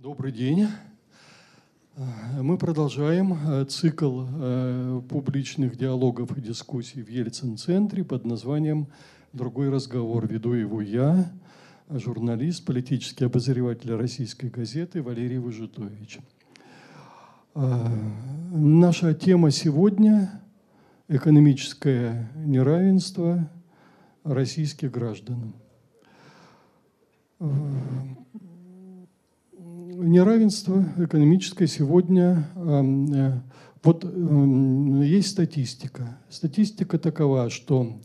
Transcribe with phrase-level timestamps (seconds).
[0.00, 0.68] Добрый день.
[2.40, 8.86] Мы продолжаем э, цикл э, публичных диалогов и дискуссий в Ельцин-центре под названием
[9.32, 10.24] «Другой разговор».
[10.28, 11.32] Веду его я,
[11.90, 16.20] журналист, политический обозреватель российской газеты Валерий Выжитович.
[17.56, 17.88] Э,
[18.52, 20.40] наша тема сегодня–
[21.08, 23.50] экономическое неравенство
[24.22, 25.54] российских граждан
[30.04, 33.40] неравенство экономическое сегодня, эм, э,
[33.82, 36.18] вот эм, есть статистика.
[36.28, 38.00] Статистика такова, что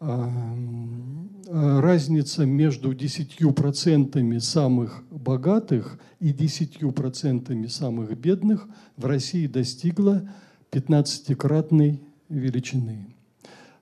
[0.00, 10.28] эм, разница между 10% самых богатых и 10% самых бедных в России достигла
[10.70, 13.14] 15-кратной величины.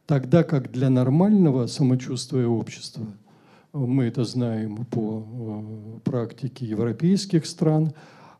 [0.07, 3.07] Тогда как для нормального самочувствия общества–
[3.77, 7.93] мы это знаем по э, практике европейских стран,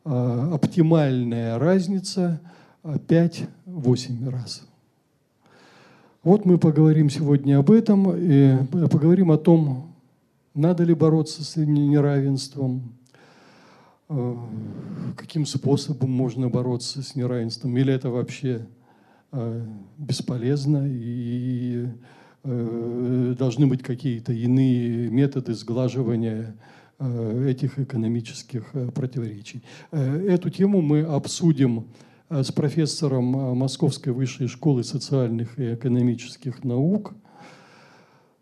[0.04, 2.40] э, оптимальная разница
[2.82, 4.66] 5-8 раз.
[6.23, 9.95] Вот мы поговорим сегодня об этом, и поговорим о том,
[10.54, 12.95] надо ли бороться с неравенством,
[14.09, 14.37] э,
[15.16, 18.66] каким способом можно бороться с неравенством, или это вообще
[19.98, 21.90] бесполезно, и Э,
[22.46, 26.54] должны быть какие-то иные методы сглаживания
[26.98, 29.62] э, этих экономических э, противоречий.
[29.90, 31.86] Эту тему мы обсудим
[32.28, 37.14] с профессором Московской высшей школы социальных и экономических наук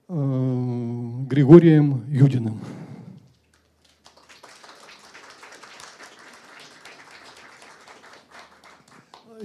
[0.08, 2.60] Григорием Юдиным.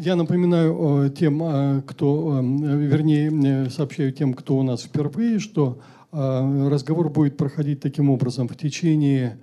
[0.01, 7.35] Я напоминаю тем, а, кто, вернее, сообщаю тем, кто у нас впервые, что разговор будет
[7.35, 8.47] проходить таким образом.
[8.47, 9.37] В течение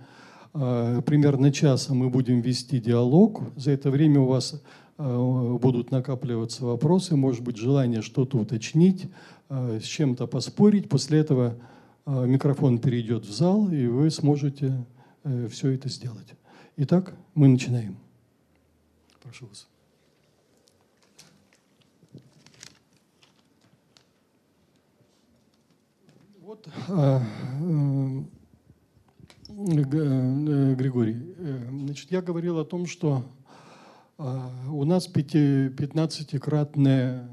[0.53, 3.43] примерно часа мы будем вести диалог.
[3.57, 4.62] За это время у вас
[4.97, 9.11] будут накапливаться вопросы, может быть, желание что-то уточнить,
[9.51, 10.88] с чем-то поспорить.
[10.88, 11.56] После этого
[12.06, 14.87] микрофон перейдет в зал, и вы сможете
[15.25, 16.34] э, все это сделать.
[16.78, 17.97] Итак, мы начинаем.
[19.23, 19.69] Прошу вас.
[26.47, 26.56] Вот, а, э, э,
[29.49, 33.25] Григорий, э, значит, я говорил о том, что
[34.19, 37.28] у нас 15-кратная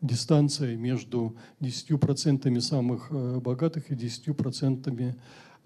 [0.00, 3.10] дистанция между 10% самых
[3.42, 5.16] богатых и 10%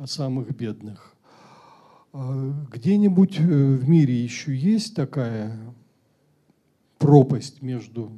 [0.07, 1.15] самых бедных.
[2.15, 5.75] Где-нибудь в мире еще есть такая
[6.99, 8.13] пропасть между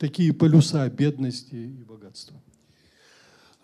[0.00, 2.36] такие полюса бедности и богатства?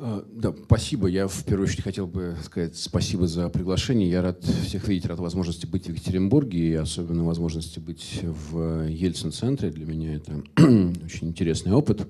[0.04, 1.06] А, да, спасибо.
[1.06, 4.10] Я в первую очередь хотел бы сказать спасибо за приглашение.
[4.10, 9.70] Я рад всех видеть, рад возможности быть в Екатеринбурге и особенно возможности быть в Ельцин-центре.
[9.70, 10.32] Для меня это
[11.04, 12.08] очень интересный опыт.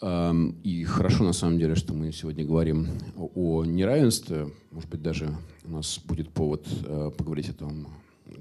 [0.00, 2.86] И хорошо, на самом деле, что мы сегодня говорим
[3.16, 4.52] о неравенстве.
[4.70, 7.88] Может быть, даже у нас будет повод а, поговорить о том,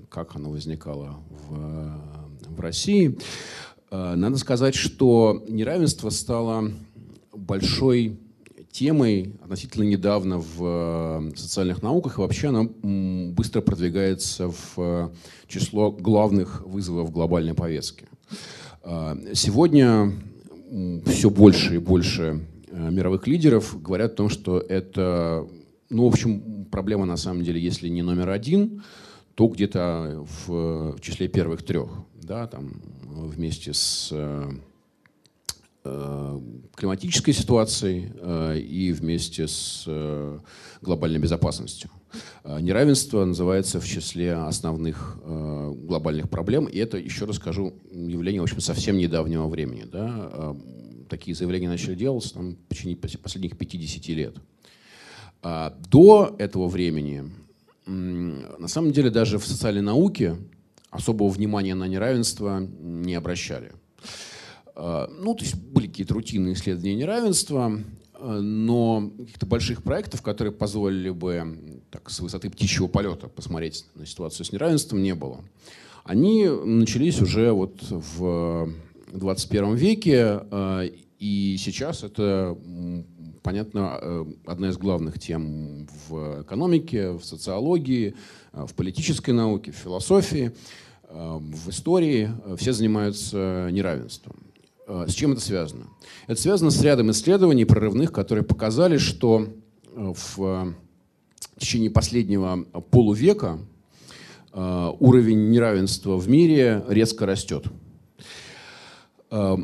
[0.07, 1.99] как оно возникало в,
[2.47, 3.17] в России.
[3.89, 6.71] Надо сказать, что неравенство стало
[7.33, 8.19] большой
[8.77, 12.69] темой относительно недавно в э, социальных науках, и вообще она
[13.33, 15.09] быстро продвигается в э,
[15.47, 18.05] число главных вызовов глобальной повестки.
[18.83, 20.13] Э, сегодня
[21.07, 25.47] все больше и больше мировых лидеров говорят о том, что это,
[25.89, 28.83] ну, в общем, проблема на самом деле, если не номер один,
[29.33, 31.89] то где-то в числе первых трех,
[32.21, 34.13] да, там вместе с
[36.75, 40.39] климатической ситуацией э, и вместе с э,
[40.81, 41.89] глобальной безопасностью.
[42.45, 48.61] Неравенство называется в числе основных глобальных проблем, и это, еще раз скажу, явление, в общем,
[48.61, 49.83] совсем недавнего времени.
[49.83, 50.55] Да?
[51.09, 54.37] Такие заявления начали делаться там, в течение последних 50 лет.
[55.43, 57.29] А до этого времени,
[57.85, 60.37] на самом деле, даже в социальной науке
[60.89, 63.73] особого внимания на неравенство не обращали.
[64.79, 67.79] А, ну, то есть были какие-то рутинные исследования неравенства,
[68.13, 74.05] а, но каких-то больших проектов, которые позволили бы так, с высоты птичьего полета посмотреть на
[74.05, 75.43] ситуацию с неравенством, не было.
[76.03, 78.71] Они начались уже вот в
[79.13, 80.83] 21 веке, а,
[81.19, 82.55] и сейчас это,
[83.41, 88.13] понятно, одна из главных тем в экономике, в социологии,
[88.53, 90.51] в политической науке, в философии,
[91.09, 92.29] в истории.
[92.57, 94.46] Все занимаются неравенством.
[94.87, 95.87] Э, с чем это связано?
[96.25, 99.47] Это связано с рядом исследований прорывных, которые показали, что
[99.95, 100.73] э, в
[101.57, 103.59] в течение последнего полувека
[104.53, 107.65] э, уровень неравенства в мире резко растет.
[109.31, 109.57] Э,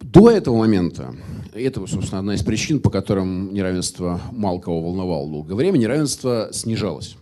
[0.00, 1.16] до этого момента,
[1.52, 7.16] это, собственно, одна из причин, по которым неравенство мало кого волновало долгое время, неравенство снижалось.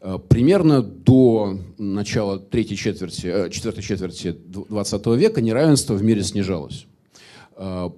[0.00, 6.86] Э, примерно до начала третьей четверти, э, четвертой четверти 20 века неравенство в мире снижалось.
[7.56, 7.90] Э,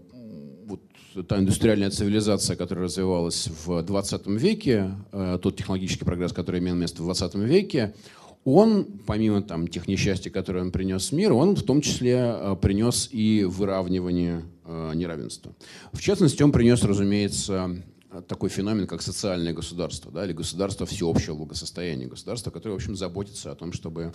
[0.64, 0.80] вот
[1.28, 4.92] та индустриальная цивилизация, которая развивалась в 20 веке,
[5.42, 7.94] тот технологический прогресс, который имел место в 20 веке,
[8.44, 13.08] он, помимо там, тех несчастий, которые он принес в мир, он в том числе принес
[13.12, 14.44] и выравнивание
[14.94, 15.52] неравенства.
[15.92, 17.82] В частности, он принес, разумеется,
[18.26, 23.52] такой феномен, как социальное государство, да, или государство всеобщего благосостояния, государство, которое, в общем, заботится
[23.52, 24.12] о том, чтобы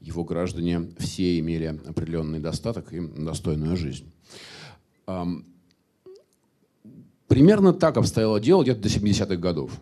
[0.00, 4.12] его граждане все имели определенный достаток и достойную жизнь.
[7.26, 9.80] Примерно так обстояло дело где-то до 70-х годов.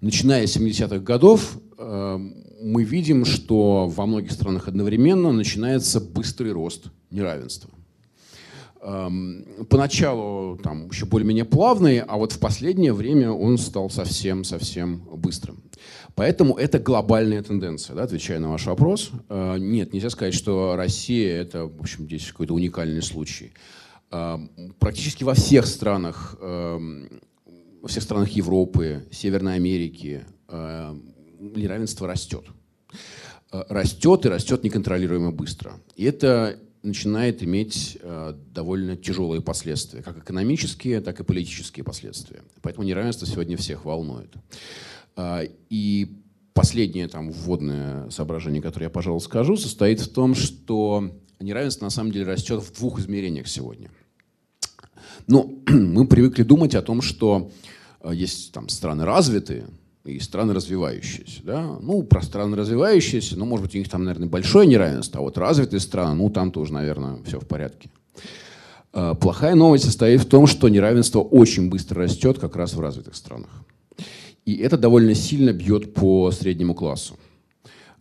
[0.00, 7.70] Начиная с 70-х годов мы видим, что во многих странах одновременно начинается быстрый рост неравенства.
[8.80, 15.62] Эм, поначалу там еще более-менее плавный, а вот в последнее время он стал совсем-совсем быстрым.
[16.14, 19.10] Поэтому это глобальная тенденция, да, отвечая на ваш вопрос.
[19.28, 23.52] Э, нет, нельзя сказать, что Россия это, в общем, здесь какой-то уникальный случай.
[24.10, 27.08] Эм, практически во всех странах, эм,
[27.82, 32.44] во всех странах Европы, Северной Америки неравенство растет.
[33.50, 35.80] Э, растет и растет неконтролируемо быстро.
[35.96, 42.42] И это начинает иметь э, довольно тяжелые последствия, как экономические, так и политические последствия.
[42.62, 44.32] Поэтому неравенство сегодня всех волнует.
[45.16, 46.22] Э, и
[46.54, 52.12] последнее там вводное соображение, которое я, пожалуй, скажу, состоит в том, что неравенство на самом
[52.12, 53.90] деле растет в двух измерениях сегодня.
[55.26, 57.50] Но мы привыкли думать о том, что
[58.00, 59.66] э, есть там страны развитые,
[60.08, 61.40] и страны развивающиеся.
[61.42, 61.78] Да?
[61.80, 65.38] Ну, про страны развивающиеся, ну, может быть, у них там, наверное, большое неравенство, а вот
[65.38, 67.90] развитые страны, ну, там тоже, наверное, все в порядке.
[68.92, 73.14] А, плохая новость состоит в том, что неравенство очень быстро растет как раз в развитых
[73.14, 73.50] странах.
[74.44, 77.18] И это довольно сильно бьет по среднему классу.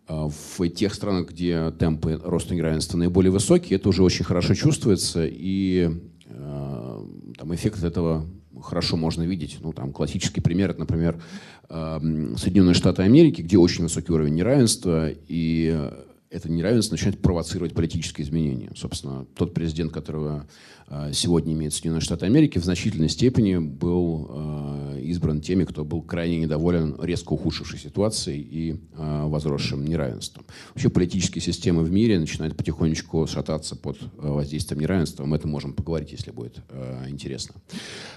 [0.08, 5.26] А, в тех странах, где темпы роста неравенства наиболее высокие, это уже очень хорошо чувствуется,
[5.26, 5.90] и
[6.26, 7.06] э,
[7.38, 8.26] там, эффект этого
[8.62, 9.58] хорошо можно видеть.
[9.62, 11.22] Ну, там классический пример, это, например,
[11.70, 15.92] эм, Соединенные Штаты Америки, где очень высокий уровень неравенства, и
[16.30, 18.72] это неравенство начинает провоцировать политические изменения.
[18.76, 20.48] Собственно, тот президент, которого
[20.88, 26.02] э, сегодня имеет Соединенные Штаты Америки, в значительной степени был э, избран теми, кто был
[26.02, 30.46] крайне недоволен резко ухудшившей ситуацией и э, возросшим неравенством.
[30.74, 35.26] Вообще политические системы в мире начинают потихонечку шататься под воздействием неравенства.
[35.26, 36.60] Мы это можем поговорить, если будет
[37.08, 37.56] интересно.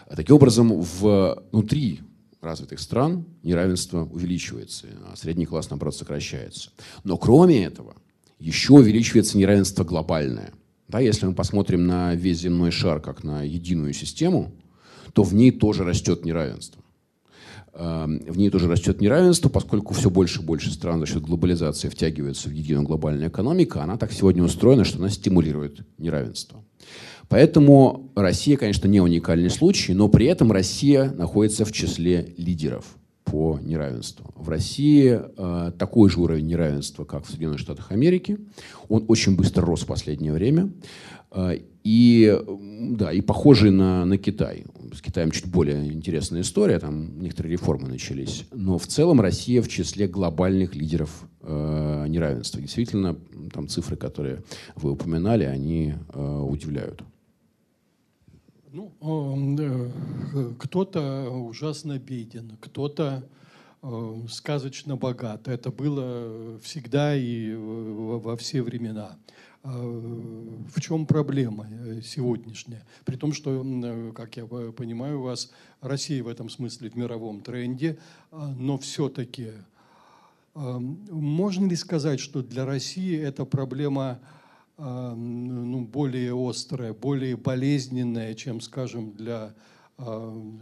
[0.09, 2.01] Таким образом, внутри
[2.41, 6.71] развитых стран неравенство увеличивается, а средний класс, наоборот, сокращается.
[7.05, 7.95] Но кроме этого,
[8.39, 10.53] еще увеличивается неравенство глобальное.
[10.89, 14.53] Да, если мы посмотрим на весь земной шар как на единую систему,
[15.13, 16.83] то в ней тоже растет неравенство.
[17.73, 21.89] Эм, в ней тоже растет неравенство, поскольку все больше и больше стран за счет глобализации
[21.89, 26.65] втягиваются в единую глобальную экономику, она так сегодня устроена, что она стимулирует неравенство.
[27.29, 32.85] Поэтому Россия, конечно, не уникальный случай, но при этом Россия находится в числе лидеров
[33.25, 34.35] по неравенству.
[34.37, 38.38] В России э, такой же уровень неравенства, как в Соединенных Штатах Америки.
[38.88, 40.71] Он очень быстро рос в последнее время.
[41.31, 42.39] Э, и,
[42.93, 44.65] да, и похожий на, на Китай.
[44.93, 48.45] С Китаем чуть более интересная история, там некоторые реформы начались.
[48.53, 52.61] Но в целом Россия в числе глобальных лидеров э, неравенства.
[52.61, 53.17] Действительно,
[53.53, 54.43] там цифры, которые
[54.75, 57.03] вы упоминали, они э, удивляют.
[58.73, 58.93] Ну,
[60.61, 63.25] кто-то ужасно беден, кто-то
[64.31, 65.49] сказочно богат.
[65.49, 69.17] Это было всегда и во все времена.
[69.62, 72.85] А, в чем проблема э, сегодняшняя?
[73.05, 75.50] При том, что, как я понимаю, у вас
[75.81, 77.99] Россия в этом смысле в мировом тренде,
[78.31, 79.52] но все-таки
[80.55, 84.21] можно ли сказать, что для России эта проблема
[84.76, 89.55] ну, более острая, более болезненная, чем, скажем, для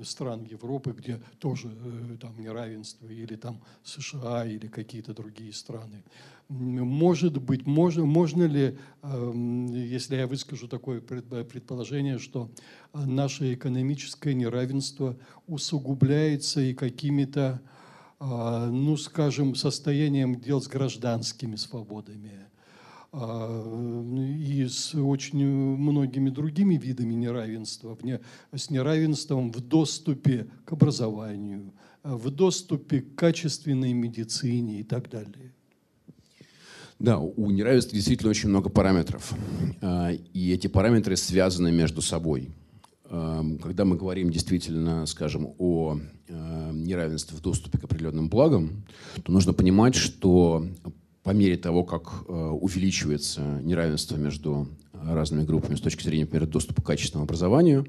[0.05, 6.02] стран Европы, где тоже э, там неравенство, или там США, или какие-то другие страны.
[6.49, 12.50] Может быть, можно, можно ли, если я выскажу такое предположение, что
[12.95, 17.61] наше экономическое неравенство усугубляется и какими-то,
[18.19, 22.47] ну, скажем, состоянием дел с гражданскими свободами,
[23.12, 27.99] а, и с очень многими другими видами неравенства,
[28.55, 35.52] с неравенством в доступе к образованию, в доступе к качественной медицине и так далее.
[36.99, 39.33] Да, у неравенства действительно очень много параметров.
[39.81, 42.50] А, и эти параметры связаны между собой.
[43.09, 48.85] Когда мы говорим действительно, скажем, о неравенстве в доступе к определенным благам,
[49.23, 50.67] то нужно понимать, что
[51.23, 56.87] по мере того, как увеличивается неравенство между разными группами с точки зрения, например, доступа к
[56.87, 57.87] качественному образованию,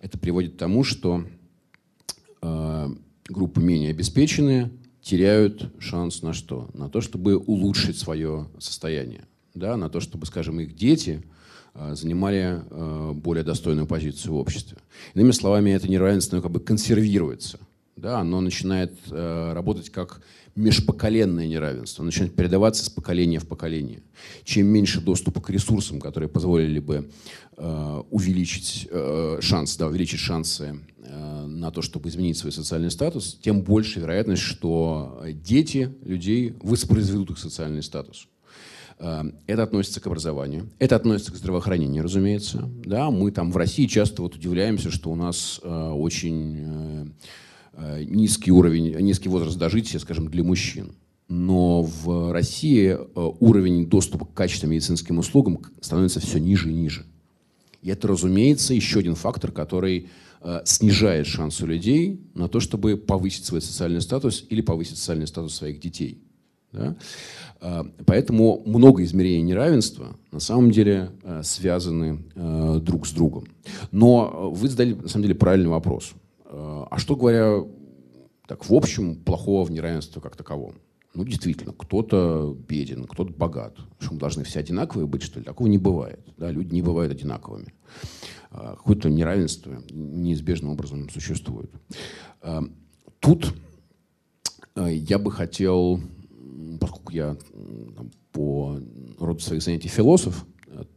[0.00, 1.26] это приводит к тому, что
[2.40, 4.70] группы менее обеспеченные
[5.02, 6.70] теряют шанс на что?
[6.74, 9.24] На то, чтобы улучшить свое состояние.
[9.54, 9.76] Да?
[9.76, 11.22] На то, чтобы, скажем, их дети
[11.74, 14.78] а, занимали а, более достойную позицию в обществе.
[15.14, 17.58] Иными словами, это неравенство как бы консервируется.
[17.96, 18.20] Да?
[18.20, 20.22] Оно начинает а, работать как
[20.54, 22.02] межпоколенное неравенство.
[22.02, 24.02] Начинает передаваться с поколения в поколение.
[24.44, 27.10] Чем меньше доступа к ресурсам, которые позволили бы
[28.10, 28.88] увеличить
[29.40, 35.22] шанс, да, увеличить шансы на то, чтобы изменить свой социальный статус, тем больше вероятность, что
[35.32, 38.26] дети людей воспроизведут их социальный статус.
[39.02, 42.70] Э, это относится к образованию, это относится к здравоохранению, разумеется.
[42.84, 47.06] Да, мы там в России часто вот удивляемся, что у нас э, очень э,
[47.76, 50.92] низкий уровень, низкий возраст дожития, скажем, для мужчин.
[51.28, 57.06] Но в России уровень доступа к качественным медицинским услугам становится все ниже и ниже.
[57.80, 60.08] И это, разумеется, еще один фактор, который
[60.44, 65.54] Э, снижает шансы людей на то, чтобы повысить свой социальный статус или повысить социальный статус
[65.54, 66.18] своих детей.
[66.72, 66.96] Да?
[67.60, 72.24] Э, поэтому много измерений неравенства на самом деле э, связаны
[72.80, 73.44] друг с другом.
[73.92, 76.12] Но вы задали на самом деле правильный вопрос.
[76.54, 77.64] А что говоря
[78.46, 80.74] так в общем плохого в неравенстве как таковом?
[81.14, 83.76] Ну, действительно, кто-то беден, кто-то богат.
[83.98, 85.44] Что мы должны все одинаковые быть, что ли?
[85.44, 86.20] Такого не бывает.
[86.38, 86.50] Да?
[86.50, 87.74] Люди не бывают одинаковыми.
[88.50, 91.70] А, какое-то неравенство неизбежным образом существует.
[92.40, 92.62] А,
[93.20, 93.54] тут
[94.76, 96.00] я бы хотел,
[96.80, 97.36] поскольку я
[98.32, 98.78] по
[99.18, 100.46] роду своих занятий философ,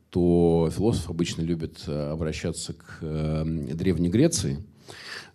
[0.09, 4.63] то философ обычно любит обращаться к Древней Греции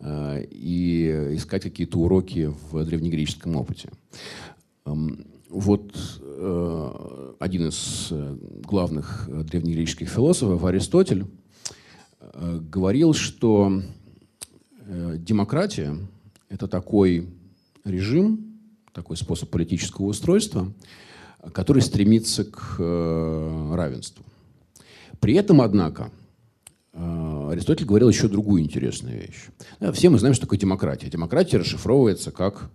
[0.02, 3.90] и искать какие-то уроки в древнегреческом опыте.
[5.50, 5.92] Вот
[7.40, 8.12] один из
[8.64, 11.26] главных древнегреческих философов, Аристотель,
[12.20, 13.82] Э, говорил, что
[14.86, 15.96] э, демократия–
[16.48, 17.28] это такой
[17.84, 18.58] режим,
[18.92, 20.72] такой способ политического устройства,
[21.52, 24.24] который стремится к э, равенству.
[25.18, 26.10] При этом, однако,
[26.92, 29.46] Аристотель говорил еще другую интересную вещь.
[29.92, 31.08] Все мы знаем, что такое демократия.
[31.08, 32.70] Демократия расшифровывается как...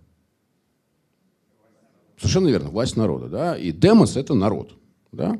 [2.16, 3.28] Совершенно верно, власть народа.
[3.28, 3.56] Да?
[3.56, 4.72] И демос– это народ.
[5.12, 5.38] Да?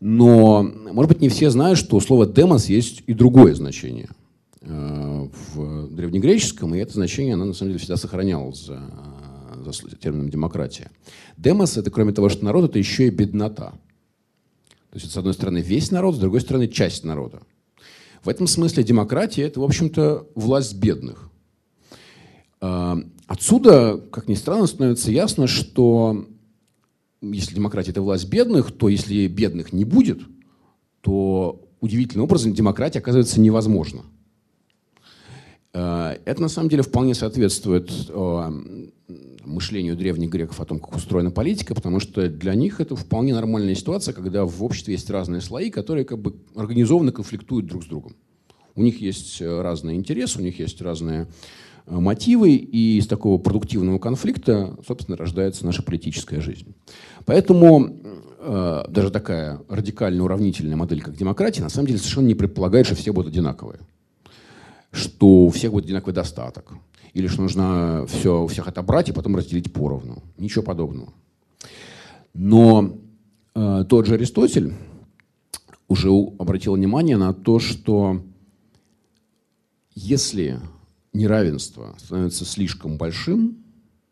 [0.00, 4.08] Но, может быть, не все знают, что у слова «демос» есть и другое значение
[4.60, 8.82] э, в древнегреческом, и это значение, оно на самом деле всегда сохранялось за,
[9.64, 10.90] за термином «демократия».
[11.36, 13.72] Демос– это, кроме того, что народ, это еще и беднота.
[14.90, 17.40] То есть, это, с одной стороны, весь народ, с другой стороны, часть народа.
[18.24, 21.30] В этом смысле демократия– это, в общем-то, власть бедных.
[22.62, 22.94] Э,
[23.26, 26.26] отсюда, как ни странно, становится ясно, что
[27.20, 30.20] если демократия– это власть бедных, то если бедных не будет,
[31.02, 34.02] то удивительным образом демократия оказывается невозможна.
[35.74, 38.88] Э, это на самом деле вполне соответствует э,
[39.44, 43.74] мышлению древних греков о том, как устроена политика, потому что для них это вполне нормальная
[43.74, 48.16] ситуация, когда в обществе есть разные слои, которые как бы организованно конфликтуют друг с другом.
[48.74, 51.28] У них есть э, разные интересы, у них есть разные
[51.86, 56.74] Э, мотивы, и из такого продуктивного конфликта, собственно, рождается наша политическая жизнь.
[57.26, 57.90] Поэтому
[58.38, 62.94] э, даже такая радикально уравнительная модель, как демократия, на самом деле совершенно не предполагает, что
[62.94, 63.80] все будут одинаковые.
[64.92, 66.72] Что у всех будет одинаковый достаток.
[67.14, 70.22] Или что нужно все у всех отобрать и потом разделить поровну.
[70.36, 71.12] Ничего подобного.
[72.34, 72.98] Но
[73.54, 74.74] э, тот же Аристотель
[75.88, 78.20] уже обратил внимание на то, что
[79.94, 80.60] если
[81.12, 83.58] неравенство становится слишком большим,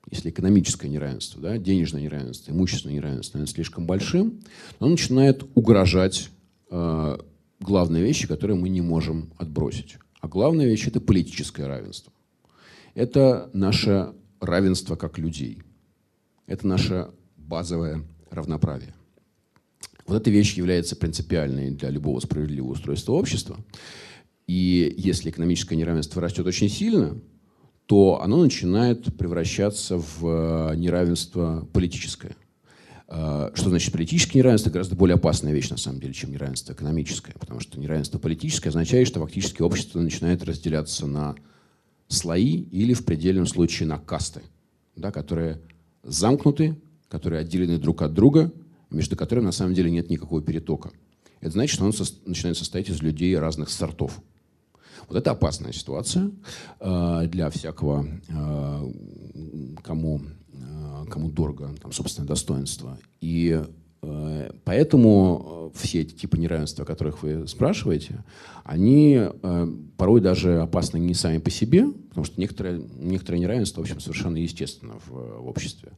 [0.08, 4.40] если экономическое неравенство, да, денежное неравенство, имущественное неравенство становится слишком большим,
[4.78, 6.30] оно начинает угрожать
[6.70, 7.18] э,
[7.58, 9.96] главной вещи, которые мы не можем отбросить.
[10.20, 12.12] А главная вещь– это политическое равенство.
[12.94, 15.62] Это наше равенство как людей.
[16.46, 18.94] Это наше базовое равноправие.
[20.06, 23.58] Вот эта вещь является принципиальной для любого справедливого устройства общества.
[24.46, 27.16] И если экономическое неравенство растет очень сильно,
[27.86, 32.36] то оно начинает превращаться в э, неравенство политическое.
[33.08, 34.70] Э, что значит политическое неравенство?
[34.70, 37.34] Гораздо более опасная вещь, на самом деле, чем неравенство экономическое.
[37.38, 41.36] Потому что неравенство политическое означает, что фактически общество начинает разделяться на
[42.12, 44.42] слои или в предельном случае на касты,
[44.96, 45.60] да, которые
[46.02, 46.76] замкнуты,
[47.08, 48.52] которые отделены друг от друга,
[48.90, 50.90] между которыми на самом деле нет никакого перетока.
[51.40, 54.20] Это значит, что он со начинает состоять из людей разных сортов.
[55.08, 56.30] Вот это опасная ситуация
[56.80, 58.92] э, для всякого, э,
[59.82, 60.20] кому,
[60.52, 62.98] э, кому дорого там, собственное достоинство.
[63.20, 63.62] И
[64.64, 68.24] поэтому э, все эти типы неравенства, о которых вы спрашиваете,
[68.64, 73.84] они э, порой даже опасны не сами по себе, потому что некоторые, некоторые неравенства, в
[73.84, 75.92] общем, совершенно естественно в, в обществе.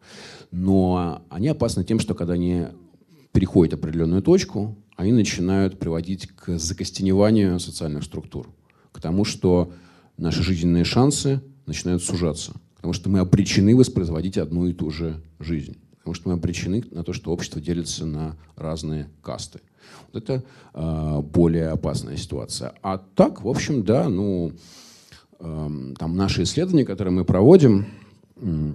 [0.50, 2.66] Но они опасны тем, что когда они
[3.32, 8.48] переходят определенную точку, они начинают приводить к закостеневанию социальных структур,
[8.92, 9.72] к тому, что
[10.18, 15.78] наши жизненные шансы начинают сужаться, потому что мы обречены воспроизводить одну и ту же жизнь
[16.04, 19.60] потому что мы обречены на то, что общество делится на разные касты.
[20.12, 20.44] Вот это
[20.74, 22.74] э, более опасная ситуация.
[22.82, 24.52] А так, в общем, да, ну,
[25.40, 27.86] э, там наши исследования, которые мы проводим
[28.36, 28.72] э,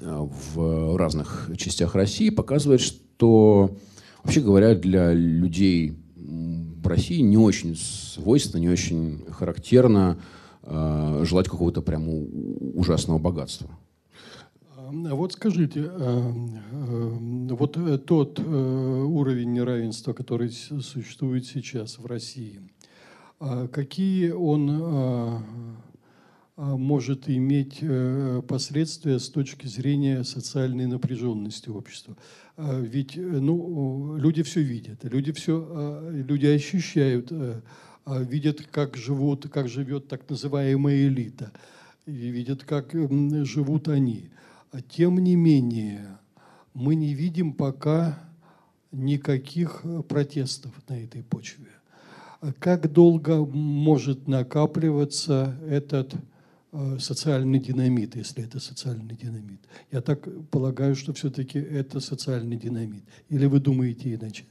[0.00, 3.76] в разных частях России, показывают, что,
[4.24, 10.18] вообще говоря, для людей в России не очень свойственно, не очень характерно
[10.64, 13.70] э, желать какого-то прямо ужасного богатства.
[14.90, 16.32] А вот скажите, а,
[16.72, 22.60] а, вот э, тот э, уровень неравенства, который существует сейчас в России,
[23.70, 25.44] какие он
[26.56, 32.16] может иметь э, последствия с точки зрения социальной напряженности общества?
[32.56, 37.30] Ведь ну, люди все видят, люди, все, люди ощущают,
[38.06, 41.52] видят, как, живут, как живет так называемая элита,
[42.06, 42.92] и видят, как
[43.44, 44.30] живут они.
[44.88, 46.18] Тем не менее,
[46.74, 48.18] мы не видим пока
[48.92, 51.66] никаких протестов на этой почве.
[52.58, 56.14] Как долго может накапливаться этот
[56.72, 59.60] э, социальный динамит, если это социальный динамит?
[59.90, 63.02] Я так полагаю, что все-таки это социальный динамит.
[63.28, 64.44] Или вы думаете иначе?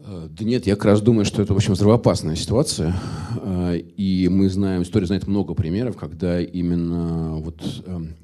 [0.00, 2.92] Э, да нет, я как раз думаю, что это, в общем, взрывоопасная ситуация.
[3.36, 8.16] Э, и мы знаем, история знает много примеров, когда именно вот эм,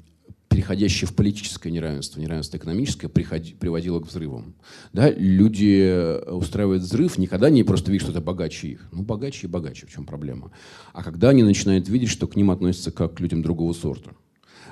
[0.57, 4.55] переходящее в политическое неравенство, неравенство экономическое, приводило к взрывам.
[4.91, 8.87] Да, люди э, устраивают взрыв, никогда не просто видят, что это богаче их.
[8.91, 10.49] Ну, богаче и богаче, в чем проблема.
[10.93, 14.13] А когда они начинают видеть, что к ним относятся как к людям другого сорта.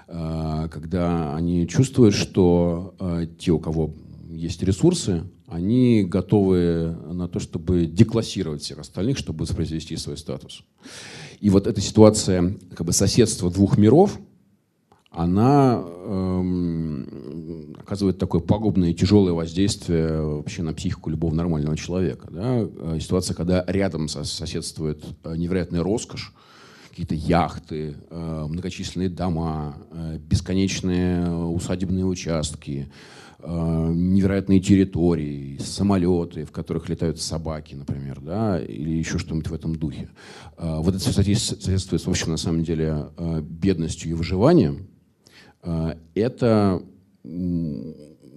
[0.08, 3.94] А, когда они чувствуют, что э, те, у кого
[4.28, 10.64] есть ресурсы, они готовы на то, чтобы деклассировать всех остальных, чтобы воспроизвести свой статус.
[11.42, 14.20] И вот эта ситуация как бы соседства двух миров–
[15.16, 22.28] она эм, оказывает такое пагубное и тяжелое воздействие вообще на психику любого нормального человека.
[22.30, 22.60] Да?
[22.60, 26.34] Э, ситуация, когда рядом соседствует э, невероятная роскошь,
[26.90, 32.90] какие-то яхты, э, многочисленные дома, э, бесконечные усадебные участки,
[33.40, 39.78] э, невероятные территории, самолеты, в которых летают собаки, например, да, или еще что-нибудь в этом
[39.78, 40.10] духе.
[40.58, 43.08] Э, вот это соответствует, в общем, на самом деле,
[43.42, 44.88] бедностью и выживанием,
[46.14, 46.82] это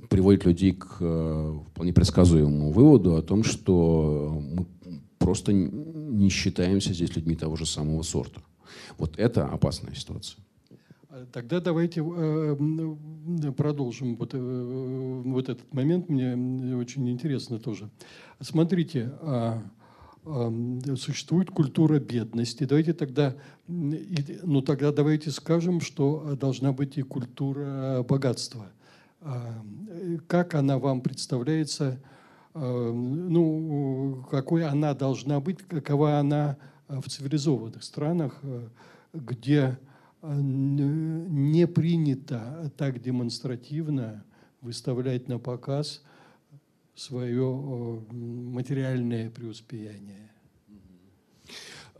[0.08, 4.66] приводит людей к э, вполне предсказуемому выводу о том, что мы
[5.18, 8.40] просто не считаемся здесь людьми того же самого сорта.
[8.96, 10.42] Вот это опасная ситуация.
[11.10, 12.56] А тогда давайте э,
[13.56, 16.08] продолжим вот, э, вот этот момент.
[16.08, 17.90] Мне очень интересно тоже.
[18.40, 19.62] Смотрите, а
[20.96, 22.64] существует культура бедности.
[22.64, 23.34] Давайте тогда,
[23.66, 28.66] ну тогда давайте скажем, что должна быть и культура богатства.
[30.26, 31.98] Как она вам представляется,
[32.54, 38.40] ну, какой она должна быть, какова она в цивилизованных странах,
[39.12, 39.78] где
[40.22, 44.24] не принято так демонстративно
[44.60, 46.02] выставлять на показ–
[46.98, 50.30] свое материальное преуспеяние.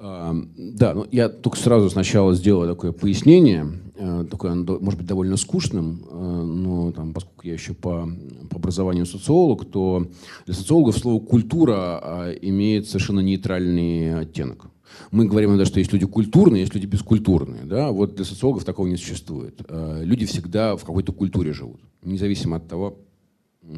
[0.01, 6.05] Да, ну я только сразу сначала сделаю такое пояснение, э, такое, может быть, довольно скучным,
[6.09, 8.09] э, но там, поскольку я еще по,
[8.49, 10.07] по образованию социолог, то
[10.47, 14.67] для социологов слово «культура» а, имеет совершенно нейтральный оттенок.
[15.11, 17.65] Мы говорим иногда, что есть люди культурные, есть люди бескультурные.
[17.65, 17.91] Да?
[17.91, 19.61] Вот для социологов такого не существует.
[19.69, 22.99] Э, люди всегда в какой-то культуре живут, независимо от того,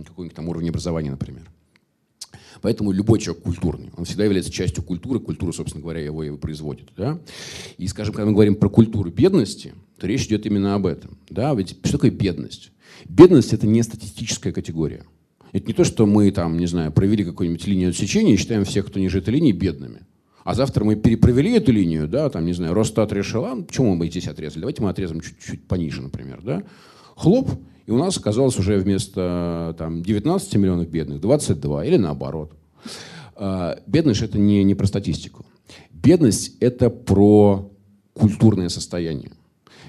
[0.04, 1.50] какой-нибудь там уровень образования, например.
[2.62, 3.90] Поэтому любой человек культурный.
[3.96, 5.20] Он всегда является частью культуры.
[5.20, 6.90] Культура, собственно говоря, его и производит.
[6.96, 7.18] Да?
[7.78, 11.18] И, скажем, когда мы говорим про культуру бедности, то речь идет именно об этом.
[11.28, 11.54] Да?
[11.54, 12.72] Ведь что такое бедность?
[13.08, 15.04] Бедность– это не статистическая категория.
[15.52, 18.86] Это не то, что мы там, не знаю, провели какую-нибудь линию отсечения и считаем всех,
[18.86, 20.02] кто ниже этой линии, бедными.
[20.44, 24.08] А завтра мы перепровели эту линию, да, там, не знаю, Росстат решил, а почему мы
[24.08, 24.60] здесь отрезали?
[24.60, 26.62] Давайте мы отрезаем чуть-чуть пониже, например, да.
[27.16, 27.50] Хлоп,
[27.90, 32.52] и у нас оказалось уже вместо там, 19 миллионов бедных 22, или наоборот.
[33.34, 35.44] А, бедность– это не, не про статистику.
[35.90, 37.68] Бедность– это про
[38.14, 39.32] культурное состояние.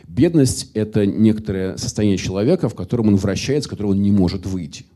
[0.08, 4.88] Бедность– это некоторое состояние человека, в котором он вращается, в котором он не может выйти.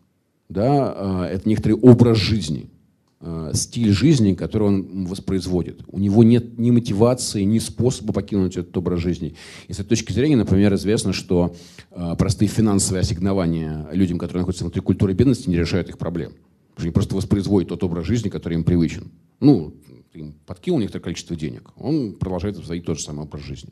[0.49, 0.95] Да?
[0.97, 2.71] А, это некоторый образ жизни,
[3.53, 5.81] стиль жизни, который он воспроизводит.
[5.87, 9.35] У него нет ни мотивации, ни способа покинуть этот образ жизни.
[9.67, 11.55] И с этой точки зрения, например, известно, что
[11.91, 16.31] а, простые финансовые ассигнования людям, которые находятся внутри культуры бедности, не решают их проблем.
[16.31, 19.11] Потому что они просто воспроизводят тот образ жизни, который им привычен.
[19.39, 19.73] Ну,
[20.11, 23.71] ты им подкинул некоторое количество денег, он продолжает воспроизводить тот же самый образ жизни.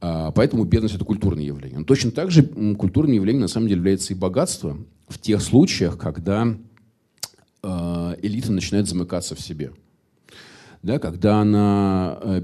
[0.00, 1.78] А, поэтому бедность– это культурное явление.
[1.78, 4.76] Но точно так же культурным явлением на самом деле является и богатство
[5.08, 6.56] в тех случаях, когда
[7.62, 9.72] элита начинает замыкаться в себе.
[10.82, 12.42] Да, когда она э,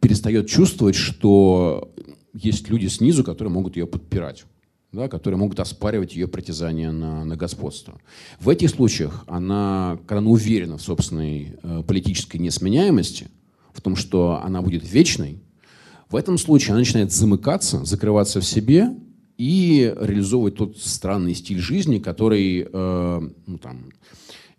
[0.00, 1.92] перестает чувствовать, что
[2.32, 4.46] есть люди снизу, которые могут ее подпирать
[4.92, 8.00] да, которые могут оспаривать ее притязание на, на господство.
[8.40, 13.28] В этих случаях она, когда она уверена в собственной э, политической несменяемости,
[13.72, 15.40] в том, что она будет вечной,
[16.08, 18.90] в этом случае она начинает замыкаться, закрываться в себе
[19.40, 23.88] и реализовывать тот странный стиль жизни, который э, ну, там,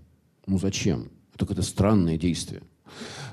[0.46, 1.08] Ну, зачем?
[1.34, 2.62] Это какое-то странное действие.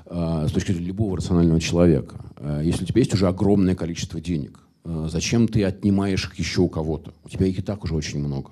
[0.06, 2.16] Э, с точки зрения любого рационального человека.
[2.38, 6.68] Э, если у тебя есть уже огромное количество денег, зачем ты отнимаешь их еще у
[6.68, 7.14] кого-то?
[7.24, 8.50] У тебя их и так уже очень много.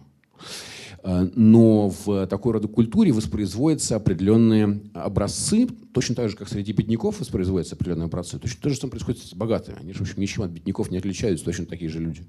[1.04, 7.74] Но в такой рода культуре воспроизводятся определенные образцы, точно так же, как среди бедняков воспроизводятся
[7.74, 8.38] определенные образцы.
[8.38, 9.78] Точно то же самое происходит с богатыми.
[9.80, 12.22] Они же, в общем, ничем от бедняков не отличаются, точно такие же люди.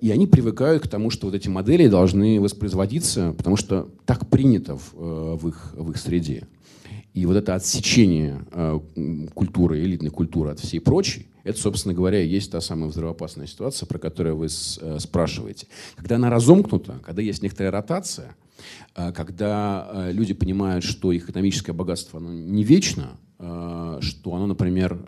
[0.00, 4.76] И они привыкают к тому, что вот эти модели должны воспроизводиться, потому что так принято
[4.76, 6.46] в, в, их, в их среде.
[7.12, 8.78] И вот это отсечение э,
[9.34, 13.86] культуры, элитной культуры от всей прочей, это, собственно говоря, и есть та самая взрывоопасная ситуация,
[13.86, 15.66] про которую вы э, спрашиваете.
[15.96, 18.36] Когда она разомкнута, когда есть некоторая ротация,
[18.94, 24.98] э, когда э, люди понимают, что их экономическое богатство оно не вечно, что оно, например,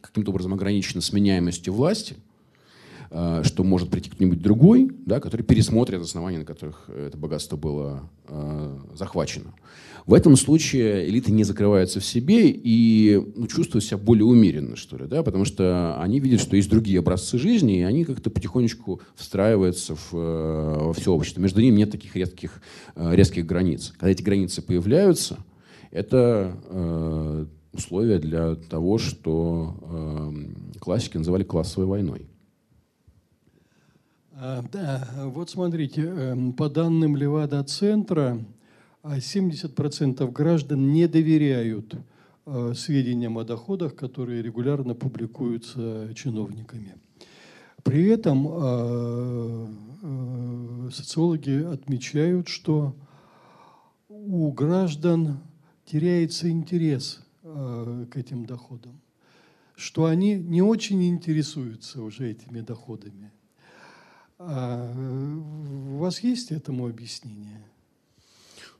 [0.00, 2.16] каким-то образом ограничено сменяемостью власти,
[3.08, 8.10] что может прийти кто-нибудь другой, да, который пересмотрит основания, на которых это богатство было
[8.94, 9.54] захвачено.
[10.06, 14.96] В этом случае элиты не закрываются в себе и ну, чувствуют себя более умеренно, что
[14.96, 19.00] ли, да, потому что они видят, что есть другие образцы жизни, и они как-то потихонечку
[19.14, 21.40] встраиваются в, э, во все общество.
[21.40, 22.60] Между ними нет таких резких,
[22.96, 23.92] э, резких границ.
[23.96, 25.38] Когда эти границы появляются,
[25.90, 32.26] это э, условия для того, что э, классики называли классовой войной.
[34.32, 38.38] А, да, вот смотрите, эм, по данным Левада-центра,
[39.02, 41.94] а 70% граждан не доверяют
[42.46, 46.96] э, сведениям о доходах, которые регулярно публикуются чиновниками.
[47.82, 49.66] При этом э,
[50.02, 52.94] э, социологи отмечают, что
[54.08, 55.40] у граждан
[55.86, 59.00] теряется интерес к этим доходам,
[59.74, 63.32] что они не очень интересуются уже этими доходами.
[64.38, 67.69] А у вас есть этому объяснение?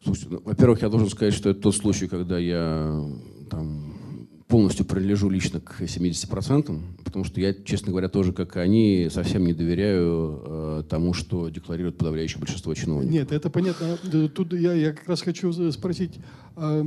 [0.03, 3.05] Слушайте, ну, во-первых, я должен сказать, что это тот случай, когда я
[3.51, 4.01] там,
[4.49, 9.45] полностью принадлежу лично к 70%, потому что я, честно говоря, тоже, как и они, совсем
[9.45, 13.13] не доверяю э, тому, что декларирует подавляющее большинство чиновников.
[13.13, 13.99] Нет, это понятно.
[14.35, 16.19] Тут я, я как раз хочу спросить,
[16.57, 16.85] э,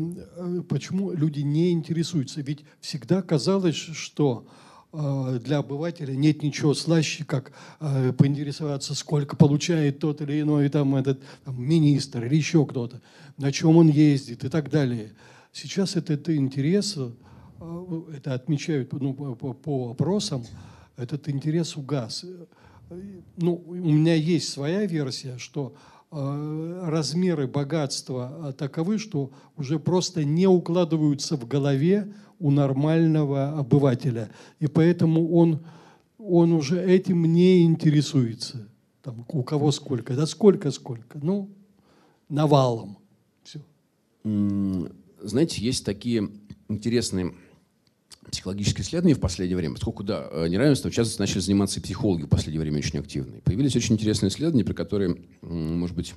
[0.67, 2.41] почему люди не интересуются?
[2.41, 4.47] Ведь всегда казалось, что
[4.93, 11.19] для обывателя нет ничего слаще, как э, поинтересоваться, сколько получает тот или иной там, этот
[11.43, 13.01] там, министр или еще кто-то,
[13.37, 15.13] на чем он ездит и так далее.
[15.51, 17.09] Сейчас это, это интерес, э,
[18.15, 20.45] это отмечают ну, по, по опросам,
[20.95, 22.23] этот интерес угас.
[23.37, 25.73] Ну, у меня есть своя версия, что
[26.11, 34.29] размеры богатства таковы, что уже просто не укладываются в голове у нормального обывателя.
[34.59, 35.65] И поэтому он,
[36.19, 38.67] он уже этим не интересуется.
[39.01, 40.13] Там, у кого сколько?
[40.13, 41.19] Да сколько, сколько?
[41.19, 41.49] Ну,
[42.27, 42.97] навалом.
[43.43, 43.61] Все.
[45.21, 46.29] Знаете, есть такие
[46.67, 47.33] интересные
[48.29, 52.23] психологические исследования в последнее время, поскольку, да, э, неравенство, в частности, начали заниматься и психологи
[52.23, 53.39] в последнее время очень активно.
[53.39, 56.13] Появились очень интересные исследования, при которых, может быть,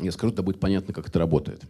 [0.00, 1.62] я скажу, это будет понятно, как это работает.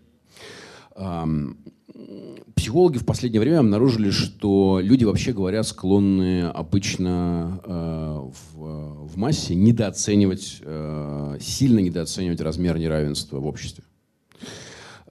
[2.58, 9.54] Психологи в последнее время обнаружили, что люди, вообще говоря, склонны обычно э, в, в массе
[9.54, 13.84] недооценивать, э, сильно недооценивать размер неравенства в обществе.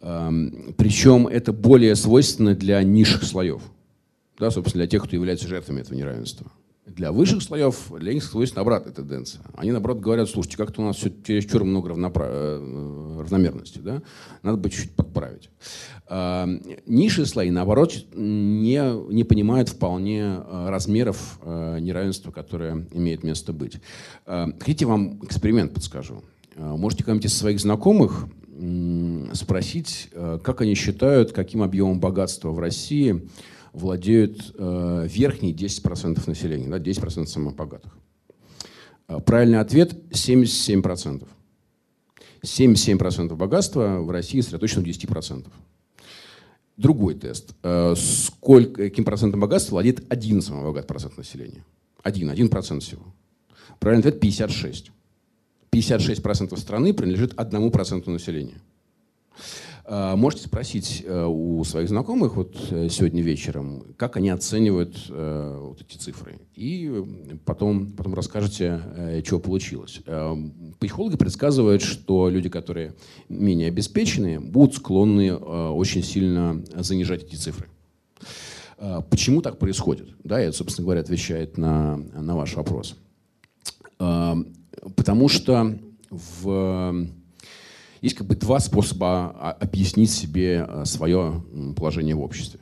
[0.01, 0.29] Э,
[0.77, 3.61] причем это более свойственно для низших слоев,
[4.37, 6.51] да, собственно, для тех, кто является жертвами этого неравенства.
[6.87, 9.41] Для высших слоев, для них свойственна обратная тенденция.
[9.55, 12.25] Они, наоборот, говорят, слушайте, как-то у нас все чересчур много равнопра...
[12.29, 14.01] Э, равномерности, да?
[14.41, 15.49] надо бы чуть-чуть подправить.
[16.07, 16.47] А,
[16.85, 23.81] низшие слои, наоборот, не, не понимают вполне э, размеров э, неравенства, которое имеет место быть.
[24.25, 26.23] Хотите, вам эксперимент подскажу?
[26.55, 28.27] Можете кому-нибудь из своих знакомых
[29.33, 30.09] спросить,
[30.43, 33.27] как они считают, каким объемом богатства в России–
[33.73, 37.97] владеют э, верхние 10% населения, да, 10% самых богатых.
[39.07, 41.27] Э, правильный ответ– 77%.
[42.43, 45.47] 77% богатства в России сосредоточено в 10%.
[46.77, 47.55] Другой тест.
[47.63, 51.63] Э, сколько, каким процентом богатства владеет один самый богатый процент населения?
[52.03, 53.03] Один, один процент всего.
[53.79, 54.91] Правильный ответ– 56.
[55.71, 58.61] 56% страны принадлежит одному проценту населения.
[59.89, 65.59] А, можете спросить э, у своих знакомых вот э, сегодня вечером, как они оценивают э,
[65.61, 66.39] вот эти цифры.
[66.55, 66.91] И
[67.45, 68.81] потом, потом расскажете,
[69.25, 70.01] что получилось.
[70.79, 72.95] Психологи предсказывают, что люди, которые
[73.29, 77.67] менее обеспеченные, будут склонны очень сильно занижать эти цифры.
[79.09, 80.09] Почему так происходит?
[80.23, 82.95] Да, это, собственно говоря, отвечает на, на ваш вопрос.
[83.97, 85.77] Потому что
[86.09, 87.07] в
[88.07, 91.43] есть как бы два способа а, объяснить себе а, свое
[91.75, 92.59] положение в обществе.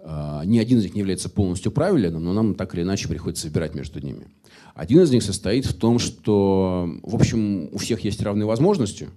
[0.00, 3.48] А, ни один из них не является полностью правильным, но нам так или иначе приходится
[3.48, 4.26] выбирать между ними.
[4.74, 9.08] Один из них состоит в том, что, в общем, у всех есть равные возможности,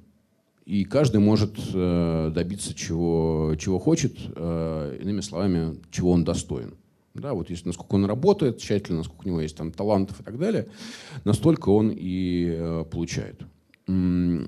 [0.65, 6.75] и каждый может э, добиться чего, чего хочет, э, иными словами, чего он достоин.
[7.13, 10.37] Да, вот если насколько он работает тщательно, насколько у него есть там талантов и так
[10.37, 10.67] далее,
[11.23, 13.41] настолько он и э, получает.
[13.87, 14.45] Э,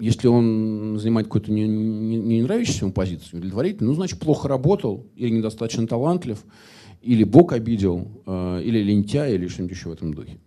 [0.00, 5.06] если он занимает какую-то не, не, не нравящуюся ему позицию, удовлетворительную, ну, значит, плохо работал,
[5.14, 6.42] или недостаточно талантлив,
[7.02, 10.38] или Бог обидел, э, или лентяй, или что-нибудь еще в этом духе.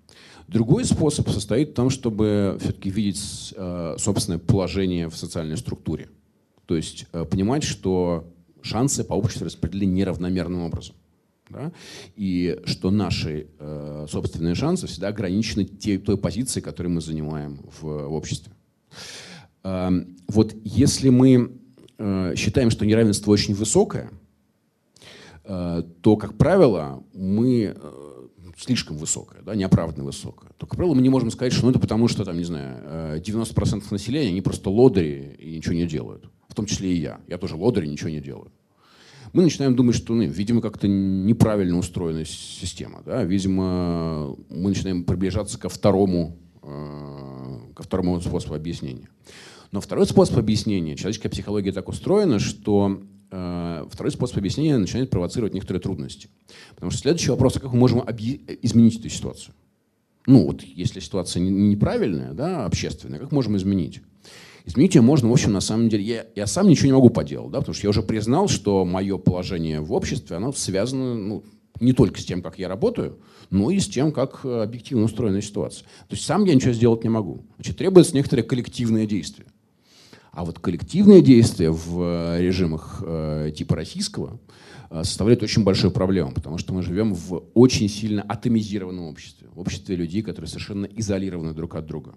[0.47, 6.09] Другой способ состоит в том, чтобы все-таки видеть э, собственное положение в социальной структуре.
[6.65, 8.27] То есть понимать, что
[8.63, 10.95] шансы по обществу распределены неравномерным образом.
[11.49, 11.71] Да?
[12.15, 17.83] И что наши э, собственные шансы всегда ограничены те, той позицией, которую мы занимаем в,
[17.83, 18.53] в обществе.
[19.63, 19.91] Э,
[20.27, 21.51] вот если мы
[21.97, 24.09] э, считаем, что неравенство очень высокое,
[25.43, 28.27] э, то, как правило, мы э,
[28.57, 31.79] слишком высокое, да, неоправданно высокое, то, как правило, мы не можем сказать, что ну, это
[31.79, 36.29] потому, что, там, не знаю, 90% э, населения, они просто лодыри и ничего не делают.
[36.47, 37.19] В том числе и я.
[37.27, 38.51] Я тоже лодырь и ничего не делаю
[39.35, 43.01] мы начинаем думать, что, ну, видимо, как-то неправильно устроена система.
[43.05, 43.25] Да?
[43.25, 49.09] Видимо, мы начинаем приближаться ко второму, э, ко второму способу объяснения.
[49.73, 55.53] Но второй способ объяснения, человеческая психология так устроена, что э, второй способ объяснения начинает провоцировать
[55.53, 56.29] некоторые трудности.
[56.73, 57.99] Потому что следующий вопрос, как мы можем
[58.61, 59.53] изменить эту ситуацию?
[60.27, 64.01] Ну вот, если ситуация неправильная, да, общественная, как можем изменить?
[64.65, 66.03] Изменить ее можно, в общем, на самом деле.
[66.03, 69.17] Я, я сам ничего не могу поделать, да, потому что я уже признал, что мое
[69.17, 71.43] положение в обществе, оно связано ну,
[71.79, 73.19] не только с тем, как я работаю,
[73.51, 75.85] но и с тем, как э, объективно устроена ситуация.
[76.07, 77.45] То есть сам я ничего сделать не могу.
[77.57, 79.47] Значит, требуется некоторое коллективное действие.
[80.31, 84.39] А вот коллективные действия в э, режимах э, типа российского
[84.89, 89.59] э, составляют очень большую проблему, потому что мы живем в очень сильно атомизированном обществе, в
[89.59, 92.15] обществе людей, которые совершенно изолированы друг от друга.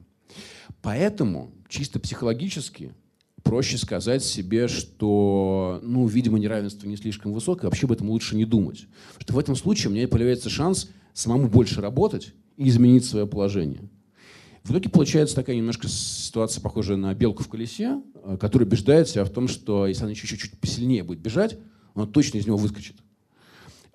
[0.83, 2.95] Поэтому чисто психологически
[3.43, 8.45] проще сказать себе, что, ну, видимо, неравенство не слишком высокое, вообще об этом лучше не
[8.45, 8.87] думать.
[9.19, 13.27] Потому что в этом случае у меня появляется шанс самому больше работать и изменить свое
[13.27, 13.88] положение.
[14.64, 19.25] В итоге получается такая немножко ситуация, похожая на белку в колесе, э, которая убеждает себя
[19.25, 21.59] в том, что если она еще чуть-чуть посильнее будет бежать,
[21.95, 22.97] она точно из него выскочит.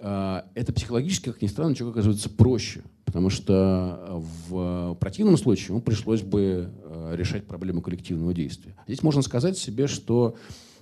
[0.04, 2.84] Э, это психологически, как ни странно, человек оказывается проще.
[3.06, 8.76] Потому что в противном случае ему пришлось бы э, решать проблему коллективного действия.
[8.88, 10.36] Здесь можно сказать себе, что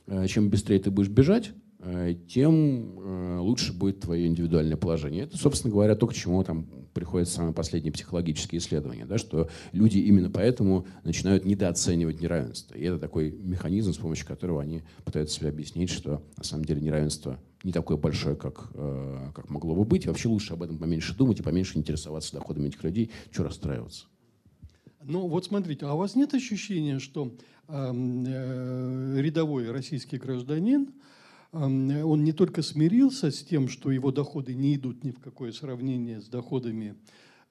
[0.08, 1.52] э, чем быстрее ты будешь бежать, э,
[2.28, 5.24] тем лучше будет твое индивидуальное положение.
[5.24, 9.98] Это, собственно говоря, то, к чему там приходят самые последние психологические исследования, да, что люди
[9.98, 12.76] именно поэтому начинают недооценивать неравенство.
[12.76, 16.82] И это такой механизм, с помощью которого они пытаются себе объяснить, что на самом деле
[16.82, 20.06] неравенство не такое большое, как, э, как могло бы быть.
[20.06, 24.06] И вообще лучше об этом поменьше думать и поменьше интересоваться доходами этих людей, что расстраиваться.
[25.04, 27.34] Ну вот смотрите, а у вас нет ощущения, что
[27.68, 30.92] э, э, рядовой российский гражданин, э,
[31.52, 36.22] он не только смирился с тем, что его доходы не идут ни в какое сравнение
[36.22, 36.96] с доходами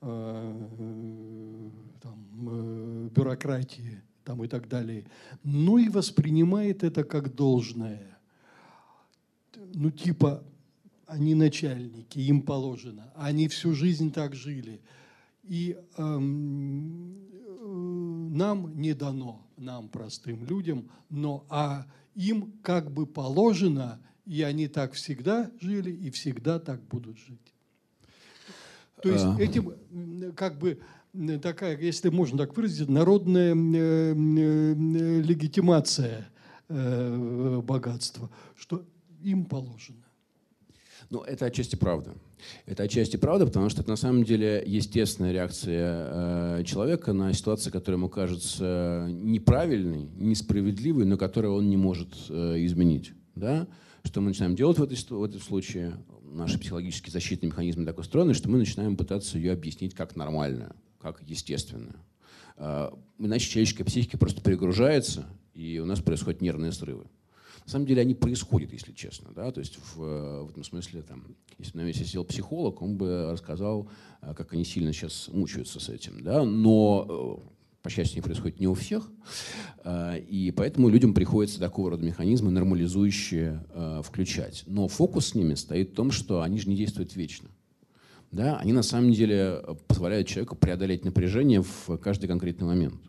[0.01, 5.05] э, там, э, бюрократии там, и так далее,
[5.45, 8.19] но и воспринимает это как должное.
[9.75, 10.43] Ну типа
[11.07, 14.81] они начальники, им положено, они всю жизнь так жили.
[15.43, 17.17] И эм,
[18.37, 24.93] нам не дано, нам, простым людям, но а им как бы положено, и они так
[24.93, 27.55] всегда жили и всегда так будут жить.
[29.03, 29.37] То есть а.
[29.41, 29.75] этим
[30.35, 30.81] как бы
[31.43, 36.29] такая, если можно так выразить, народная э, э, легитимация
[36.69, 38.85] э, богатства, что
[39.23, 40.05] им положено.
[41.09, 42.15] Ну, это отчасти правда.
[42.67, 47.73] Это отчасти правда, потому что это на самом деле естественная реакция э, человека на ситуацию,
[47.73, 53.13] которая ему кажется неправильной, несправедливой, но которую он не может э, изменить.
[53.35, 53.67] Да?
[54.05, 55.95] Что мы начинаем делать в, этой, в этом случае?
[56.23, 61.23] Наши психологические защитные механизмы так устроены, что мы начинаем пытаться ее объяснить как нормальную, как
[61.27, 61.97] естественную.
[62.57, 67.07] Э, иначе человеческая психика просто перегружается, и у нас происходят нервные срывы.
[67.65, 69.31] На самом деле они происходят, если честно.
[69.35, 69.51] Да?
[69.53, 71.25] То есть в, в этом смысле, там,
[71.59, 73.89] если бы на месте сидел психолог, он бы рассказал,
[74.23, 76.23] э, как они сильно сейчас мучаются с этим.
[76.23, 76.45] Да?
[76.45, 77.51] Но э,
[77.83, 79.11] по счастью, не происходит не у всех.
[79.85, 83.65] Э, и поэтому людям приходится такого рода механизмы нормализующие
[84.05, 84.65] включать.
[84.67, 87.49] Но фокус с ними стоит в том, что они же не действуют вечно.
[88.33, 88.59] Да?
[88.59, 93.01] Они на самом деле позволяют человеку преодолеть напряжение в каждый конкретный момент.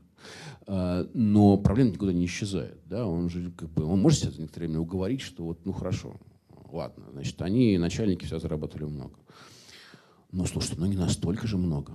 [0.67, 2.79] А, но проблема никуда не исчезает.
[2.85, 3.07] Да?
[3.07, 6.19] Он же как бы, он может себя за некоторое время уговорить, что вот, ну хорошо,
[6.71, 9.15] ладно, значит, они, начальники, все заработали много.
[10.31, 11.93] Но слушайте, ну не настолько же много.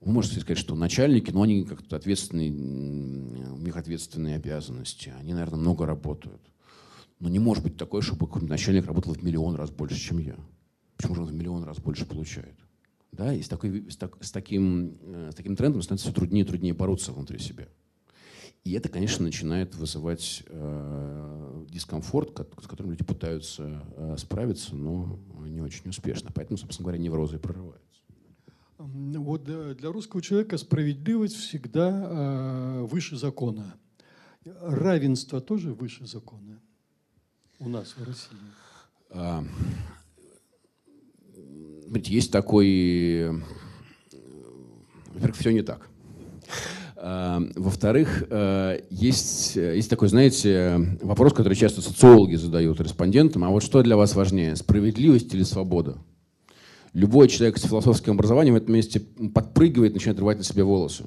[0.00, 5.58] Вы можете сказать, что начальники, ну они как-то ответственные, у них ответственные обязанности, они, наверное,
[5.58, 6.40] много работают.
[7.18, 10.36] Но не может быть такое, чтобы начальник работал в миллион раз больше, чем я.
[10.96, 12.54] Почему же он в миллион раз больше получает?
[13.12, 16.44] Да, и с, такой, с, так, с, таким, э, с таким трендом становится все труднее
[16.44, 17.68] и труднее бороться внутри себя.
[18.64, 25.62] И это, конечно, начинает вызывать э, дискомфорт, с которым люди пытаются э, справиться, но не
[25.62, 26.30] очень успешно.
[26.34, 28.02] Поэтому, собственно говоря, неврозы и прорываются.
[28.76, 33.74] Вот для русского человека справедливость всегда э, выше закона.
[34.44, 36.60] Равенство тоже выше закона
[37.58, 38.38] у нас в России.
[39.10, 39.44] А,
[41.94, 43.42] есть такой...
[45.14, 45.88] Во-первых, все не так.
[47.00, 53.44] А, во-вторых, э, есть, есть такой, знаете, вопрос, который часто социологи задают респондентам.
[53.44, 55.98] А вот что для вас важнее, справедливость или свобода?
[56.92, 61.04] Любой человек с философским образованием в этом месте подпрыгивает, начинает рвать на себе волосы.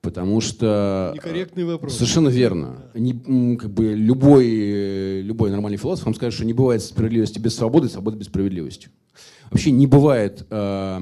[0.00, 1.12] Потому что...
[1.14, 1.94] Некорректный вопрос.
[1.94, 2.86] Совершенно верно.
[2.94, 7.88] Не, как бы любой, любой нормальный философ вам скажет, что не бывает справедливости без свободы,
[7.88, 8.88] свободы без справедливости.
[9.52, 11.00] Вообще не бывает э,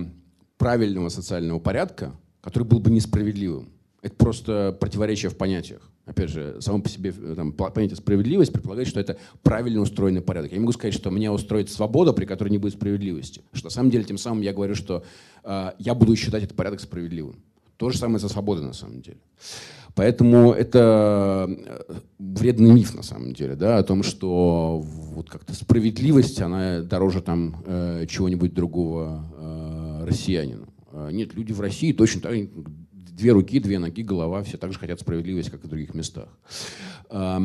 [0.58, 3.68] правильного социального порядка, который был бы несправедливым.
[4.02, 5.88] Это просто противоречие в понятиях.
[6.04, 10.50] Опять же, само по себе э, там, понятие справедливость предполагает, что это правильно устроенный порядок.
[10.50, 13.42] Я не могу сказать, что меня устроит свобода, при которой не будет справедливости.
[13.52, 15.04] Что на самом деле тем самым я говорю, что
[15.44, 17.36] э, я буду считать этот порядок справедливым.
[17.76, 19.18] То же самое со свободой на самом деле.
[19.94, 26.40] Поэтому это э, вредный миф на самом деле, да, о том, что вот как-то справедливость,
[26.40, 30.68] она дороже там э, чего-нибудь другого э, россиянину.
[30.92, 32.34] А нет, люди в России точно так,
[32.92, 36.28] две руки, две ноги, голова, все так же хотят справедливость, как и в других местах.
[37.10, 37.38] Э,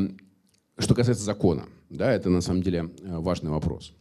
[0.77, 3.93] что касается закона, да, это на самом деле э, важный вопрос.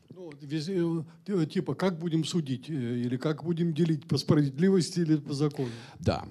[0.44, 2.68] Э, типа, как будем судить?
[2.68, 5.68] Э, или как будем делить по справедливости или по закону?
[5.98, 6.24] Да.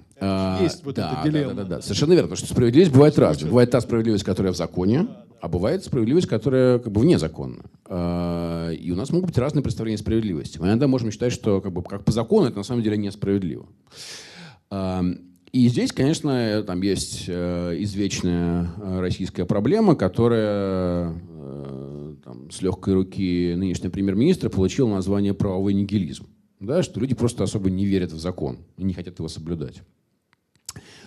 [0.61, 1.53] Есть а, вот да, эта дилемма.
[1.53, 2.35] Да, да, да, Совершенно верно.
[2.35, 3.49] Что справедливость бывает разная.
[3.49, 5.07] Бывает та справедливость, которая в законе,
[5.41, 7.63] а бывает справедливость, которая как бы вне закона.
[7.85, 10.59] А, и у нас могут быть разные представления справедливости.
[10.59, 13.67] Мы иногда можем считать, что как, бы, как по закону это на самом деле несправедливо.
[14.69, 15.03] А,
[15.51, 21.13] и здесь, конечно, там есть э, извечная российская проблема, которая
[22.23, 26.27] там, с легкой руки нынешнего премьер-министра получил название правовой нигилизм.
[26.59, 29.81] Да, что люди просто особо не верят в закон и не хотят его соблюдать.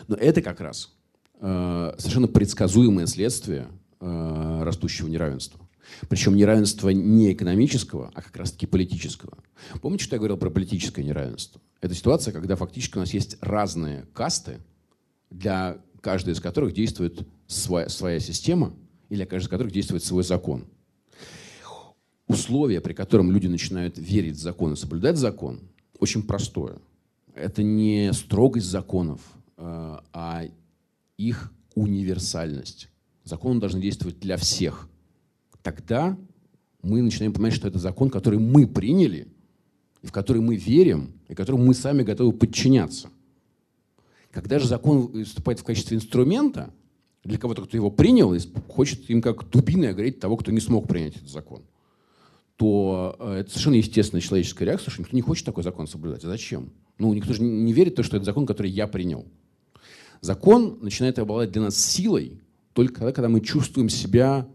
[0.06, 0.94] Но это как раз
[1.40, 3.68] э, совершенно предсказуемое следствие
[4.00, 5.66] э, растущего неравенства.
[6.08, 9.38] Причем неравенства не экономического, а как раз-таки политического.
[9.80, 11.60] Помните, что я говорил про политическое неравенство?
[11.80, 14.58] Это ситуация, когда фактически у нас есть разные касты,
[15.30, 18.74] для каждой из которых действует своя, своя система,
[19.08, 20.66] или для каждой из которых действует свой закон
[22.28, 25.60] условие, при котором люди начинают верить в закон и соблюдать закон,
[25.98, 26.78] очень простое.
[27.36, 29.20] это не строгость законов,
[29.56, 30.44] а
[31.16, 32.88] их универсальность.
[33.24, 34.88] Законы должны действовать для всех.
[35.62, 36.16] Тогда
[36.82, 39.28] мы начинаем понимать, что это закон, который мы приняли,
[40.02, 43.10] в который мы верим, и которому мы сами готовы подчиняться.
[44.30, 46.72] Когда же закон выступает в качестве инструмента
[47.24, 50.86] для кого-то, кто его принял, и хочет им как дубиной огреть того, кто не смог
[50.86, 51.62] принять этот закон,
[52.56, 56.24] то э, это совершенно естественная человеческая реакция, что никто не хочет такой закон соблюдать.
[56.24, 56.72] А зачем?
[56.98, 59.26] Ну, никто же не верит в то, что это закон, который я принял.
[60.20, 62.40] Закон начинает обладать для нас силой
[62.72, 64.48] только тогда, когда мы чувствуем себя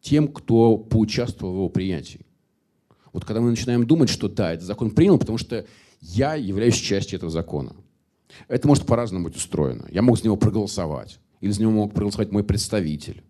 [0.00, 2.26] тем, кто поучаствовал в его принятии.
[3.12, 5.66] Вот когда мы начинаем думать, что да, этот закон принял, потому что
[6.00, 7.74] я являюсь частью этого закона.
[8.48, 9.86] Это может по-разному быть устроено.
[9.90, 13.22] Я мог за него проголосовать, или за него мог проголосовать мой представитель,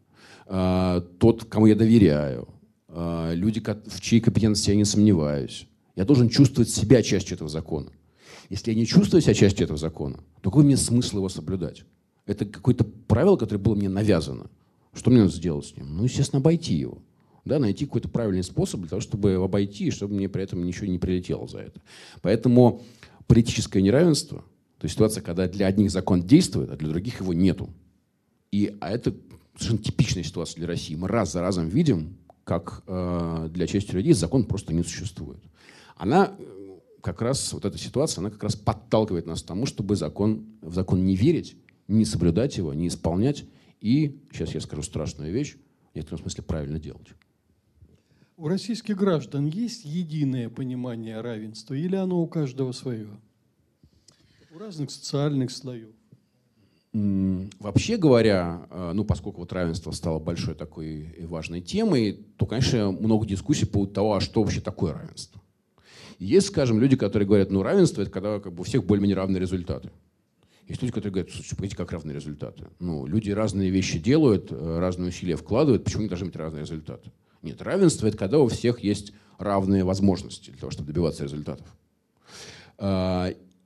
[0.47, 2.49] э, тот, кому я доверяю,
[2.95, 5.67] люди, в чьей компетенции я не сомневаюсь.
[5.97, 7.91] Я должен чувствовать себя частью этого закона.
[8.51, 11.85] Если я не чувствую себя частью этого закона, то какой мне смысл его соблюдать?
[12.27, 14.51] Это какое-то правило, которое было мне навязано.
[14.93, 15.97] Что мне надо сделать с ним?
[15.97, 16.99] Ну, естественно, обойти его.
[17.45, 20.87] Да, найти какой-то правильный способ для того, чтобы обойти, и чтобы мне при этом ничего
[20.87, 21.81] не прилетело за это.
[22.23, 22.83] Поэтому
[23.27, 24.39] политическое неравенство,
[24.79, 27.69] то есть ситуация, когда для одних закон действует, а для других его нету.
[28.51, 29.15] И, а это
[29.57, 30.95] совершенно типичная ситуация для России.
[30.95, 35.43] Мы раз за разом видим, как э, для части людей закон просто не существует.
[35.97, 36.35] Она
[37.01, 40.75] как раз, вот эта ситуация, она как раз подталкивает нас к тому, чтобы закон, в
[40.75, 41.57] закон не верить,
[41.89, 43.45] не соблюдать его, не исполнять
[43.81, 45.57] и, сейчас я скажу страшную вещь,
[45.93, 47.09] в некотором смысле правильно делать.
[48.37, 53.09] У российских граждан есть единое понимание равенства или оно у каждого свое?
[54.51, 55.95] У разных социальных слоев.
[56.95, 63.27] Вообще говоря, э, ну, поскольку вот равенство стало большой такой важной темой, то, конечно, много
[63.27, 65.43] дискуссий по поводу того, а что вообще такое равенство.
[66.21, 69.41] Есть, скажем, люди, которые говорят, ну, равенство– это когда как бы, у всех более-менее равные
[69.41, 69.91] результаты.
[70.69, 72.69] Есть люди, которые говорят, слушайте, погодите, как равные результаты?
[72.79, 77.11] Ну, люди разные вещи делают, э, разные усилия вкладывают, почему не должны быть разные результаты?
[77.43, 81.67] Нет, равенство– это когда у всех есть равные возможности для того, чтобы добиваться результатов.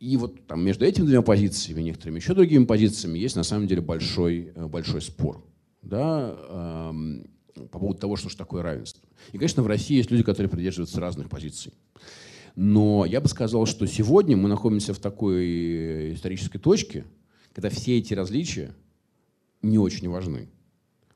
[0.01, 3.81] И вот там между этими двумя позициями, некоторыми еще другими позициями, есть на самом деле
[3.81, 5.45] большой, э, большой спор.
[5.83, 6.93] Да,
[7.73, 9.03] по поводу того, что же такое равенство.
[9.33, 11.73] И, конечно, в России есть люди, которые придерживаются разных позиций.
[12.55, 17.05] Но я бы сказал, что сегодня мы находимся в такой исторической точке,
[17.53, 18.75] когда все эти различия
[19.63, 20.49] не очень важны.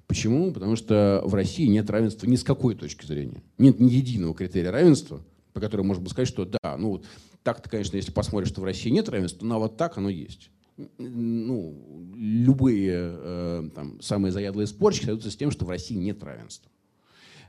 [0.07, 0.53] Почему?
[0.53, 3.43] Потому что в России нет равенства ни с какой точки зрения.
[3.59, 5.21] Нет ни единого критерия равенства,
[5.53, 7.07] по которому можно сказать, что да, ну вот
[7.43, 10.51] так-то, конечно, если посмотришь, что в России нет равенства, но вот так оно есть.
[10.99, 16.71] Ну, любые э, там, самые заядлые спорщики сойдутся с тем, что в России нет равенства.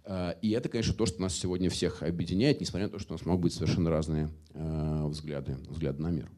[0.06, 3.18] Э, и это, конечно, то, что нас сегодня всех объединяет, несмотря на то, что у
[3.18, 6.30] нас могут быть совершенно разные э, взгляды, взгляды на мир.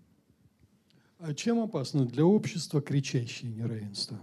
[1.20, 4.20] А чем опасно для общества кричащее неравенство?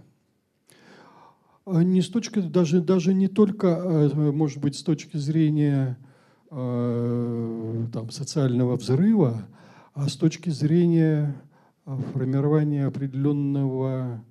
[1.65, 5.97] А не с точки, даже, даже не только, э, может быть, с точки зрения
[6.53, 9.47] там, социального взрыва,
[9.93, 11.35] а с точки зрения
[11.85, 14.23] формирования определенного,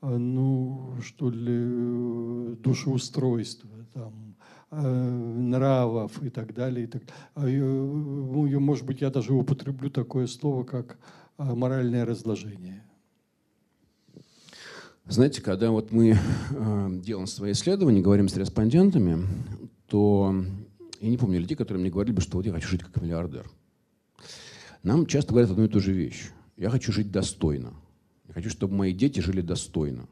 [0.00, 4.28] ну, что ли, душеустройства, там,
[4.70, 6.84] Э, нравов и так далее.
[6.84, 7.02] И так.
[7.34, 10.98] А, ну, может быть, я даже употреблю такое слово, как
[11.38, 12.84] моральное разложение.
[15.06, 16.18] Знаете, когда вот мы
[16.50, 19.26] э, делаем свои исследования, говорим с респондентами,
[19.86, 20.34] то
[21.00, 23.50] я не помню людей, которые мне говорили, что вот я хочу жить как миллиардер.
[24.82, 26.30] Нам часто говорят одну и ту же вещь.
[26.56, 27.74] Я хочу жить достойно.
[28.26, 30.08] Я хочу, чтобы мои дети жили достойно.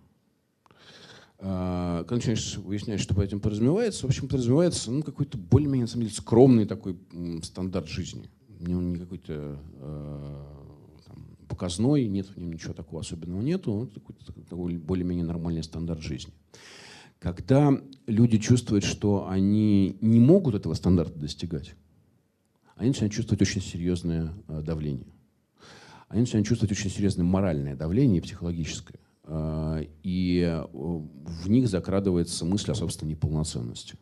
[1.38, 5.88] А, когда начинаешь выяснять, что по этим подразумевается, в общем, подразумевается ну, какой-то более-менее, на
[5.88, 6.98] самом деле, скромный такой
[7.42, 8.30] стандарт жизни.
[8.58, 10.44] Не, он не какой-то э,
[11.48, 16.32] показной, нет в нем ничего такого особенного нету, он такой более-менее нормальный стандарт жизни.
[17.18, 17.72] Когда
[18.06, 21.74] люди чувствуют, что они не могут этого стандарта достигать,
[22.76, 25.06] они начинают чувствовать очень серьезное э, давление.
[26.08, 29.00] Они начинают чувствовать очень серьезное моральное давление психологическое.
[29.24, 33.96] А, и э, в них закрадывается мысль о собственной неполноценности.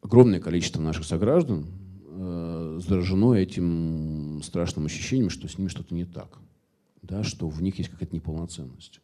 [0.00, 1.66] Огромное количество наших сограждан
[2.06, 6.38] э, заражено этим страшным ощущением, что с ними что-то не так,
[7.02, 9.00] да, что в них есть какая-то неполноценность.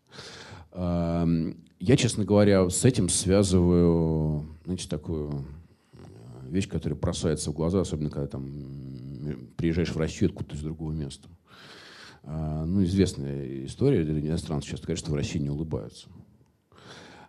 [0.75, 5.45] Я, честно говоря, с этим связываю, знаете, такую
[5.93, 5.97] э,
[6.49, 8.49] вещь, которая бросается в глаза, особенно когда там
[9.57, 11.29] приезжаешь в Россию откуда-то из другого места.
[12.23, 16.09] А, ну, известная история для иностранцев часто что в России не улыбаются.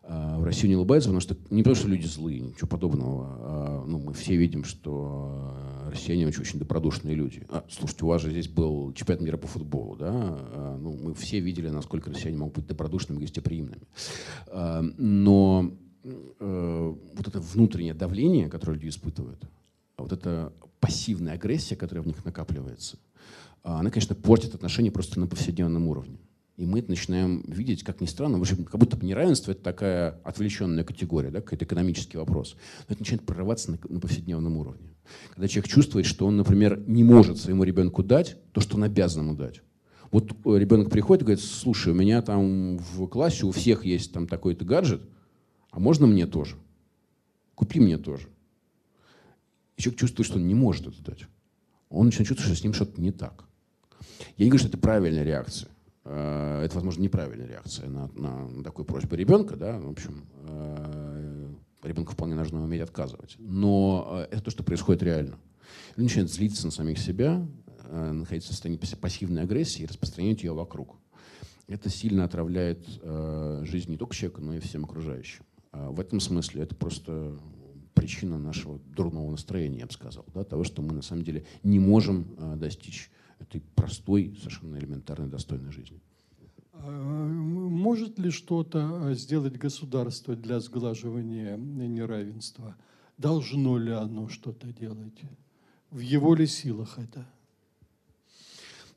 [0.08, 3.28] В Россию не улыбается, потому что не потому, что люди злые, ничего подобного.
[3.40, 5.56] А, ну, мы все видим, что
[5.88, 7.46] россияне очень, очень добродушные люди.
[7.50, 10.12] А, слушайте, у вас же здесь был чемпионат мира по футболу, да?
[10.14, 13.88] А, ну, мы все видели, насколько россияне могут быть добродушными и гостеприимными.
[14.48, 15.72] А, но
[16.04, 19.44] э, вот это внутреннее давление, которое люди испытывают,
[19.98, 23.00] вот эта пассивная агрессия, которая в них накапливается,
[23.64, 26.20] она, конечно, портит отношения просто на повседневном уровне.
[26.58, 30.86] И мы начинаем видеть, как ни странно, общем, как будто бы неравенство— это такая отвлеченная
[30.86, 32.56] категория, да, какой-то экономический вопрос.
[32.88, 34.94] Но это начинает прорываться на, на повседневном уровне.
[35.32, 39.26] Когда человек чувствует, что он, например, не может своему ребенку дать то, что он обязан
[39.26, 39.62] ему дать.
[40.12, 44.26] Вот ребенок приходит и говорит, слушай, у меня там в классе у всех есть там
[44.26, 45.02] такой-то гаджет,
[45.72, 46.56] а можно мне тоже?
[47.54, 48.30] Купи мне тоже.
[49.76, 51.26] И человек чувствует, что он не может это дать.
[51.90, 53.44] Он начинает чувствовать, что с ним что-то не так.
[54.38, 55.70] Я не говорю, что это правильная реакция.
[56.06, 59.56] Э, это, возможно, неправильная реакция на, на, такую просьбу ребенка.
[59.56, 59.80] Да?
[59.80, 61.54] В общем, э,
[61.84, 63.36] ребенку вполне нужно уметь отказывать.
[63.40, 65.40] Но э, это то, что происходит реально.
[65.96, 67.46] Люди начинают злиться на самих себя,
[67.92, 70.98] находиться в состоянии пассивной агрессии и распространять ее вокруг.
[71.68, 72.88] Это сильно отравляет
[73.64, 75.44] жизнь не только человека, но и всем окружающим.
[75.72, 77.38] В этом смысле это просто
[77.94, 81.80] причина нашего дурного настроения, я бы сказал, да, того, что мы на самом деле не
[81.80, 86.00] можем достичь этой простой, совершенно элементарной, достойной жизни.
[86.74, 92.76] А, может ли что-то а, сделать государство для сглаживания неравенства?
[93.18, 95.22] Должно ли оно что-то делать?
[95.90, 97.26] В его ли силах это?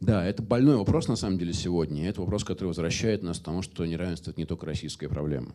[0.00, 2.08] Да, это больной вопрос на самом деле сегодня.
[2.08, 5.52] Это вопрос, который возвращает нас к тому, что неравенство– это не только российская проблема.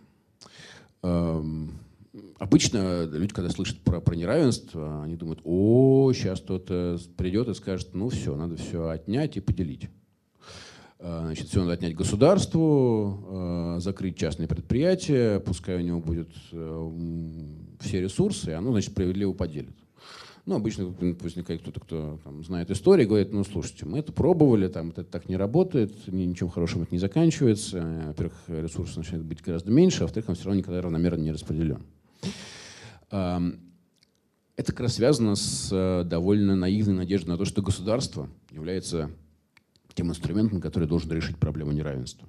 [2.38, 7.94] Обычно люди, когда слышат про, про неравенство, они думают, о, сейчас кто-то придет и скажет,
[7.94, 9.90] ну все, надо все отнять и поделить.
[11.00, 16.92] А, значит, все надо отнять государству, а, закрыть частные предприятия, пускай у него будут э,
[17.80, 19.76] все ресурсы, и оно, значит, справедливо поделит.
[20.46, 24.90] Ну, обычно возникает кто-то, кто там, знает историю, говорит, ну, слушайте, мы это пробовали, там,
[24.90, 28.04] это так не работает, ничем хорошим это не заканчивается.
[28.08, 31.84] Во-первых, ресурсов начинает быть гораздо меньше, а во-вторых, он все равно никогда равномерно не распределен.
[34.56, 39.10] Это как раз связано с э, довольно наивной надеждой на то, что государство является
[39.96, 42.28] тем инструментом, который должен решить проблему неравенства.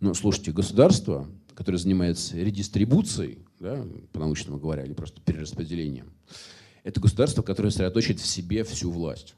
[0.00, 6.12] Но слушайте, государство, которое занимается редистрибуцией, да, по-научному говоря, или просто перераспределением,
[6.82, 9.34] это государство, которое сосредоточит в себе всю власть.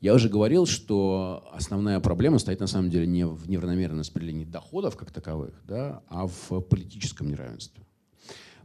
[0.00, 4.96] Я уже говорил, что основная проблема стоит на самом деле не в неравномерном распределении доходов
[4.96, 7.82] как таковых, да, а в политическом неравенстве.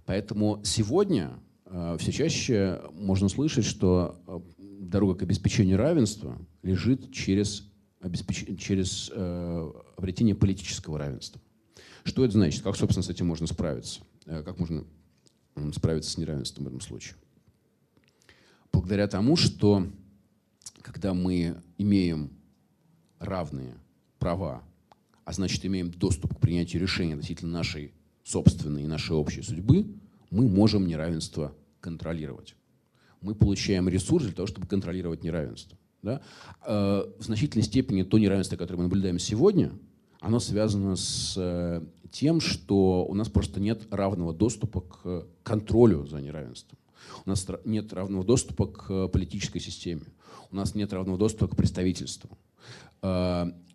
[0.06, 7.72] Поэтому сегодня э, все чаще можно слышать, что э, дорога к обеспечению равенства лежит через,
[8.00, 8.46] обеспеч...
[8.60, 11.42] через э, обретение политического равенства.
[12.04, 12.64] Что это значит?
[12.64, 14.02] Как, собственно, с этим можно справиться?
[14.26, 14.86] Как можно
[15.74, 17.16] справиться с неравенством в этом случае?
[18.72, 19.88] Благодаря тому, что
[20.82, 22.32] когда мы имеем
[23.20, 23.76] равные
[24.18, 24.64] права,
[25.26, 27.94] а значит имеем доступ к принятию решений относительно нашей
[28.24, 29.86] собственной и нашей общей судьбы,
[30.30, 32.56] мы можем неравенство контролировать.
[33.22, 35.78] Мы получаем ресурс для того, чтобы контролировать неравенство.
[36.02, 36.22] Да?
[36.66, 39.72] Э, в значительной степени то неравенство, которое мы наблюдаем сегодня,
[40.20, 46.22] оно связано с э, тем, что у нас просто нет равного доступа к контролю за
[46.22, 46.78] неравенством.
[47.26, 50.04] У нас нет равного доступа к политической системе.
[50.52, 52.38] У нас нет равного доступа к представительству.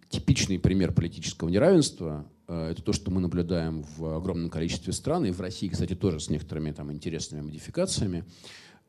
[0.08, 5.30] Типичный пример политического неравенства Э, это то, что мы наблюдаем в огромном количестве стран, и
[5.30, 8.24] в России, кстати, тоже с некоторыми там интересными модификациями,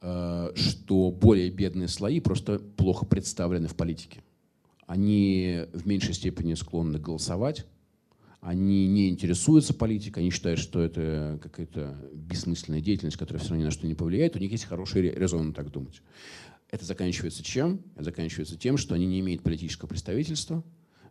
[0.01, 4.23] э, что более бедные слои просто плохо представлены в политике.
[4.85, 7.65] Они в меньшей степени склонны голосовать,
[8.39, 13.65] они не интересуются политикой, они считают, что это какая-то бессмысленная деятельность, которая все равно ни
[13.65, 14.35] на что не повлияет.
[14.35, 16.01] У них есть хороший резон так думать.
[16.69, 17.81] Это заканчивается чем?
[17.95, 20.63] Это заканчивается тем, что они не имеют политического представительства,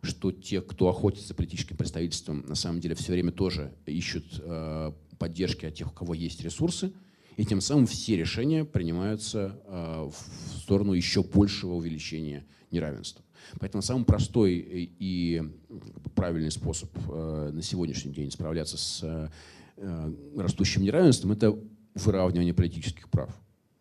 [0.07, 5.65] что те, кто охотится политическим представительством, на самом деле все время тоже ищут э, поддержки
[5.65, 6.93] от тех, у кого есть ресурсы,
[7.35, 13.23] и тем самым все решения принимаются э, в сторону еще большего увеличения неравенства.
[13.59, 15.41] Поэтому самый простой и
[16.15, 19.29] правильный способ э, на сегодняшний день справляться с
[19.77, 21.57] э, растущим неравенством– это
[21.93, 23.29] выравнивание политических прав.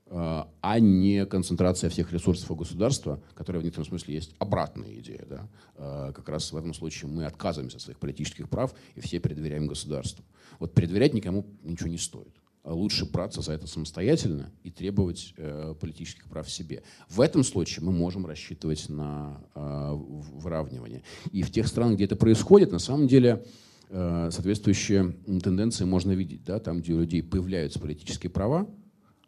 [0.08, 5.24] А, а не концентрация всех ресурсов у государства, которая в некотором смысле есть обратная идея.
[5.28, 5.48] Да?
[5.74, 9.66] А, как раз в этом случае мы отказываемся от своих политических прав и все передверяем
[9.66, 10.24] государству.
[10.60, 12.34] Вот передверять никому ничего не стоит.
[12.62, 16.82] Лучше браться за это самостоятельно и требовать э, политических прав себе.
[17.08, 21.02] В этом случае мы можем рассчитывать на э, выравнивание.
[21.30, 23.44] И в тех странах, где это происходит, на самом деле
[23.88, 26.42] э, соответствующие тенденции можно видеть.
[26.44, 28.68] Да, там, где у людей появляются политические права,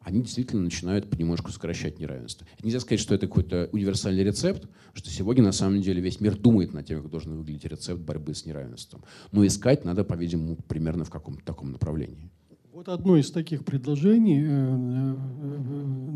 [0.09, 2.47] они действительно начинают понемножку сокращать неравенство.
[2.63, 6.73] Нельзя сказать, что это какой-то универсальный рецепт, что сегодня на самом деле весь мир думает
[6.73, 9.05] над тем, как должен выглядеть рецепт борьбы с неравенством.
[9.33, 12.31] Но искать надо, по-видимому, примерно в каком-то таком направлении.
[12.73, 15.15] Вот одно из таких предложений, э, э,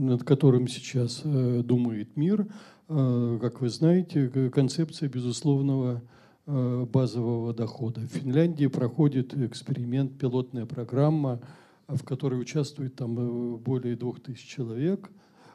[0.07, 2.47] над которым сейчас э, думает мир,
[2.89, 6.03] как вы знаете, концепция безусловного
[6.47, 8.01] базового дохода.
[8.01, 11.41] В Финляндии проходит эксперимент, пилотная программа–
[11.89, 15.11] в которой участвует там э, более двух тысяч человек.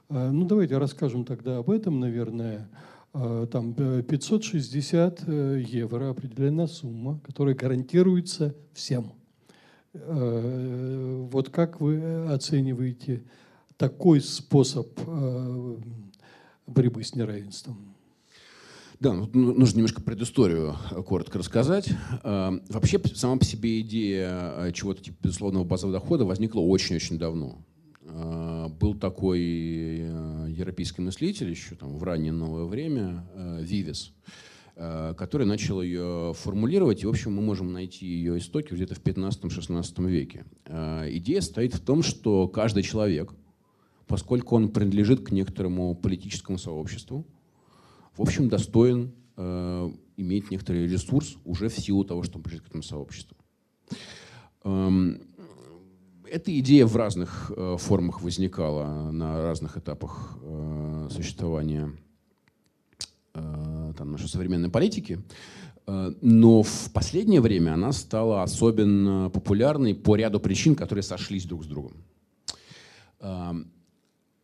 [0.09, 2.69] Э, ну, давайте расскажем тогда об этом, наверное.
[3.13, 9.13] Э, там 560 евро определена сумма, которая гарантируется всем.
[9.93, 13.23] Вот как вы оцениваете
[13.77, 14.87] такой способ
[16.67, 17.96] борьбы с неравенством?
[18.99, 21.89] Да, ну, ну, нужно немножко предысторию э, коротко рассказать.
[22.23, 27.63] Э, вообще, сама по себе идея э, чего-то типа безусловного базового дохода возникла очень-очень давно.
[28.79, 33.27] Был такой европейский мыслитель еще там, в раннее новое время,
[33.59, 34.13] Вивес,
[34.75, 37.03] который начал ее формулировать.
[37.03, 40.45] И, в общем, мы можем найти ее истоки где-то в 15-16 веке.
[40.65, 43.33] Идея стоит в том, что каждый человек,
[44.07, 47.27] поскольку он принадлежит к некоторому политическому сообществу,
[48.17, 52.69] в общем, достоин э, иметь некоторый ресурс уже в силу того, что он принадлежит к
[52.69, 53.37] этому сообществу.
[54.63, 55.21] Эм,
[56.29, 61.91] эта идея в разных э, формах возникала на разных этапах э, существования
[63.33, 65.21] э, там, нашей современной политики.
[65.85, 71.63] Э, но в последнее время она стала особенно популярной по ряду причин, которые сошлись друг
[71.63, 71.93] с другом.
[73.19, 73.71] Эм,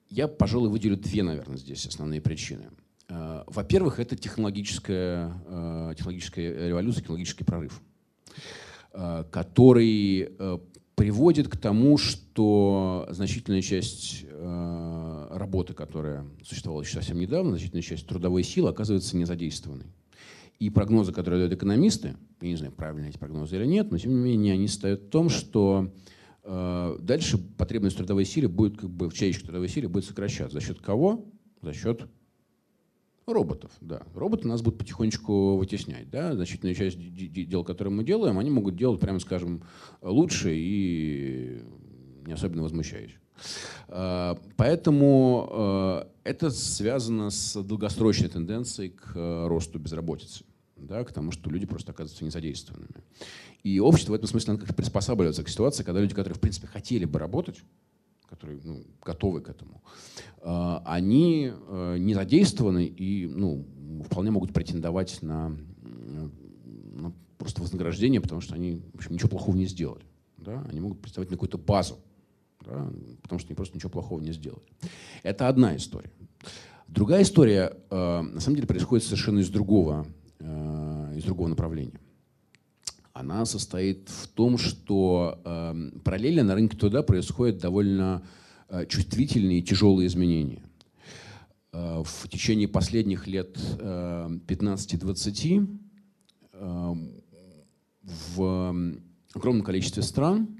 [0.09, 2.69] я, пожалуй, выделю две, наверное, здесь основные причины.
[3.13, 7.81] Э, во-первых, это технологическая, э, технологическая революция, технологический прорыв,
[8.93, 10.31] э, который
[10.95, 18.43] приводит к тому, что значительная часть работы, которая существовала еще совсем недавно, значительная часть трудовой
[18.43, 19.87] силы оказывается незадействованной.
[20.59, 24.11] И прогнозы, которые дают экономисты, я не знаю, правильно эти прогнозы или нет, но тем
[24.11, 25.91] не менее они стоят в том, что
[26.43, 30.59] дальше потребность трудовой силе будет, как бы в человеческой трудовой силе будет сокращаться.
[30.59, 31.25] За счет кого?
[31.63, 32.07] За счет
[33.25, 34.01] Роботов, да.
[34.15, 36.09] Роботы нас будут потихонечку вытеснять.
[36.09, 36.33] Да?
[36.33, 39.63] Значительная часть дел, которые мы делаем, они могут делать, прямо скажем,
[40.01, 41.61] лучше и
[42.25, 43.15] не особенно возмущаюсь.
[43.87, 50.43] А, поэтому а, это связано с долгосрочной тенденцией к а, росту безработицы,
[50.75, 53.03] да, к тому, что люди просто оказываются незадействованными.
[53.63, 56.67] И общество в этом смысле надо как-то приспосабливаться к ситуации, когда люди, которые, в принципе,
[56.67, 57.63] хотели бы работать,
[58.33, 59.83] которые ну, готовы к этому,
[60.41, 63.63] а, они э, не задействованы и ну,
[64.05, 69.67] вполне могут претендовать на, на просто вознаграждение, потому что они в общем, ничего плохого не
[69.67, 70.03] сделали.
[70.37, 70.65] Да?
[70.67, 71.99] Они могут представить на какую-то базу,
[72.65, 72.89] да?
[73.21, 74.65] потому что они просто ничего плохого не сделали.
[75.21, 76.11] Это одна история.
[76.87, 80.07] Другая история, э, на самом деле, происходит совершенно из другого,
[80.39, 81.99] э, из другого направления
[83.13, 88.23] она состоит в том, что э, параллельно на рынке труда происходят довольно
[88.69, 90.63] э, чувствительные и тяжелые изменения.
[91.71, 95.79] Э, в течение последних лет э, 15-20
[96.53, 96.95] э,
[98.01, 98.75] в
[99.35, 100.57] огромном количестве стран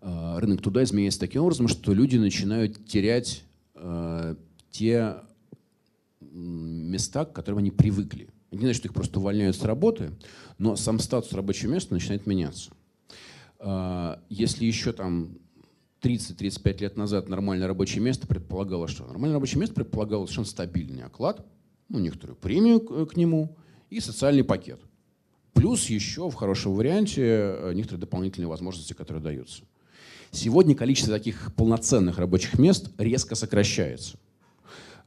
[0.00, 4.36] э, рынок труда изменяется таким образом, что люди начинают терять э,
[4.70, 5.16] те
[6.20, 8.30] места, к которым они привыкли.
[8.50, 10.12] Не значит, их просто увольняют с работы,
[10.56, 12.70] но сам статус рабочего места начинает меняться.
[13.58, 15.38] А, если еще там
[16.02, 19.06] 30-35 лет назад нормальное рабочее место предполагало что?
[19.06, 21.44] Нормальное рабочее место предполагало совершенно стабильный оклад,
[21.88, 23.56] ну, некоторую премию к, к нему
[23.90, 24.80] и социальный пакет.
[25.52, 29.64] Плюс еще в хорошем варианте э, некоторые дополнительные возможности, которые даются.
[30.30, 34.18] Сегодня количество таких полноценных рабочих мест резко сокращается.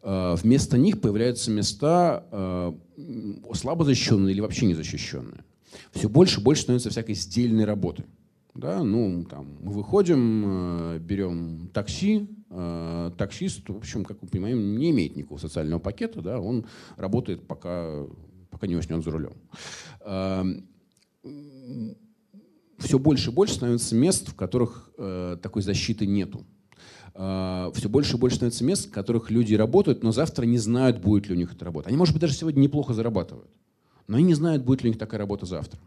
[0.03, 2.73] Э, вместо них появляются места э,
[3.53, 5.43] слабо защищенные или вообще не защищенные.
[5.91, 8.05] Все больше и больше становится всякой сдельной работы.
[8.53, 12.27] Да, ну, там, мы выходим, э, берем такси,
[13.17, 16.65] таксист, в общем, как мы понимаем, не имеет никакого социального пакета, да, он
[16.97, 18.05] работает, пока,
[18.49, 19.31] пока не уснет за рулем.
[22.77, 26.45] Все больше и больше становится мест, в которых такой защиты нету.
[27.13, 30.99] А, все больше и больше становится мест, в которых люди работают, но завтра не знают,
[30.99, 31.89] будет ли у них эта работа.
[31.89, 33.49] Они, может быть, даже сегодня неплохо зарабатывают,
[34.07, 35.79] но они не знают, будет ли у них такая работа завтра.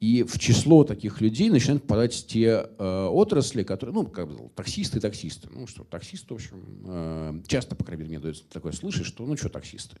[0.00, 5.00] И в число таких людей начинают попадать те э, отрасли, которые, ну, как бы, таксисты,
[5.00, 5.48] таксисты.
[5.52, 9.26] Ну, что, таксисты, в общем, э, часто, по крайней мере, мне дается такое слышать, что,
[9.26, 9.96] ну, что таксисты.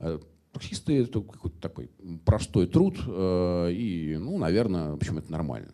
[0.00, 0.18] Э,
[0.52, 1.90] Таксисты это какой-то такой
[2.24, 5.70] простой труд, э, и, ну, наверное, в общем, это нормально.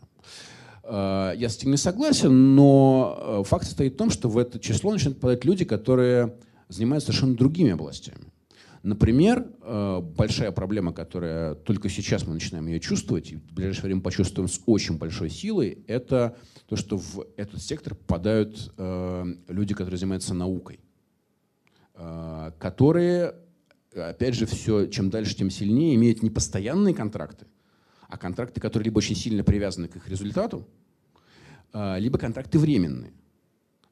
[0.85, 5.21] Я с этим не согласен, но факт состоит в том, что в это число начинают
[5.21, 6.37] попадать люди, которые
[6.69, 8.33] занимаются совершенно другими областями.
[8.83, 9.47] Например,
[10.17, 14.61] большая проблема, которая только сейчас мы начинаем ее чувствовать, и в ближайшее время почувствуем с
[14.67, 18.73] очень большой силой, это то, что в этот сектор попадают
[19.47, 20.81] люди, которые занимаются наукой,
[22.59, 23.37] которые
[23.95, 27.47] опять же, все, чем дальше, тем сильнее, имеют не постоянные контракты,
[28.13, 30.69] а контракты, которые либо очень сильно привязаны к их результату,
[31.73, 33.15] а, либо контракты временные.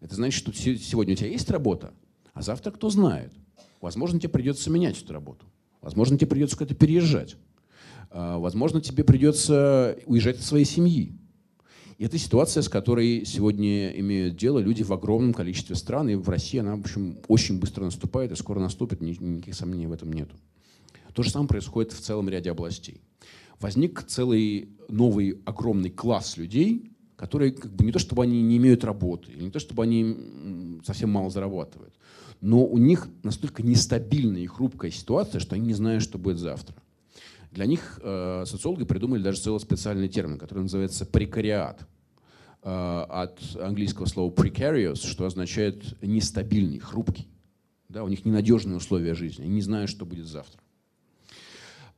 [0.00, 1.94] Это значит, что сегодня у тебя есть работа,
[2.34, 3.32] а завтра кто знает.
[3.80, 5.46] Возможно, тебе придется менять эту работу.
[5.80, 7.36] Возможно, тебе придется куда-то переезжать.
[8.10, 11.18] А, возможно, тебе придется уезжать от своей семьи.
[11.96, 16.28] И это ситуация, с которой сегодня имеют дело люди в огромном количестве стран, и в
[16.28, 20.28] России она, в общем, очень быстро наступает, и скоро наступит, никаких сомнений в этом нет.
[21.14, 23.00] То же самое происходит в целом ряде областей.
[23.60, 28.82] Возник целый новый огромный класс людей, которые как бы не то чтобы они не имеют
[28.82, 31.94] работы, не то чтобы они совсем мало зарабатывают,
[32.40, 36.74] но у них настолько нестабильная и хрупкая ситуация, что они не знают, что будет завтра.
[37.50, 41.86] Для них э, социологи придумали даже целый специальный термин, который называется прекариат.
[42.62, 47.28] Э, от английского слова precarious, что означает нестабильный, хрупкий.
[47.88, 50.60] Да, у них ненадежные условия жизни, они не знают, что будет завтра.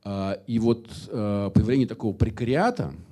[0.04, 2.94] Э, и вот э, появление такого прекариата–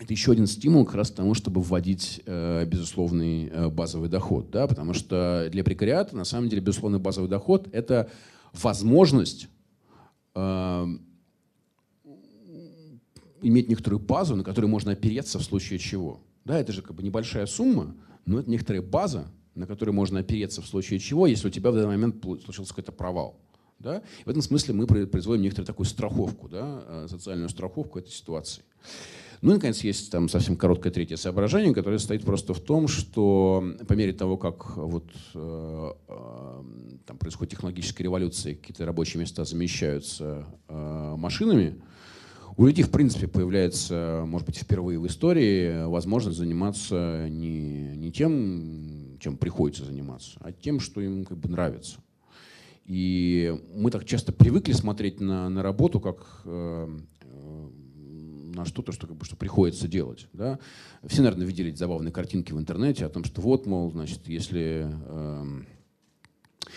[0.00, 4.50] это еще один стимул как раз к тому, чтобы вводить э, безусловный э, базовый доход.
[4.50, 4.66] Да?
[4.66, 8.10] Потому что для прекариата, на самом деле, безусловный базовый доход– это
[8.54, 9.48] возможность
[10.34, 10.86] э,
[13.42, 16.20] иметь некоторую базу, на которую можно опереться в случае чего.
[16.46, 17.94] Да, это же как бы небольшая сумма,
[18.24, 21.74] но это некоторая база, на которую можно опереться в случае чего, если у тебя в
[21.74, 23.38] данный момент случился какой-то провал.
[23.80, 24.02] Да?
[24.24, 28.62] В этом смысле мы производим некоторую такую страховку, да, э, социальную страховку этой ситуации.
[29.42, 33.64] Ну и, наконец, есть там совсем короткое третье соображение, которое состоит просто в том, что
[33.88, 36.62] по мере того, как вот, э, э,
[37.06, 41.80] там происходит технологическая революция, какие-то рабочие места замещаются э, машинами,
[42.58, 49.16] у людей, в принципе, появляется, может быть, впервые в истории возможность заниматься не, не тем,
[49.20, 52.00] чем приходится заниматься, а тем, что им как бы нравится.
[52.86, 57.68] И мы так часто привыкли смотреть на, на работу как э, э,
[58.54, 60.26] на что-то, что, как бы, что приходится делать.
[60.32, 60.58] Да?
[61.04, 65.44] Все, наверное, видели забавные картинки в интернете о том, что вот, мол, значит, если, э,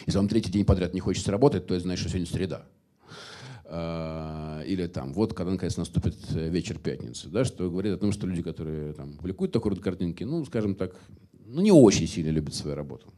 [0.06, 2.66] если вам третий день подряд не хочется работать, то это значит, что сегодня среда.
[3.66, 8.12] А, или там, вот когда наконец наступит э, вечер пятницы, да, что говорит о том,
[8.12, 10.96] что люди, которые там публикуют такой род картинки, ну, скажем так,
[11.54, 13.14] ну, не очень сильно любят свою работу.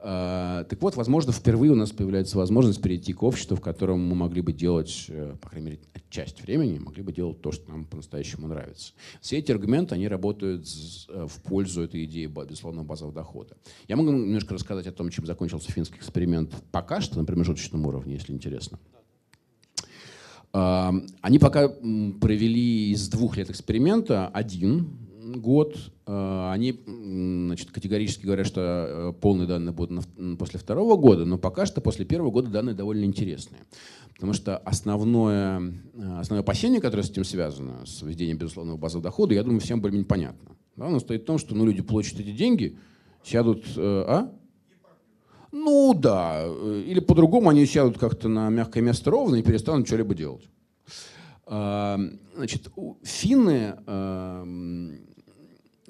[0.00, 4.14] А, так вот, возможно, впервые у нас появляется возможность перейти к обществу, в котором мы
[4.14, 7.84] могли бы делать, э, по крайней мере, часть времени, могли бы делать то, что нам
[7.84, 8.92] по-настоящему нравится.
[9.20, 10.66] Все эти аргументы, они работают
[11.08, 13.56] э, в пользу этой идеи безусловного базового дохода.
[13.86, 18.14] Я могу немножко рассказать о том, чем закончился финский эксперимент пока что на промежуточном уровне,
[18.14, 18.78] если интересно.
[20.50, 25.76] Они пока провели из двух лет эксперимента один год.
[26.06, 30.06] А, они значит, категорически говорят, что э, полные данные будут
[30.38, 33.62] после второго года, но пока что после первого года данные довольно интересные.
[34.14, 35.60] Потому что основное,
[35.94, 39.80] э, основное опасение, которое с этим связано, с введением безусловного базового дохода, я думаю, всем
[39.80, 40.56] более-менее понятно.
[40.76, 42.76] Да, оно стоит в том, что ну, люди получат эти деньги,
[43.22, 43.64] сядут...
[43.76, 44.32] Э, а?
[45.50, 50.46] Ну да, или по-другому они сядут как-то на мягкое место ровно и перестанут что-либо делать.
[51.46, 52.68] Значит,
[53.02, 53.74] финны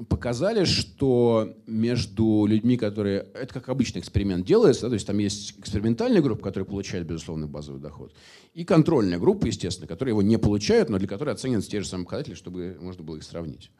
[0.09, 3.27] показали, что между людьми, которые...
[3.35, 7.49] Это как обычный эксперимент делается, да, то есть там есть экспериментальная группа, которая получает безусловный
[7.49, 8.15] базовый доход,
[8.55, 12.05] и контрольная группа, естественно, которые его не получают, но для которой оцениваются те же самые
[12.05, 13.71] показатели, чтобы можно было их сравнить.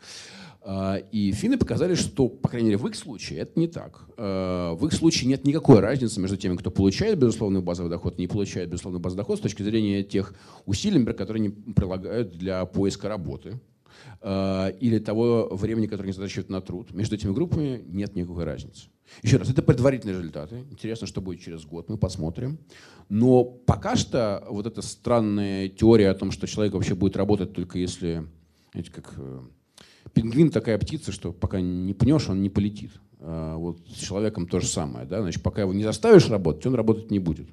[0.61, 4.09] А, и финны показали, что, по крайней мере, в их случае это не так.
[4.17, 8.23] А, в их случае нет никакой разницы между теми, кто получает безусловный базовый доход и
[8.23, 10.35] не получает безусловный базовый доход с точки зрения тех
[10.67, 13.61] усилий, которые они прилагают для поиска работы
[14.21, 16.93] или того времени, которое они затрачивают на труд.
[16.93, 18.89] Между этими группами нет никакой разницы.
[19.23, 20.65] Еще раз, это предварительные результаты.
[20.71, 22.59] Интересно, что будет через год, мы посмотрим.
[23.09, 27.79] Но пока что вот эта странная теория о том, что человек вообще будет работать только
[27.79, 28.27] если,
[28.73, 29.41] знаете, как э,
[30.13, 32.93] Пингвин такая птица, что пока не пнешь, он не полетит.
[33.21, 35.07] А вот с человеком то же самое.
[35.07, 35.23] Да?
[35.23, 37.49] Значит, пока его не заставишь работать, он работать не будет.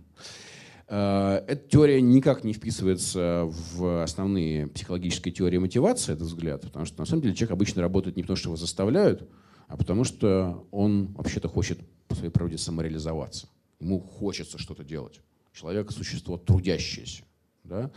[0.87, 6.99] А, эта теория никак не вписывается в основные психологические теории мотивации, этот взгляд, потому что
[6.99, 9.27] на самом деле человек обычно работает не потому, что его заставляют,
[9.67, 13.47] а потому что он вообще-то хочет по своей правде самореализоваться.
[13.79, 15.21] Ему хочется что-то делать.
[15.53, 17.23] Человек– существо трудящееся.
[17.63, 17.91] Да?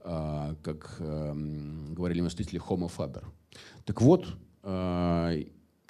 [0.00, 3.24] А, как эм, говорили мыслители Homo faber.
[3.84, 4.26] Так вот,
[4.62, 5.34] а,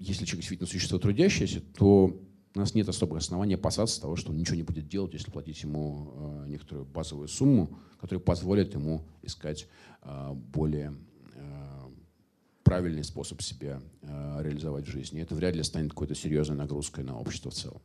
[0.00, 2.20] если человек действительно существо трудящееся, то
[2.54, 5.62] у нас нет особых оснований опасаться того, что он ничего не будет делать, если платить
[5.62, 9.68] ему э, некоторую базовую сумму, которая позволит ему искать
[10.02, 10.94] э, более
[11.34, 11.80] э,
[12.62, 15.20] правильный способ себя реализовать в жизни.
[15.20, 17.80] Это вряд ли станет какой-то серьезной нагрузкой на общество в целом.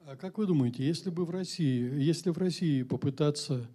[0.00, 3.68] А как вы думаете, если бы в России, если в России попытаться,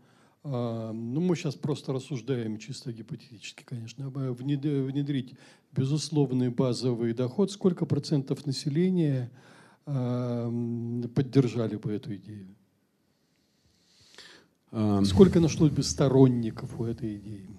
[0.44, 5.36] ну мы сейчас просто рассуждаем чисто гипотетически, конечно, внедрить
[5.72, 9.32] безусловный базовый доход, сколько процентов населения
[9.86, 12.56] поддержали бы эту идею?
[15.06, 17.50] Сколько нашлось бы сторонников у этой идеи?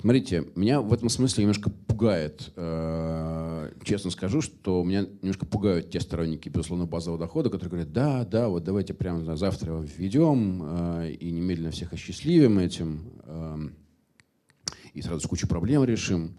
[0.00, 5.98] Смотрите, меня в этом смысле немножко пугает, э, честно скажу, что меня немножко пугают те
[5.98, 11.10] сторонники, безусловно, базового дохода, которые говорят, да, да, вот давайте прямо завтра его введем э,
[11.14, 13.58] и немедленно всех осчастливим этим, э,
[14.94, 16.38] и сразу кучу проблем решим.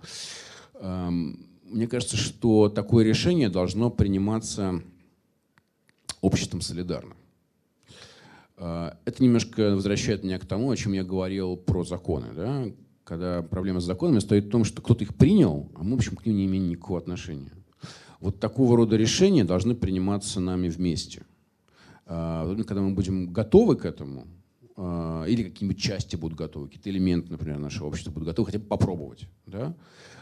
[0.82, 4.82] Мне кажется, что такое решение должно приниматься
[6.22, 7.16] обществом солидарно.
[8.60, 12.28] А, это немножко возвращает меня к тому, о чем я говорил про законы.
[12.36, 12.66] Да?
[13.04, 16.16] Когда проблема с законами стоит в том, что кто-то их принял, а мы, в общем,
[16.16, 17.52] к ним не имеем никакого отношения.
[18.20, 21.26] Вот такого рода решения должны приниматься нами вместе.
[22.06, 24.28] А, когда мы будем готовы к этому,
[24.76, 28.66] а, или какие-нибудь части будут готовы, какие-то элементы, например, нашего общества будут готовы хотя бы
[28.66, 29.74] попробовать, да?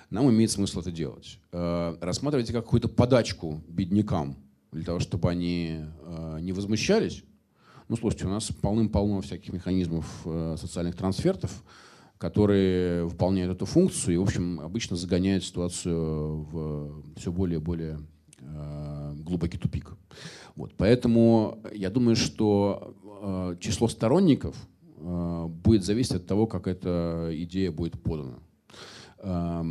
[0.09, 1.37] нам имеет смысл это делать.
[1.51, 4.37] Рассматривайте как какую-то подачку беднякам,
[4.71, 7.23] для того, чтобы они э, не возмущались.
[7.87, 11.63] Ну, слушайте, у нас полным-полно всяких механизмов э, социальных трансфертов,
[12.17, 17.99] которые выполняют эту функцию и, в общем, обычно загоняют ситуацию в все более и более
[18.39, 19.93] э, глубокий тупик.
[20.55, 20.73] Вот.
[20.75, 24.55] Поэтому я думаю, что э, число сторонников
[24.97, 28.39] э, будет зависеть от того, как эта идея будет подана.
[29.19, 29.63] Э,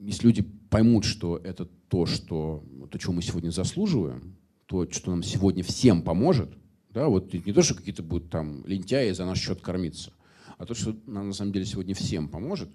[0.00, 4.36] если люди поймут, что это то, что, то, чего мы сегодня заслуживаем,
[4.66, 6.50] то, что нам сегодня всем поможет,
[6.90, 10.12] да, вот не то, что какие-то будут там лентяи за наш счет кормиться,
[10.56, 12.70] а то, что нам на самом деле сегодня всем поможет,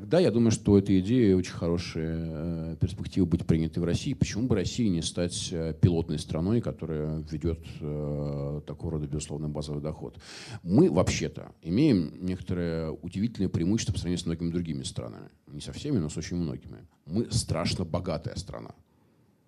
[0.00, 4.12] тогда я думаю, что эта идея очень хорошая э, перспектива быть принятой в России.
[4.12, 9.82] Почему бы России не стать э, пилотной страной, которая ведет э, такого рода, безусловно, базовый
[9.82, 10.18] доход?
[10.62, 15.30] Мы вообще-то имеем некоторое удивительное преимущество по сравнению с многими другими странами.
[15.46, 16.86] Не со всеми, но с очень многими.
[17.06, 18.74] Мы страшно богатая страна.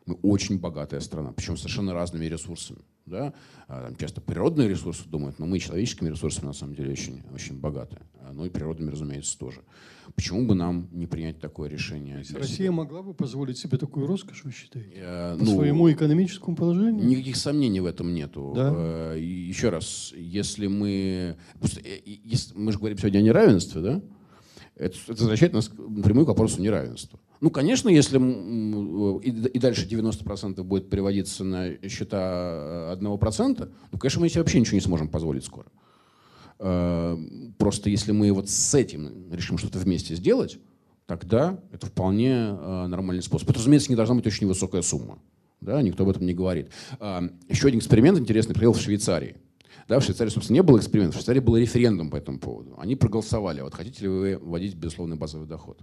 [0.07, 2.81] Мы очень богатая страна, причем совершенно разными ресурсами.
[3.05, 3.35] Да?
[3.67, 7.61] А, там часто природные ресурсы думают, но мы человеческими ресурсами на самом деле очень, очень
[7.61, 7.99] богаты.
[8.33, 9.63] Ну и природными, разумеется, тоже.
[10.15, 12.17] Почему бы нам не принять такое решение?
[12.17, 12.73] Россия себя?
[12.73, 14.91] могла бы позволить себе такую роскошь, вы считаете?
[14.97, 17.07] Э, По ну, своему экономическому положению?
[17.07, 18.53] Никаких сомнений в этом нету.
[18.55, 18.73] Да?
[18.75, 21.37] Э, еще раз, если мы...
[21.61, 24.03] Э, если, мы же говорим сегодня о неравенстве, да?
[24.77, 27.19] Это, это возвращает нас напрямую к вопросу неравенства.
[27.41, 34.41] Ну, конечно, если и дальше 90% будет переводиться на счета 1%, ну, конечно, мы себе
[34.41, 35.67] вообще ничего не сможем позволить скоро.
[36.59, 40.59] Просто если мы вот с этим решим что-то вместе сделать,
[41.07, 43.49] тогда это вполне э, нормальный способ.
[43.49, 45.19] Это, разумеется, не должна быть очень высокая сумма.
[45.61, 46.69] Да, никто об этом не говорит.
[47.01, 49.37] Э, еще один эксперимент интересный проходил в Швейцарии.
[49.89, 52.75] Да, в Швейцарии, собственно, не было эксперимента, в Швейцарии был референдум по этому поводу.
[52.79, 55.81] Они проголосовали, вот хотите ли вы вводить безусловный базовый доход.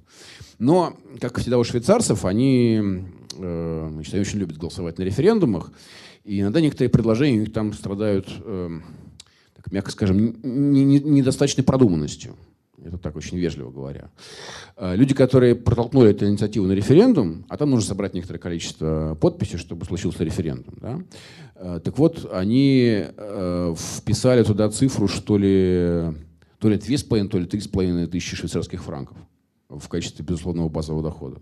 [0.60, 3.04] Но, как всегда у швейцарцев, они,
[3.36, 5.72] э, они очень любят голосовать на референдумах,
[6.24, 9.15] и иногда некоторые предложения у них там страдают, э, так,
[9.72, 12.36] мягко скажем, недостаточной продуманностью.
[12.84, 14.12] Это так очень вежливо говоря.
[14.76, 19.58] Э, люди, которые протолкнули эту инициативу на референдум, а там нужно собрать некоторое количество подписей,
[19.58, 20.76] чтобы случился референдум.
[20.82, 21.02] Да?
[21.56, 26.14] Э, так вот, они э, вписали туда цифру, что ли,
[26.60, 29.18] то ли 2,5, то ли 3,5 тысячи швейцарских франков
[29.70, 31.42] в качестве безусловного базового дохода.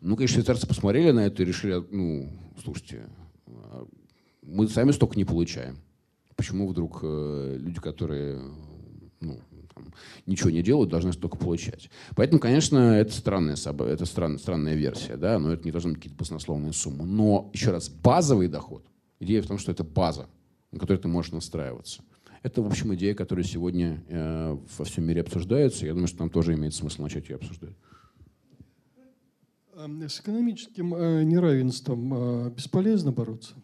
[0.00, 2.30] Ну, конечно, швейцарцы посмотрели на это и решили, ну,
[2.62, 3.06] слушайте,
[4.42, 5.78] мы сами столько не получаем.
[6.38, 8.40] Почему вдруг люди, которые
[9.20, 9.40] ну,
[9.74, 9.92] там,
[10.26, 11.90] ничего не делают, должны столько получать.
[12.16, 16.18] Поэтому, конечно, это странная, это стран, странная версия, да, но это не должны быть какие-то
[16.18, 17.04] баснословные суммы.
[17.04, 18.84] Но, еще раз, базовый доход,
[19.20, 20.28] идея в том, что это база,
[20.72, 22.02] на которой ты можешь настраиваться.
[22.42, 25.86] Это, в общем, идея, которая сегодня э, во всем мире обсуждается.
[25.86, 27.74] Я думаю, что нам тоже имеет смысл начать ее обсуждать.
[29.74, 33.54] С экономическим э, неравенством э, бесполезно бороться?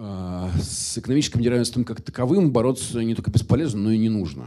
[0.00, 4.46] С экономическим неравенством как таковым бороться не только бесполезно, но и не нужно.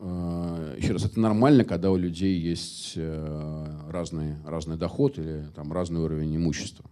[0.00, 5.72] А, еще раз, это нормально, когда у людей есть э, разный, разный доход или там,
[5.72, 6.84] разный уровень имущества.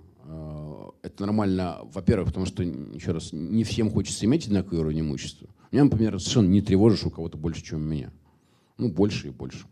[1.03, 5.49] Это нормально, во-первых, потому что, еще раз, не всем хочется иметь одинаковый уровень имущества.
[5.71, 8.13] Меня, например, совершенно не тревожишь у кого-то больше, чем у меня.
[8.79, 9.67] Ну, больше и больше.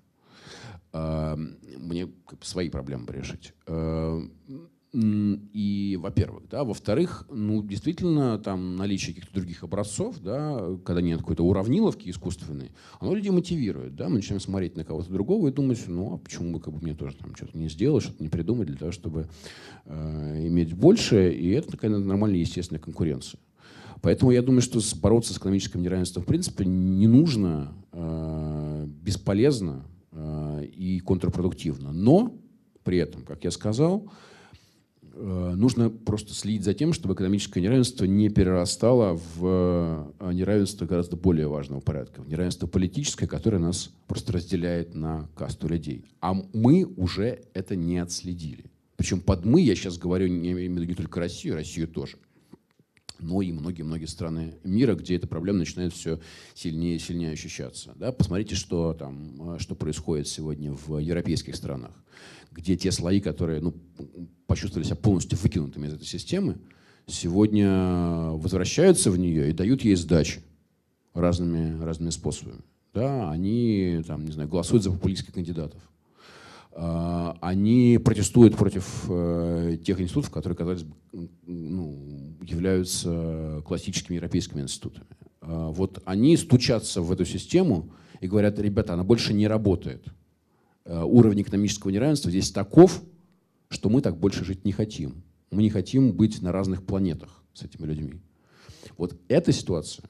[0.92, 2.08] Мне
[2.42, 3.54] свои проблемы решить.
[4.93, 11.45] И, во-первых, да, во-вторых, ну, действительно, там наличие каких-то других образцов, да, когда нет какой-то
[11.45, 16.14] уравниловки искусственной, оно людей мотивирует, да, мы начинаем смотреть на кого-то другого и думать, ну,
[16.14, 18.78] а почему бы как бы мне тоже там что-то не сделать, что-то не придумать для
[18.78, 19.28] того, чтобы
[19.84, 23.41] э, иметь больше, и это такая нормальная естественная конкуренция.
[24.01, 30.64] Поэтому я думаю, что бороться с экономическим неравенством в принципе не нужно, э, бесполезно э,
[30.64, 31.93] и контрпродуктивно.
[31.93, 32.34] Но
[32.84, 34.11] при этом, как я сказал,
[35.22, 41.48] нужно просто следить за тем, чтобы экономическое неравенство не перерастало в э, неравенство гораздо более
[41.48, 46.04] важного порядка, в неравенство политическое, которое нас просто разделяет на касту людей.
[46.20, 48.70] А мы уже это не отследили.
[48.96, 52.16] Причем под «мы» я сейчас говорю не, не только Россию, Россию тоже
[53.20, 56.20] но и многие-многие страны мира, где эта проблема начинает все
[56.54, 57.92] сильнее и сильнее ощущаться.
[57.96, 58.12] Да?
[58.12, 61.92] Посмотрите, что, там, э, что происходит сегодня в европейских странах,
[62.51, 63.74] где те слои, которые ну,
[64.46, 66.57] почувствовали себя полностью выкинутыми из этой системы,
[67.07, 70.40] сегодня возвращаются в нее и дают ей сдачи
[71.14, 72.61] разными, разными способами.
[72.94, 75.80] Да, они там, не знаю, голосуют за популистских кандидатов.
[76.72, 80.84] А, они протестуют против э, тех институтов, которые, казалось
[81.46, 85.07] ну, являются классическими европейскими институтами.
[85.40, 87.90] А, вот они стучатся в эту систему
[88.20, 90.05] и говорят, ребята, она больше не работает.
[90.89, 93.03] А, уровень экономического неравенства здесь таков,
[93.68, 95.22] что мы так больше жить не хотим.
[95.51, 98.14] Мы не хотим быть на разных планетах с этими людьми.
[98.97, 100.05] Вот эта ситуация,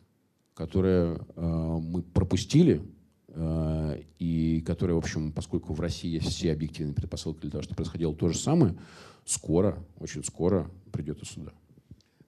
[0.55, 2.83] которую э, мы пропустили,
[3.29, 7.77] э, и которая, в общем, поскольку в России есть все объективные предпосылки для того, чтобы
[7.77, 8.77] происходило то же самое,
[9.25, 11.53] скоро, очень скоро придет и сюда.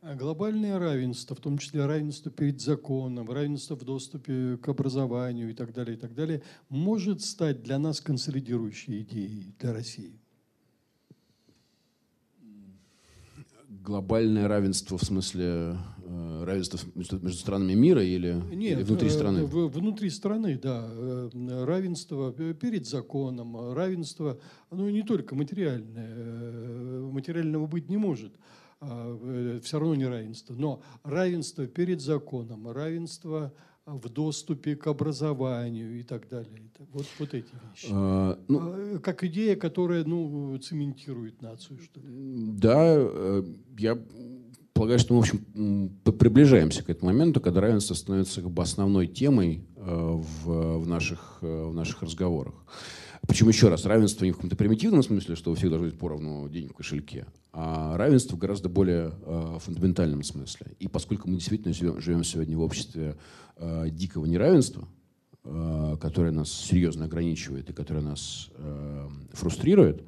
[0.03, 5.55] А глобальное равенство, в том числе равенство перед законом, равенство в доступе к образованию и
[5.55, 10.21] так далее, и так далее, может стать для нас консолидирующей идеей для России?
[13.83, 19.11] глобальное равенство в смысле э, равенство между, между странами мира или, Нет, или внутри э,
[19.11, 19.45] страны?
[19.45, 20.87] В, внутри страны, да.
[20.91, 24.39] Э, равенство перед законом, равенство,
[24.71, 28.33] ну не только материальное, материального быть не может,
[28.81, 33.53] все равно не равенство, но равенство перед законом, равенство
[33.87, 36.71] в доступе к образованию и так далее.
[36.93, 37.89] Вот, вот эти вещи.
[37.91, 42.07] А, ну, а, как идея, которая ну, цементирует нацию, что ли.
[42.09, 43.45] Да, э,
[43.79, 43.99] я
[44.73, 49.07] полагаю, что мы, в общем, приближаемся к этому моменту, когда равенство становится как бы основной
[49.07, 52.55] темой э, в, в, наших, э, в наших разговорах.
[53.27, 56.49] Причем еще раз, равенство не в каком-то примитивном смысле, что у всех должно быть поровну
[56.49, 60.73] денег в кошельке, а равенство в гораздо более э, фундаментальном смысле.
[60.79, 63.17] И поскольку мы действительно живем, живем сегодня в обществе
[63.57, 64.89] э, дикого неравенства,
[65.45, 70.03] э, которое нас серьезно ограничивает и которое нас э, фрустрирует,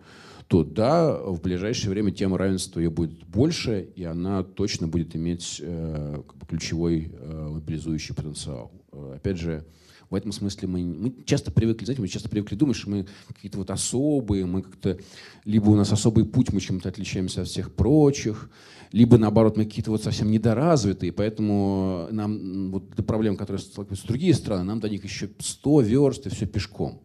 [0.49, 5.61] то да, в ближайшее время тема равенства ее будет больше, и она точно будет иметь
[5.63, 8.71] э, как бы ключевой э, мобилизующий потенциал.
[8.93, 9.65] Э, опять же,
[10.13, 13.57] в этом смысле мы, мы часто привыкли, знаете, мы часто привыкли думать, что мы какие-то
[13.57, 14.99] вот особые, мы как-то,
[15.47, 18.51] либо у нас особый путь, мы чем-то отличаемся от всех прочих,
[18.93, 24.35] либо наоборот мы какие-то вот совсем недоразвитые, поэтому нам вот эта проблема, которая сталкиваются другие
[24.35, 27.01] страны, нам до них еще 100 верст и все пешком.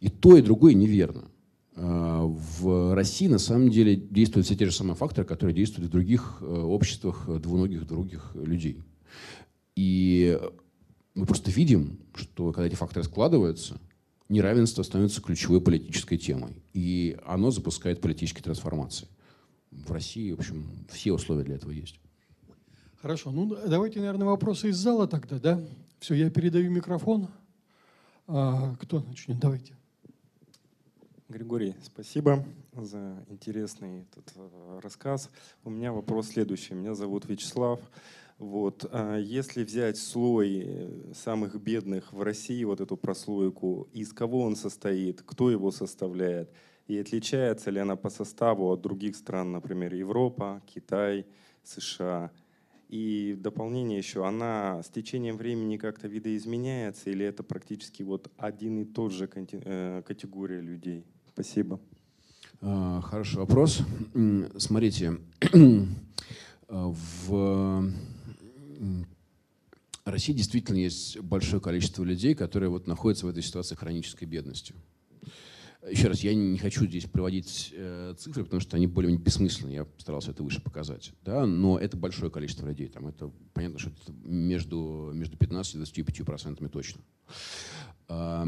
[0.00, 1.22] И то, и другое неверно.
[1.76, 5.92] А, в России на самом деле действуют все те же самые факторы, которые действуют в
[5.92, 8.82] других э, обществах двуногих других людей.
[9.76, 10.38] И
[11.14, 13.80] мы просто видим, что когда эти факторы складываются,
[14.28, 16.62] неравенство становится ключевой политической темой.
[16.72, 19.08] И оно запускает политические трансформации.
[19.70, 22.00] В России, в общем, все условия для этого есть.
[23.00, 23.30] Хорошо.
[23.30, 25.60] Ну, давайте, наверное, вопросы из зала тогда, да?
[25.98, 27.28] Все, я передаю микрофон.
[28.26, 29.38] А, кто начнет?
[29.38, 29.74] Давайте.
[31.28, 32.44] Григорий, спасибо
[32.76, 35.30] за интересный этот э, рассказ.
[35.64, 36.74] У меня вопрос следующий.
[36.74, 37.80] Меня зовут Вячеслав.
[38.42, 38.84] Вот.
[38.90, 45.22] А если взять слой самых бедных в России, вот эту прослойку, из кого он состоит,
[45.22, 46.50] кто его составляет,
[46.88, 51.24] и отличается ли она по составу от других стран, например, Европа, Китай,
[51.62, 52.32] США.
[52.88, 58.80] И в дополнение еще, она с течением времени как-то видоизменяется или это практически вот один
[58.80, 61.06] и тот же э, категория людей?
[61.32, 61.78] Спасибо.
[62.60, 63.82] А, хороший вопрос.
[64.58, 65.18] Смотрите,
[66.68, 67.92] в
[70.04, 74.74] России действительно есть большое количество людей, которые вот находятся в этой ситуации хронической бедности.
[75.88, 79.72] Еще раз, я не хочу здесь приводить э, цифры, потому что они более-менее бессмысленны.
[79.72, 81.12] Я старался это выше показать.
[81.24, 81.44] Да?
[81.44, 82.88] Но это большое количество людей.
[82.88, 87.00] Там это, понятно, что это между, между 15 и 25 процентами точно.
[88.08, 88.44] Э,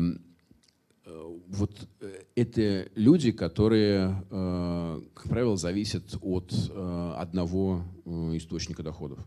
[1.49, 7.85] вот э, это люди, которые, как правило, зависят от одного
[8.33, 9.19] источника доходов.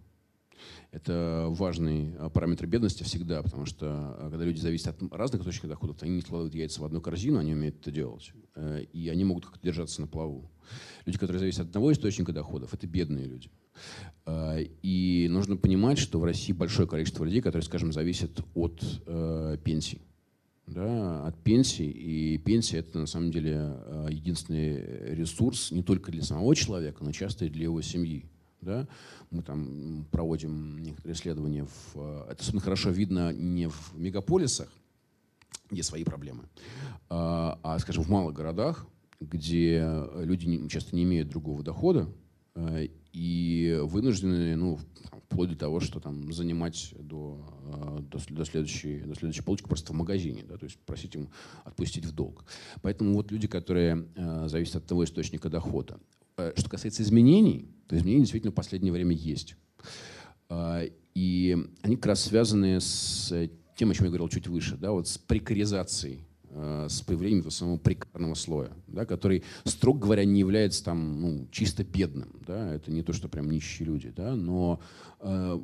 [0.92, 5.70] Это важный э, параметр бедности всегда, потому что э, когда люди зависят от разных источников
[5.70, 8.32] доходов, они не складывают яйца в одну корзину, они умеют это делать.
[8.56, 10.50] Э, и они могут как-то держаться на плаву.
[11.06, 13.50] Люди, которые зависят от одного источника доходов, это бедные люди.
[14.82, 18.82] И нужно понимать, что в России большое количество людей, которые, скажем, зависят от
[19.64, 20.02] пенсий
[20.66, 21.86] да, от пенсии.
[21.86, 27.46] И пенсия– это на самом деле единственный ресурс не только для самого человека, но часто
[27.46, 28.26] и для его семьи.
[28.62, 28.88] Да?
[29.30, 31.66] Мы там проводим некоторые исследования.
[31.66, 34.72] В, э, это особенно хорошо видно не в мегаполисах,
[35.70, 36.44] где свои проблемы,
[37.10, 38.88] а, а скажем, в малых городах,
[39.20, 42.10] где люди часто не имеют другого дохода
[42.56, 44.80] э, и вынуждены, ну,
[45.26, 49.94] вплоть до того, что там занимать до, э, до, до, следующей, до следующей полочки просто
[49.94, 51.30] в магазине, да, то есть просить им
[51.64, 52.46] отпустить в долг.
[52.82, 54.08] Поэтому вот люди, которые
[54.48, 56.00] зависят от того источника дохода.
[56.38, 59.56] Э, что касается изменений, то изменения действительно в последнее время есть.
[60.50, 60.84] А,
[61.16, 63.34] и они как раз связаны с
[63.76, 67.52] тем, о чем я говорил чуть выше, да, вот с прекаризацией, э, с появлением этого
[67.52, 72.40] самого прекарного слоя, да, который, строго говоря, не является там, ну, чисто бедным.
[72.46, 74.80] Да, это не то, что прям нищие люди, да, но
[75.20, 75.60] э,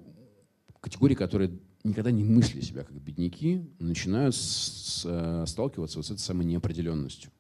[0.79, 1.51] категории, которые
[1.83, 7.31] никогда не мыслили себя как бедняки, начинают с, с, сталкиваться вот с этой самой неопределенностью.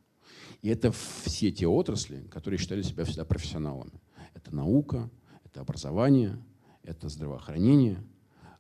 [0.63, 3.91] И это все те отрасли, которые считали себя всегда профессионалами.
[4.33, 5.09] Это наука,
[5.43, 6.41] это образование,
[6.83, 8.01] это здравоохранение.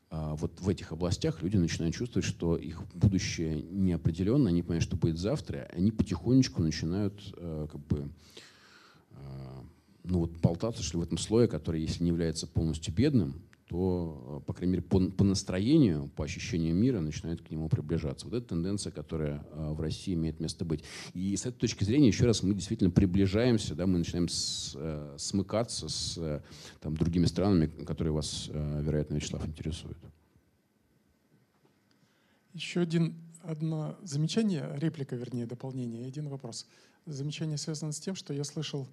[0.09, 4.97] А вот в этих областях люди начинают чувствовать, что их будущее неопределенно, они понимают, что
[4.97, 8.11] будет завтра, они потихонечку начинают э, как бы
[9.11, 9.61] э,
[10.03, 13.41] ну вот болтаться, что в этом слое, который, если не является полностью бедным,
[13.73, 18.27] то, э, по крайней мере, по, по настроению, по ощущению мира начинает к нему приближаться.
[18.27, 20.83] Вот это тенденция, которая э, в России имеет место быть.
[21.15, 25.15] И с этой точки зрения, еще раз, мы действительно приближаемся, да, мы начинаем с, э,
[25.17, 26.43] смыкаться с
[26.81, 29.97] там, другими странами, которые вас, вероятно, Вячеслав, интересуют.
[32.53, 36.67] Еще один, одно замечание, реплика, вернее, дополнение, один вопрос.
[37.07, 38.87] Замечание связано с тем, что я слышал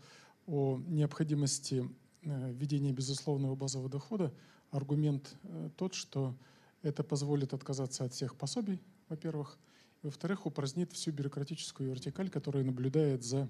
[0.47, 1.87] о необходимости
[2.23, 4.33] введения безусловного базового дохода
[4.71, 6.35] аргумент э, тот, что
[6.83, 9.59] это позволит отказаться от всех пособий, во-первых,
[10.03, 13.49] и, во-вторых, упразднит всю бюрократическую вертикаль, которая наблюдает за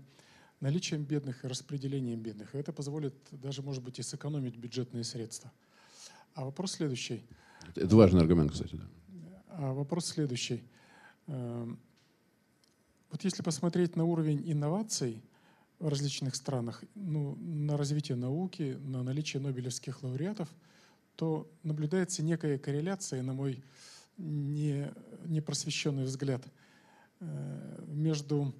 [0.60, 2.54] наличием бедных и распределением бедных.
[2.54, 5.52] И это позволит даже, может быть, и сэкономить бюджетные средства.
[6.34, 7.24] А вопрос следующий.
[7.76, 8.80] Это важный аргумент, кстати.
[9.08, 9.42] Да.
[9.48, 10.64] А вопрос следующий.
[11.28, 11.78] Эм,
[13.10, 15.22] вот если посмотреть на уровень инноваций
[15.78, 20.48] в различных странах, ну, на развитие науки, на наличие нобелевских лауреатов–
[21.20, 23.62] то наблюдается некая корреляция, на мой
[24.16, 24.90] не,
[25.26, 26.42] непросвещенный взгляд,
[27.20, 28.54] э, между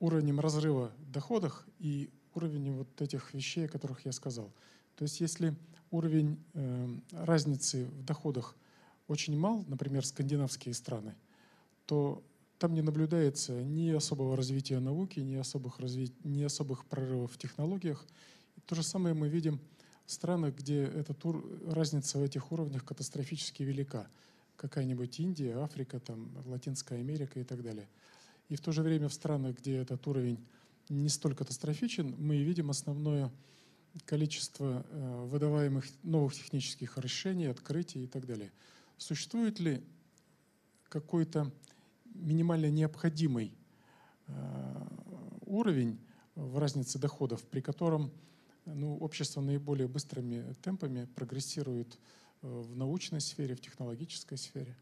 [0.00, 4.50] уровнем разрыва в доходах и уровнем вот этих вещей, о которых я сказал.
[4.96, 5.54] То есть если
[5.90, 8.56] уровень э, разницы в доходах
[9.06, 11.14] очень мал, например, скандинавские страны,
[11.84, 12.24] то
[12.56, 16.14] там не наблюдается ни особого развития науки, ни особых, разви...
[16.24, 18.06] ни особых прорывов в технологиях.
[18.64, 19.60] То же самое мы видим
[20.12, 24.06] странах, где эта тур, разница в этих уровнях катастрофически велика.
[24.56, 27.88] Какая-нибудь Индия, Африка, там, Латинская Америка и так далее.
[28.48, 30.38] И в то же время в странах, где этот уровень
[30.88, 33.30] не столь катастрофичен, мы видим основное
[34.04, 38.52] количество э, выдаваемых новых технических решений, открытий и так далее.
[38.98, 39.82] Существует ли
[40.88, 41.50] какой-то
[42.14, 43.52] минимально необходимый
[44.26, 44.86] э,
[45.46, 45.98] уровень
[46.34, 48.10] в разнице доходов, при котором
[48.64, 51.98] ну, общество наиболее быстрыми темпами прогрессирует
[52.42, 54.76] э, в научной сфере, в технологической сфере.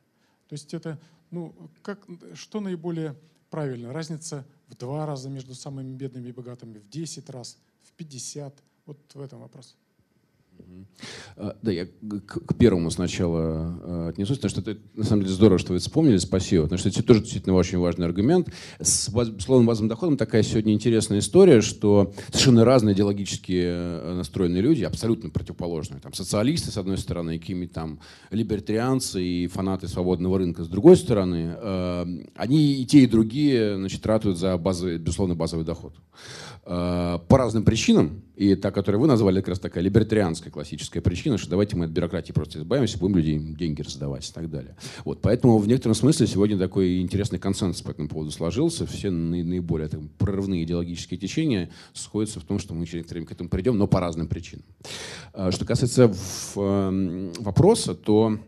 [0.49, 1.01] То есть это,
[1.31, 3.17] ну, как, что наиболее
[3.51, 3.93] правильно?
[3.93, 8.63] Разница в два раза между самыми бедными и богатыми, в 10 раз, в 50.
[8.87, 9.77] Вот в этом вопрос.
[11.37, 15.59] А, да, я к первому сначала а, отнесусь, потому что это на самом деле здорово,
[15.59, 16.65] что вы вспомнили, спасибо.
[16.65, 18.49] Потому что это тоже действительно очень важный аргумент.
[18.81, 24.85] С словом базовым доходом такая сегодня интересная история, что совершенно разные идеологически э, настроенные люди,
[24.85, 26.01] абсолютно противоположные.
[26.01, 28.01] Там социалисты, с одной стороны, какие-нибудь там
[28.31, 34.05] либертарианцы и фанаты свободного рынка, с другой стороны, э, они и те, и другие значит,
[34.07, 35.95] ратуют за базовый, безусловно, базовый доход.
[36.67, 41.01] Э, по разным причинам, и та, которую вы назвали, как раз такая либертарианская, бюрократическая классическая
[41.01, 44.77] причина, что давайте мы от бюрократии просто избавимся, будем людям деньги раздавать и так далее.
[45.05, 48.87] Вот, поэтому в некотором смысле сегодня такой интересный консенсус по этому поводу сложился.
[48.87, 53.33] Все наиболее там, прорывные идеологические течения сходятся в том, что мы через некоторое время к
[53.33, 54.65] этому придем, но по разным причинам.
[55.33, 56.13] А, что касается
[56.57, 58.39] эм, вопроса, то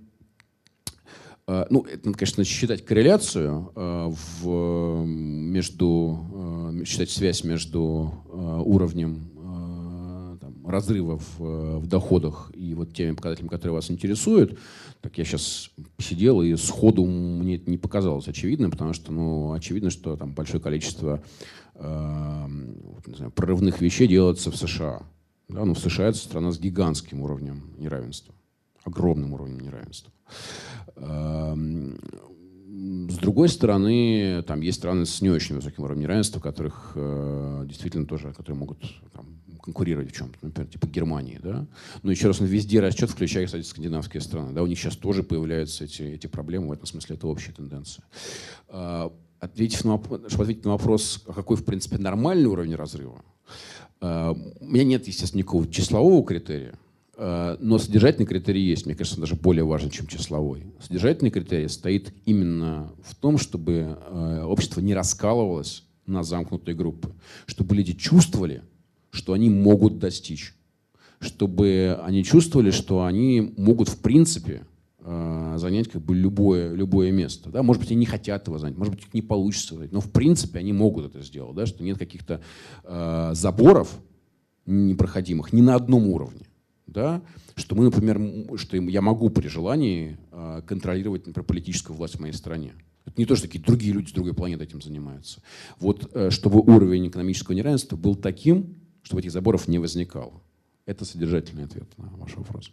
[1.46, 4.12] э, ну, это надо, конечно, считать корреляцию э,
[4.42, 8.12] в, между, э, считать связь между
[8.64, 9.31] уровнем
[10.64, 14.58] разрыва в, в доходах и вот теми показателями, которые вас интересуют,
[15.00, 19.90] так я сейчас сидел и сходу мне это не показалось очевидным, потому что, ну, очевидно,
[19.90, 21.22] что там большое количество
[21.74, 22.46] э,
[23.06, 25.02] не знаю, прорывных вещей делается в США.
[25.48, 28.34] Да, ну, в США это страна с гигантским уровнем неравенства,
[28.84, 30.12] огромным уровнем неравенства.
[30.96, 31.98] Эм,
[32.74, 38.06] с другой стороны, там есть страны с не очень высоким уровнем неравенства, которых э, действительно
[38.06, 38.78] тоже, которые могут
[39.12, 39.26] там,
[39.62, 41.66] конкурировать в чем-то, например, типа Германии, да.
[42.02, 45.84] Но еще раз, везде растет, включая, кстати, скандинавские страны, да, у них сейчас тоже появляются
[45.84, 48.04] эти, эти проблемы, в этом смысле это общая тенденция.
[48.68, 53.22] А, ответив на, чтобы ответить на вопрос, а какой, в принципе, нормальный уровень разрыва,
[54.00, 56.78] а, у меня нет, естественно, никакого числового критерия,
[57.60, 60.66] но содержательный критерий есть, мне кажется, даже более важен, чем числовой.
[60.80, 63.96] Содержательный критерий стоит именно в том, чтобы
[64.44, 67.14] общество не раскалывалось на замкнутые группы,
[67.46, 68.62] чтобы люди чувствовали,
[69.10, 70.54] что они могут достичь,
[71.20, 74.66] чтобы они чувствовали, что они могут в принципе
[75.00, 77.50] э, занять как бы любое, любое место.
[77.50, 77.62] Да?
[77.62, 80.58] Может быть, они не хотят его занять, может быть, не получится занять, но в принципе
[80.58, 81.66] они могут это сделать, да?
[81.66, 82.42] что нет каких-то
[82.84, 83.96] э, заборов
[84.66, 86.46] непроходимых ни на одном уровне.
[86.92, 87.22] Да?
[87.54, 92.34] Что мы, например, что я могу при желании э, контролировать, например, политическую власть в моей
[92.34, 92.74] стране.
[93.06, 95.40] Это не то, что какие-то другие люди с другой планеты этим занимаются.
[95.80, 100.42] Вот э, чтобы уровень экономического неравенства был таким, чтобы этих заборов не возникало.
[100.84, 102.70] Это содержательный ответ на ваш вопрос.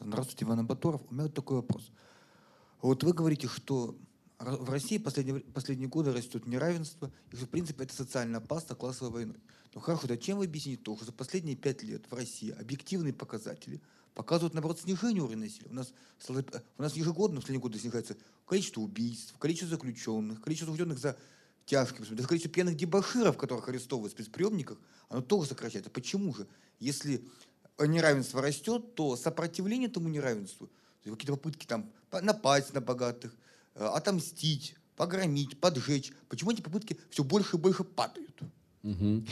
[0.00, 1.02] Здравствуйте, Иван Абаторов.
[1.10, 1.90] У меня вот такой вопрос.
[2.80, 3.94] Вот вы говорите, что
[4.40, 9.36] в России последние, последние годы растет неравенство, и в принципе, это социально опасно классовой войной.
[9.74, 13.12] Но хорошо, да чем вы объясните то, что за последние пять лет в России объективные
[13.12, 13.80] показатели–
[14.14, 15.70] показывают, наоборот, снижение уровня насилия.
[15.70, 15.92] У нас,
[16.28, 21.16] у нас ежегодно в последние годы снижается количество убийств, количество заключенных, количество заключенных за
[21.66, 25.90] тяжкие даже количество пьяных дебаширов, которых арестовывают в спецприемниках, оно тоже сокращается.
[25.90, 26.46] Почему же?
[26.80, 27.24] Если
[27.78, 30.68] неравенство растет, то сопротивление этому неравенству,
[31.04, 33.34] какие-то попытки там напасть на богатых,
[33.74, 38.40] отомстить, погромить, поджечь, почему эти попытки все больше и больше падают?
[38.82, 39.24] Угу.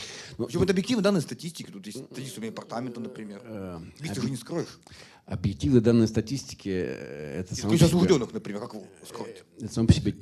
[0.45, 1.71] Причем это объективные данные статистики.
[1.71, 3.41] Тут есть статистика департамента, например.
[3.43, 4.79] Э, Ведь ты же не скроешь.
[5.25, 9.43] Объективные данные статистики э, это само осужденных, например, как вы скроете?
[9.59, 10.15] Э, это само по себе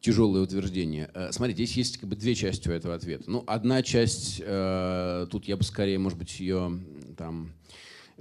[0.00, 1.10] тяжелое утверждение.
[1.30, 3.24] Смотрите, здесь есть как бы две части у этого ответа.
[3.26, 6.80] Ну, одна часть, тут я бы скорее, может быть, ее
[7.18, 7.52] там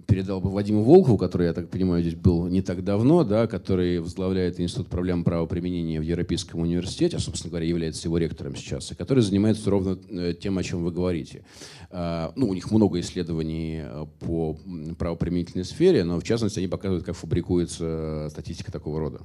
[0.08, 4.00] передал бы Вадиму Волкову, который, я так понимаю, здесь был не так давно, да, который
[4.00, 8.96] возглавляет Институт проблем правоприменения в Европейском университете, а, собственно говоря, является его ректором сейчас, и
[8.96, 11.44] который занимается ровно э, тем, о чем вы говорите.
[11.92, 14.58] А, ну, у них много исследований э, по
[14.98, 19.22] правоприменительной сфере, но в частности они показывают, как фабрикуется статистика такого рода.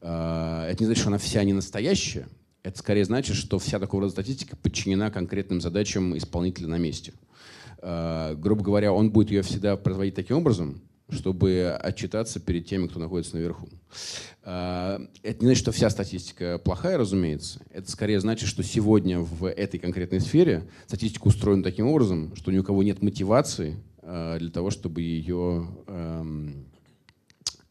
[0.00, 2.26] А, это не значит, что она вся не настоящая,
[2.62, 7.12] это скорее значит, что вся такого рода статистика подчинена конкретным задачам исполнителя на месте.
[7.82, 12.98] Э, грубо говоря, он будет ее всегда производить таким образом, чтобы отчитаться перед теми, кто
[12.98, 13.68] находится наверху.
[14.42, 17.60] Э, это не значит, что вся статистика плохая, разумеется.
[17.70, 22.58] Это скорее значит, что сегодня в этой конкретной сфере статистика устроена таким образом, что ни
[22.58, 26.66] у кого нет мотивации э, для того, чтобы ее эм,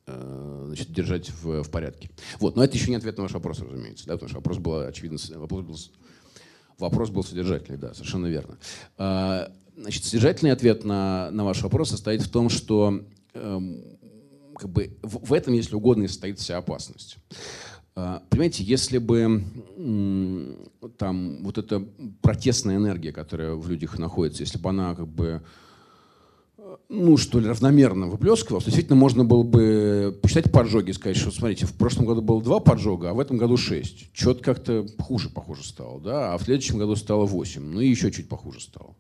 [0.06, 2.11] значит, держать в, в порядке.
[2.40, 2.56] Вот.
[2.56, 4.06] Но это еще не ответ на ваш вопрос, разумеется.
[4.06, 5.77] Да, потому что вопрос был, очевидно, вопрос был,
[6.77, 8.60] вопрос был содержательный, да, совершенно верно.
[9.78, 13.02] Значит, содержательный ответ на, на ваш вопрос состоит в том, что
[13.34, 13.84] эм,
[14.58, 17.18] как бы в, в этом, если угодно, и состоит вся опасность.
[17.96, 19.44] Э, понимаете, если бы
[19.78, 21.86] э, там вот эта
[22.22, 25.44] протестная энергия, которая в людях находится, если бы она как бы
[26.90, 31.66] ну, что ли, равномерно выплескивалось, действительно можно было бы посчитать поджоги и сказать, что, смотрите,
[31.66, 34.10] в прошлом году было два поджога, а в этом году шесть.
[34.14, 38.12] Что-то как-то хуже, похоже, стало, да, а в следующем году стало восемь, ну и еще
[38.12, 38.96] чуть похуже стало.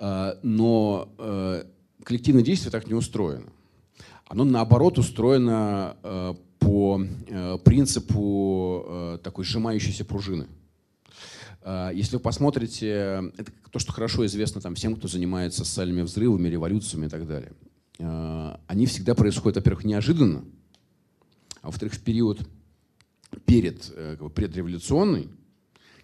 [0.00, 1.64] А, но э,
[2.02, 3.52] коллективное действие так не устроено.
[4.26, 10.48] Оно, наоборот, устроено э, по э, принципу такой сжимающейся пружины.
[11.62, 16.48] А, если вы посмотрите, это то, что хорошо известно там, всем, кто занимается социальными взрывами,
[16.48, 17.52] революциями и так далее.
[17.98, 20.44] А, они всегда происходят, во-первых, неожиданно,
[21.60, 22.48] а во-вторых, в период
[23.44, 25.28] перед как бы, предреволюционной,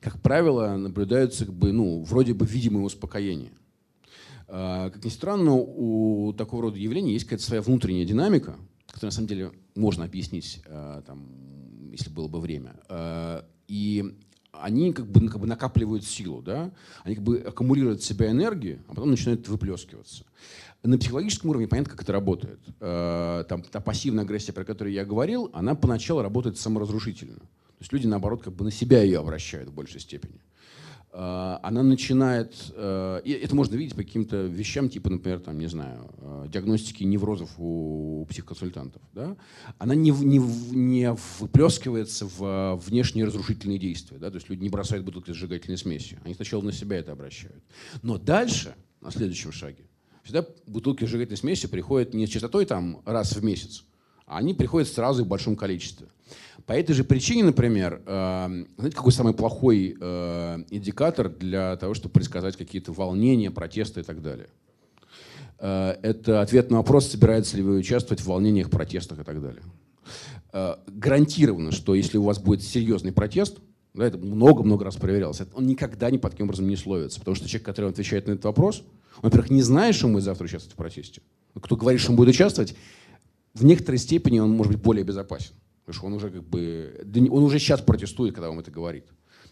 [0.01, 3.53] как правило, наблюдаются как бы, ну, вроде бы видимые успокоения.
[4.49, 8.57] А, как ни странно, у такого рода явлений есть какая-то своя внутренняя динамика,
[8.87, 12.77] которую на самом деле можно объяснить, а, там, если было бы время.
[12.89, 14.17] А, и
[14.53, 16.71] они как бы, как бы накапливают силу, да?
[17.05, 20.25] они как бы аккумулируют в себя энергию, а потом начинают выплескиваться.
[20.83, 22.61] На психологическом уровне понятно, как это работает.
[22.79, 27.41] Там, та пассивная агрессия, про которую я говорил, она поначалу работает саморазрушительно.
[27.41, 30.41] То есть люди, наоборот, как бы на себя ее обращают в большей степени.
[31.19, 35.67] А, она начинает, э, и это можно видеть по каким-то вещам, типа, например, там, не
[35.67, 39.01] знаю, э, диагностики неврозов у психоконсультантов.
[39.15, 39.35] Да?
[39.79, 40.39] Она не, не,
[40.77, 44.19] не выплескивается в внешние разрушительные действия.
[44.19, 44.29] Да?
[44.29, 46.19] То есть люди не бросают бутылки с сжигательной смесью.
[46.23, 47.65] Они сначала на себя это обращают.
[48.03, 49.89] Но дальше, на следующем шаге,
[50.23, 53.87] всегда бутылки с сжигательной смесью приходят не с частотой там раз в месяц,
[54.27, 56.09] а они приходят сразу в большом количестве.
[56.67, 62.13] По этой же причине, например, э, знаете, какой самый плохой э, индикатор для того, чтобы
[62.13, 64.49] предсказать какие-то волнения, протесты и так далее?
[65.61, 69.63] Э, это ответ на вопрос, собираетесь ли вы участвовать в волнениях, протестах и так далее.
[70.87, 73.59] Гарантированно, что если у вас будет серьезный протест,
[73.95, 77.19] да, это много-много раз проверялось, он никогда ни под каким образом не словится.
[77.21, 78.83] Потому что человек, который отвечает на этот вопрос,
[79.17, 81.21] он, во-первых, не знает, что он будет завтра участвовать в протесте.
[81.61, 82.75] Кто говорит, что он будет участвовать,
[83.55, 85.53] в некоторой степени он может быть более безопасен.
[85.87, 89.05] Потому что он уже как бы, он уже сейчас протестует, когда вам это говорит.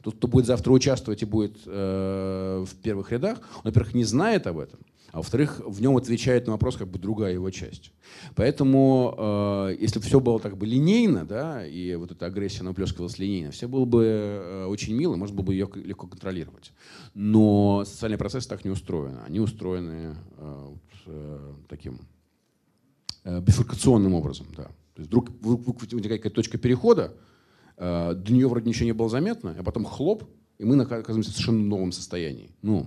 [0.03, 4.49] Тот, кто будет завтра участвовать и будет э, в первых рядах, он, во-первых, не знает
[4.49, 4.81] об этом,
[5.13, 7.93] а во-вторых, в нем отвечает на вопрос как бы другая его часть.
[8.35, 13.17] Поэтому, э, если бы все было так бы линейно, да, и вот эта агрессия наплескивалась
[13.17, 16.73] линейно, все было бы э, очень мило, можно было бы ее легко контролировать.
[17.15, 19.21] Но социальные процессы так не устроены.
[19.25, 22.01] Они устроены э, вот, э, таким
[23.23, 24.69] э, бифуркационным образом, да.
[24.95, 27.15] То есть вдруг, возникает какая-то точка перехода,
[27.77, 30.25] э, до нее вроде ничего не было заметно, а потом хлоп,
[30.59, 32.51] и мы оказываемся в совершенно новом состоянии.
[32.63, 32.87] Ну,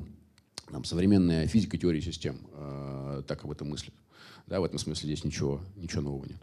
[0.72, 3.94] там, современная физика теории систем э, так об этом мыслит.
[4.48, 6.40] Да, в этом смысле здесь ничего, ничего нового нет.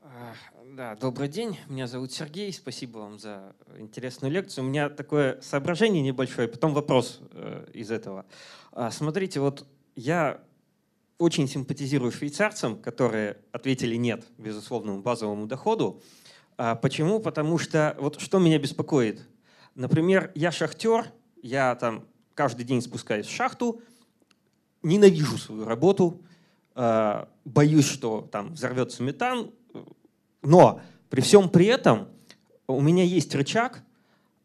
[0.00, 0.34] А,
[0.76, 1.58] да, добрый день.
[1.68, 2.52] Меня зовут Сергей.
[2.52, 4.64] Спасибо вам за интересную лекцию.
[4.64, 8.26] У меня такое соображение небольшое, потом вопрос э, из этого.
[8.72, 9.64] А, смотрите, вот
[9.94, 10.40] я
[11.18, 16.02] очень симпатизирую швейцарцам, которые ответили «нет» безусловному базовому доходу.
[16.56, 17.20] А почему?
[17.20, 19.26] Потому что вот что меня беспокоит.
[19.74, 21.12] Например, я шахтер,
[21.42, 22.04] я там
[22.34, 23.80] каждый день спускаюсь в шахту,
[24.82, 26.20] ненавижу свою работу,
[26.74, 29.52] а, боюсь, что там взорвется метан,
[30.42, 30.80] но
[31.10, 32.08] при всем при этом
[32.66, 33.82] у меня есть рычаг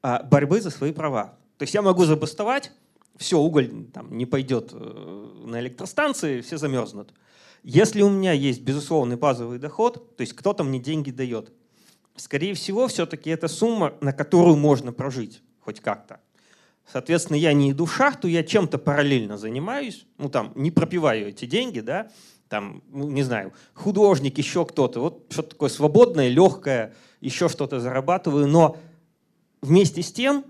[0.02, 1.38] а, борьбы за свои права.
[1.58, 2.72] То есть я могу забастовать,
[3.20, 7.14] все, уголь там, не пойдет э, на электростанции, все замерзнут.
[7.64, 11.52] Если у меня есть безусловный базовый доход, то есть кто-то мне деньги дает,
[12.16, 16.22] скорее всего, все-таки это сумма, на которую можно прожить хоть как-то.
[16.90, 21.46] Соответственно, я не иду в шахту, я чем-то параллельно занимаюсь, ну там не пропиваю эти
[21.46, 22.10] деньги, да,
[22.48, 28.48] там, ну, не знаю, художник, еще кто-то, вот что-то такое свободное, легкое, еще что-то зарабатываю,
[28.48, 28.78] но
[29.62, 30.46] вместе с тем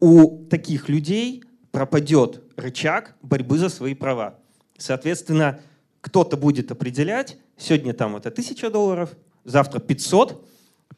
[0.00, 1.42] у таких людей
[1.74, 4.38] пропадет рычаг борьбы за свои права.
[4.78, 5.60] Соответственно,
[6.00, 9.10] кто-то будет определять, сегодня там это 1000 долларов,
[9.42, 10.46] завтра 500,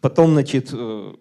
[0.02, 1.14] потом, значит, э,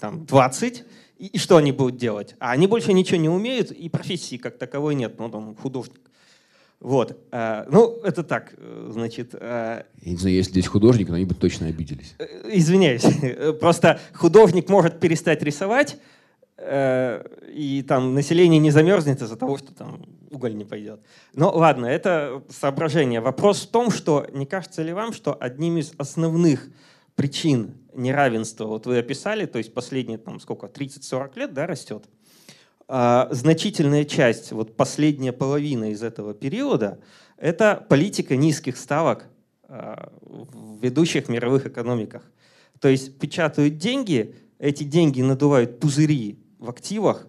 [0.00, 0.84] там 20,
[1.18, 2.34] и, и что они будут делать?
[2.40, 6.00] А они больше ничего не умеют, и профессии как таковой нет, ну там художник.
[6.80, 7.24] Вот.
[7.30, 9.32] А, ну, это так, э, значит...
[9.32, 12.16] Я не знаю, если здесь художник, но они бы точно обиделись.
[12.50, 13.04] Извиняюсь.
[13.60, 16.15] Просто художник может перестать рисовать, Э,
[16.58, 21.00] и там население не замерзнет из-за того, что там уголь не пойдет.
[21.34, 23.20] Но ладно, это соображение.
[23.20, 26.68] Вопрос в том, что не кажется ли вам, что одним из основных
[27.14, 32.04] причин неравенства, вот вы описали, то есть последние там сколько, 30-40 лет, да, растет,
[32.88, 37.00] а, значительная часть, вот последняя половина из этого периода,
[37.38, 39.26] это политика низких ставок
[39.64, 42.22] а, в ведущих мировых экономиках.
[42.80, 47.26] То есть печатают деньги, эти деньги надувают пузыри в активах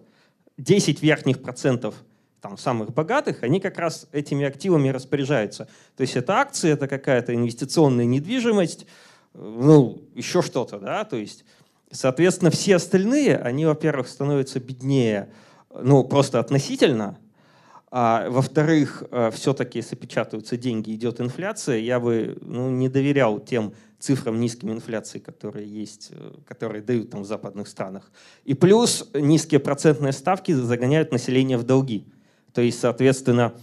[0.56, 1.94] 10 верхних процентов
[2.40, 5.68] там, самых богатых, они как раз этими активами распоряжаются.
[5.96, 8.86] То есть это акции, это какая-то инвестиционная недвижимость,
[9.34, 11.44] ну, еще что-то, да, то есть,
[11.90, 15.30] соответственно, все остальные, они, во-первых, становятся беднее,
[15.70, 17.18] ну, просто относительно,
[17.90, 23.72] а во-вторых, э, все-таки, если печатаются деньги, идет инфляция, я бы ну, не доверял тем
[23.98, 28.10] цифрам низкими инфляции, которые есть, э, которые дают там в западных странах.
[28.44, 32.06] И плюс низкие процентные ставки загоняют население в долги.
[32.52, 33.54] То есть, соответственно,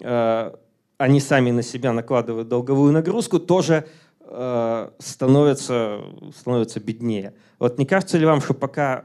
[0.00, 0.54] э,
[0.98, 3.86] они сами на себя накладывают долговую нагрузку, тоже
[4.20, 6.00] э, становятся,
[6.36, 7.34] становятся беднее.
[7.58, 9.04] Вот не кажется ли вам, что пока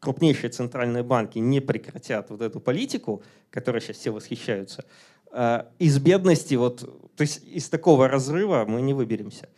[0.00, 4.84] крупнейшие центральные банки не прекратят вот эту политику, которой сейчас все восхищаются,
[5.78, 6.80] из бедности, вот,
[7.16, 9.48] то есть из такого разрыва мы не выберемся?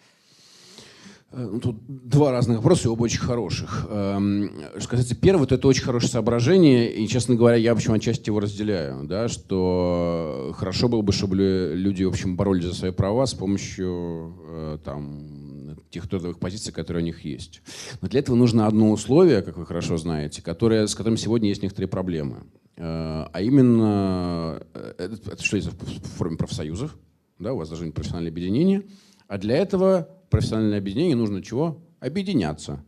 [1.32, 3.86] Э, ну, тут два разных вопроса, оба очень хороших.
[3.90, 7.93] Эм, что касается первого, то это очень хорошее соображение, и, честно говоря, я, в общем,
[7.94, 12.90] отчасти его разделяю, да, что хорошо было бы, чтобы люди, в общем, боролись за свои
[12.93, 17.61] права с помощью э, там, тех трудовых позиций, которые у них есть.
[18.01, 21.62] Но для этого нужно одно условие, как вы хорошо знаете, которое, с которым сегодня есть
[21.62, 22.44] некоторые проблемы.
[22.77, 26.97] Э, а именно, это, это что есть в форме профсоюзов,
[27.40, 28.85] да, у вас должны быть профессиональные объединения,
[29.27, 31.78] а для этого профессиональное объединение нужно чего?
[31.98, 32.84] Объединяться.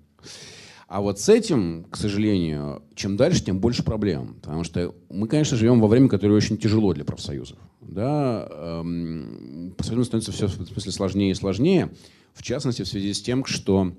[0.86, 4.36] А вот с этим, к сожалению, чем дальше, тем больше проблем.
[4.42, 7.56] Потому что мы, конечно, живем во время, которое очень тяжело для профсоюзов.
[7.80, 8.46] Да?
[8.50, 11.90] Эм, становится все в смысле сложнее и сложнее.
[12.34, 13.92] В частности, в связи с тем, что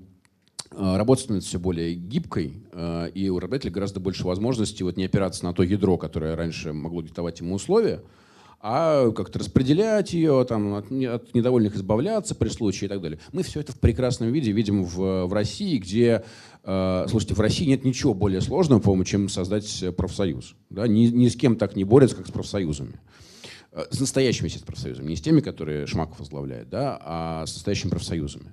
[0.70, 5.06] э, работа становится все более гибкой, э, и у работодателя гораздо больше возможностей вот не
[5.06, 8.00] опираться на то ядро, которое раньше могло диктовать ему условия,
[8.60, 13.18] а как-то распределять ее, там, от, от недовольных избавляться при случае и так далее.
[13.32, 16.24] Мы все это в прекрасном виде видим в, в России, где,
[16.64, 20.56] э, слушайте, в России нет ничего более сложного, по-моему, чем создать профсоюз.
[20.68, 20.86] Да?
[20.86, 23.00] Ни, ни с кем так не борются, как с профсоюзами.
[23.72, 25.08] Э, с настоящими, естественно, профсоюзами.
[25.08, 28.52] Не с теми, которые Шмаков возглавляет, да, а с настоящими профсоюзами.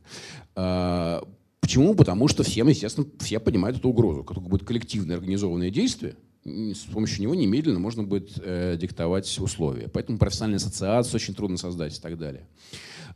[0.56, 1.20] Э,
[1.60, 1.96] почему?
[1.96, 4.24] Потому что всем, естественно, все понимают эту угрозу.
[4.24, 6.16] Как только будет коллективное организованное действие,
[6.48, 9.90] с помощью него немедленно можно будет э, диктовать условия.
[9.90, 12.48] Поэтому профессиональные ассоциации очень трудно создать и так далее.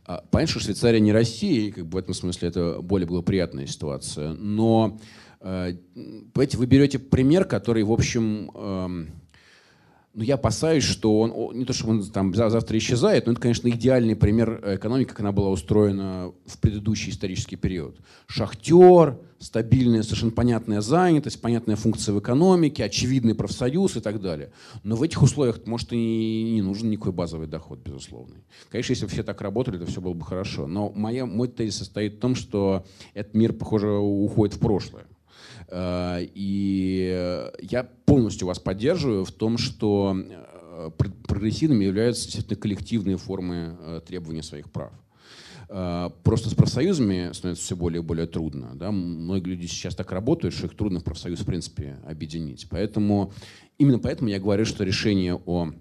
[0.04, 3.66] А, понятно, что Швейцария не Россия, и как бы в этом смысле это более благоприятная
[3.66, 4.34] ситуация.
[4.34, 4.98] Но,
[5.40, 5.74] э,
[6.32, 9.06] понимаете, вы берете пример, который, в общем, э,
[10.14, 13.68] но я опасаюсь, что он, не то, что он там завтра исчезает, но это, конечно,
[13.70, 17.96] идеальный пример экономики, как она была устроена в предыдущий исторический период.
[18.26, 24.52] Шахтер, стабильная, совершенно понятная занятость, понятная функция в экономике, очевидный профсоюз и так далее.
[24.82, 28.36] Но в этих условиях, может, и не нужен никакой базовый доход, безусловно.
[28.70, 30.66] Конечно, если бы все так работали, то все было бы хорошо.
[30.66, 35.06] Но моя, мой тезис состоит в том, что этот мир, похоже, уходит в прошлое.
[35.68, 40.90] Э, и я полностью вас поддерживаю в том, что э,
[41.26, 44.92] прогрессивными являются действительно коллективные формы э, требования своих прав.
[46.22, 48.72] Просто с профсоюзами становится все более и более трудно.
[48.74, 48.90] Да?
[48.90, 52.66] Многие люди сейчас так работают, что их трудно в профсоюз в принципе объединить.
[52.68, 53.32] Поэтому,
[53.78, 55.72] именно поэтому я говорю, что решение о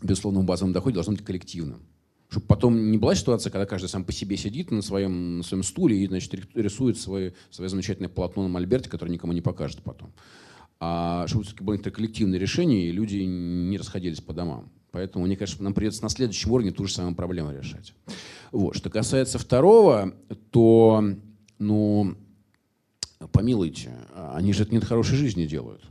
[0.00, 1.82] безусловном базовом доходе должно быть коллективным
[2.30, 5.62] чтобы потом не была ситуация, когда каждый сам по себе сидит на своем, на своем
[5.62, 10.12] стуле и значит, рисует свое, свое замечательное полотно на мольберте, которое никому не покажет потом.
[10.78, 14.70] А чтобы все-таки было коллективное решение, и люди не расходились по домам.
[14.98, 17.94] Поэтому, мне кажется, нам придется на следующем уровне ту же самую проблему решать.
[18.50, 18.74] Вот.
[18.74, 20.12] Что касается второго,
[20.50, 21.04] то,
[21.60, 22.16] ну,
[23.30, 23.92] помилуйте,
[24.34, 25.84] они же это нет хорошей жизни делают,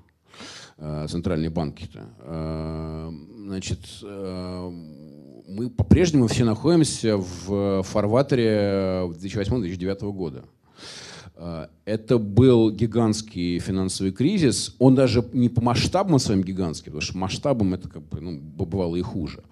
[0.76, 2.10] э, центральные банки-то.
[2.20, 3.12] Э,
[3.46, 10.44] значит, мы по-прежнему все находимся в фарватере 2008-2009 года.
[11.38, 14.76] Э, это был гигантский финансовый кризис.
[14.80, 18.96] Он даже не по масштабам своим гигантский, потому что масштабам это как бы, ну, бывало
[18.96, 19.44] и хуже.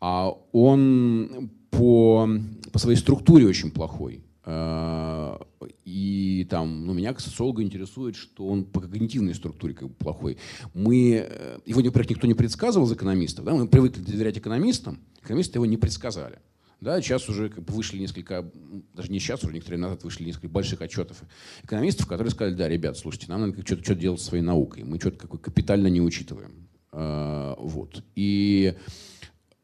[0.00, 2.28] А он по,
[2.72, 4.22] по своей структуре очень плохой.
[4.44, 5.36] Э,
[5.84, 10.38] и там, ну, меня как социолога интересует, что он по когнитивной структуре как бы плохой.
[10.72, 13.44] Мы, э, его, во-первых, никто не предсказывал из экономистов.
[13.44, 13.54] Да?
[13.54, 15.00] Мы привыкли доверять экономистам.
[15.22, 16.38] Экономисты его не предсказали.
[16.80, 18.50] Да, сейчас уже вышли несколько,
[18.94, 21.22] даже не сейчас, уже некоторые назад вышли несколько больших отчетов
[21.62, 25.00] экономистов, которые сказали, да, ребят, слушайте, нам надо что-то что делать со своей наукой, мы
[25.00, 26.68] что-то какой капитально не учитываем.
[26.92, 28.04] А, вот.
[28.14, 28.74] И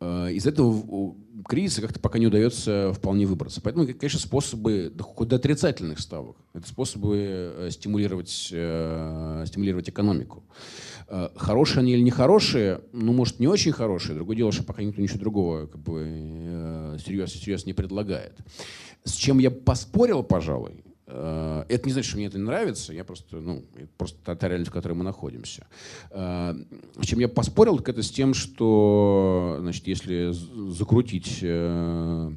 [0.00, 1.14] а, из этого
[1.46, 3.60] кризиса как-то пока не удается вполне выбраться.
[3.60, 10.44] Поэтому, конечно, способы хоть до отрицательных ставок, это способы э, стимулировать, э, стимулировать экономику.
[11.12, 14.16] Э, хорошие они или нехорошие, ну, может, не очень хорошие.
[14.16, 18.38] Другое дело, что пока никто ничего другого как бы, серьезно, серьезно не предлагает.
[19.04, 20.82] С чем я поспорил, пожалуй,
[21.12, 23.62] Э, это не значит, что мне это не нравится, я просто, ну,
[23.98, 25.66] просто та, та реальность, в которой мы находимся.
[26.10, 26.54] Э,
[27.00, 30.32] с чем я поспорил, так это с тем, что, значит, если
[30.70, 32.32] закрутить э,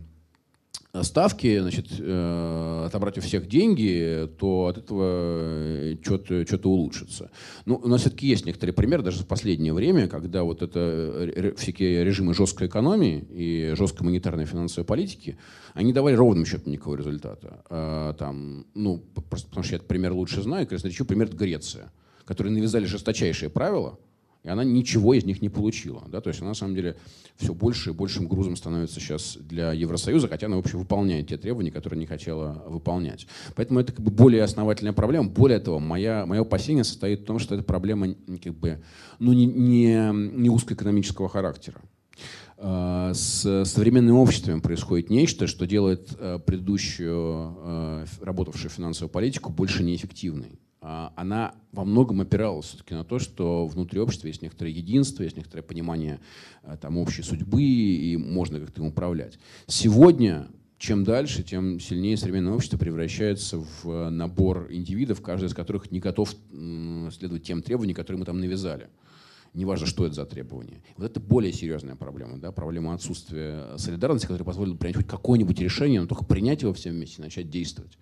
[1.03, 7.31] ставки, значит, отобрать у всех деньги, то от этого что-то что улучшится.
[7.65, 12.03] Ну, у нас все-таки есть некоторые примеры, даже в последнее время, когда вот это всякие
[12.03, 15.37] режимы жесткой экономии и жесткой монетарной финансовой политики
[15.73, 17.63] они давали ровным счетом никакого результата.
[17.69, 18.97] А, там, ну,
[19.29, 21.91] просто потому что я этот пример лучше знаю, красноречивый пример— Греция,
[22.23, 23.99] которые навязали жесточайшие правила,
[24.45, 26.03] И она ничего из них не получила.
[26.07, 26.21] Да?
[26.21, 26.95] То есть она, на самом деле,
[27.35, 31.37] все больше и большим грузом становится сейчас для Евросоюза, хотя она, в общем, выполняет те
[31.37, 33.25] требования, которые не хотела выполнять.
[33.55, 35.29] Поэтому это как бы более основательная проблема.
[35.29, 38.13] Более того, моя, мое опасение состоит в том, что эта проблема
[38.43, 38.83] как бы,
[39.17, 41.81] ну, не, не, не узкоэкономического характера.
[42.57, 49.83] А, с современным обществом происходит нечто, что делает э, предыдущую э, работавшую финансовую политику больше
[49.83, 50.59] неэффективной.
[50.87, 55.35] А, она во многом опиралась все-таки на то, что внутри общества есть некоторое единство, есть
[55.35, 56.19] некоторое понимание
[56.61, 59.39] э, там, общей судьбы, и можно как-то им управлять.
[59.65, 60.47] Сегодня
[60.77, 66.35] чем дальше, тем сильнее современное общество превращается в набор индивидов, каждый из которых не готов
[67.11, 68.87] следовать тем требованиям, которые мы там навязали
[69.55, 70.83] неважно, что это за требования.
[70.97, 76.01] Вот это более серьезная проблема, да, проблема отсутствия солидарности, которая позволит принять хоть какое-нибудь решение,
[76.01, 77.97] но только принять его всем вместе и начать действовать.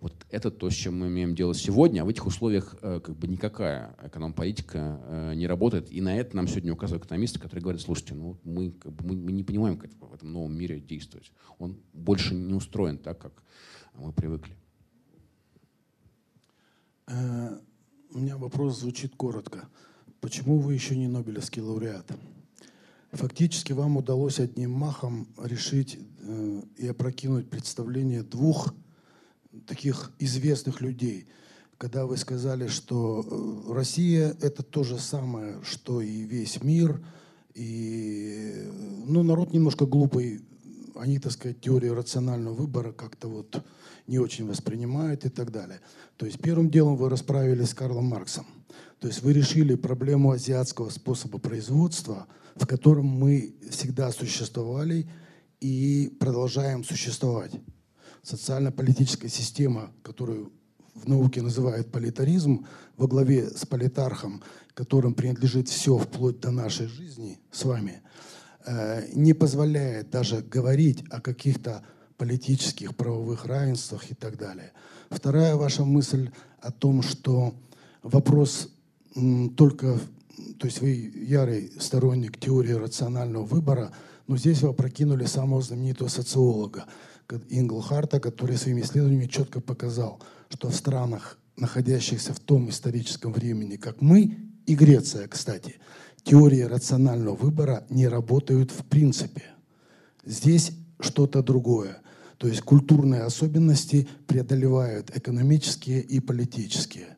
[0.00, 3.16] Вот это то, с чем мы имеем дело сегодня, а в этих условиях э, как
[3.16, 5.90] бы никакая эконом-политика э, не работает.
[5.90, 9.16] И на это нам сегодня указывают экономисты, которые говорят, слушайте, ну мы, как бы, мы,
[9.16, 11.32] мы не понимаем, как в этом новом мире действовать.
[11.58, 13.42] Он больше не устроен так, как
[13.94, 14.56] мы привыкли.
[17.06, 17.58] Э,
[18.10, 19.68] у меня вопрос звучит коротко.
[20.24, 22.10] Почему вы еще не Нобелевский лауреат?
[23.12, 28.72] Фактически вам удалось одним махом решить э, и опрокинуть представление двух
[29.66, 31.26] таких известных людей.
[31.76, 37.04] Когда вы сказали, что э, Россия это то же самое, что и весь мир,
[37.52, 38.66] и
[39.06, 40.40] ну, народ немножко глупый,
[40.94, 43.62] они, так сказать, теорию рационального выбора как-то вот
[44.06, 45.82] не очень воспринимают и так далее.
[46.16, 48.46] То есть первым делом вы расправились с Карлом Марксом–
[48.98, 52.26] то есть вы решили проблему азиатского способа производства,
[52.56, 55.08] в котором мы всегда существовали
[55.60, 57.52] и продолжаем существовать.
[58.22, 60.52] Социально-политическая система, которую
[60.94, 64.42] в науке называют политаризм, во главе с политархом,
[64.74, 68.02] которым принадлежит все вплоть до нашей жизни с вами,
[68.66, 71.82] э, не позволяет даже говорить о каких-то
[72.16, 74.72] политических правовых равенствах и так далее.
[75.10, 76.30] Вторая ваша мысль
[76.60, 77.54] о том, что
[78.04, 78.68] вопрос
[79.56, 79.98] только,
[80.58, 83.92] то есть вы ярый сторонник теории рационального выбора,
[84.28, 86.84] но здесь вы опрокинули самого знаменитого социолога
[87.48, 90.20] Инглхарта, который своими исследованиями четко показал,
[90.50, 95.76] что в странах, находящихся в том историческом времени, как мы, и Греция, кстати,
[96.22, 99.44] теории рационального выбора не работают в принципе.
[100.24, 101.98] Здесь что-то другое.
[102.38, 107.13] То есть культурные особенности преодолевают экономические и политические.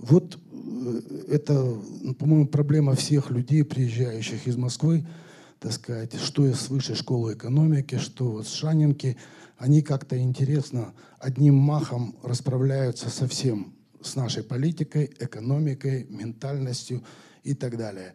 [0.00, 1.54] Вот э, это,
[2.02, 5.06] ну, по-моему, проблема всех людей, приезжающих из Москвы,
[5.58, 9.18] так сказать, что из высшей школы экономики, что вот с Шанинки,
[9.58, 17.02] они как-то интересно одним махом расправляются со всем, с нашей политикой, экономикой, ментальностью
[17.44, 18.14] и так далее.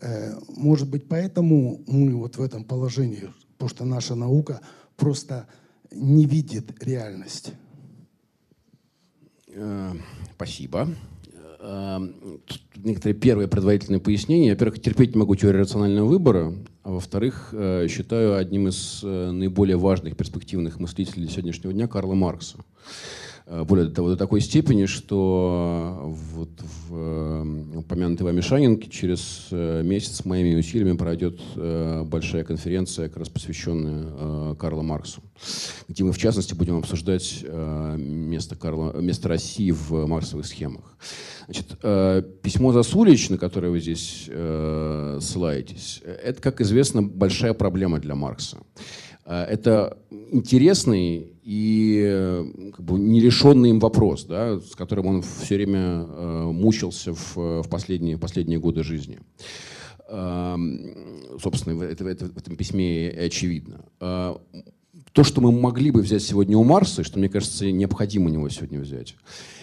[0.00, 4.62] Э, может быть, поэтому мы вот в этом положении, потому что наша наука
[4.96, 5.46] просто
[5.90, 7.52] не видит реальность.
[9.48, 9.92] Э,
[10.34, 10.88] спасибо.
[11.68, 12.14] Эм,
[12.76, 14.52] некоторые первые предварительные пояснения.
[14.52, 19.76] Во-первых, терпеть не могу теорию рационального выбора, а во-вторых, э, считаю одним из э, наиболее
[19.76, 22.58] важных перспективных мыслителей сегодняшнего дня Карла Маркса.
[23.46, 26.50] Э, более того, до такой степени, что вот
[26.88, 31.40] в э, упомянутой вами Шанинке через э, месяц моими усилиями пройдет
[32.06, 35.22] большая конференция, как раз посвященная Карлу Марксу,
[35.88, 37.44] где мы, в частности, будем обсуждать
[37.96, 40.96] место, Карла, место России в марксовых схемах.
[41.46, 41.78] Значит,
[42.42, 48.58] письмо Засулич, на которое вы здесь ссылаетесь, это, как известно, большая проблема для Маркса.
[49.26, 49.98] Это
[50.30, 56.50] интересный и э, как бы, нерешенный им вопрос, да, с которым он все время э,
[56.52, 59.20] мучился в, в последние, последние годы жизни.
[60.08, 60.56] Э,
[61.40, 63.84] собственно, это, это, в этом письме и очевидно.
[64.00, 64.36] Э,
[65.12, 68.32] то, что мы могли бы взять сегодня у Марса, и что, мне кажется, необходимо у
[68.32, 69.16] него сегодня взять,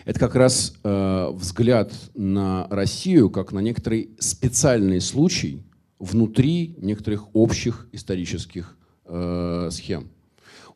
[0.05, 5.63] это как раз э, взгляд на Россию как на некоторый специальный случай
[5.99, 10.09] внутри некоторых общих исторических э, схем.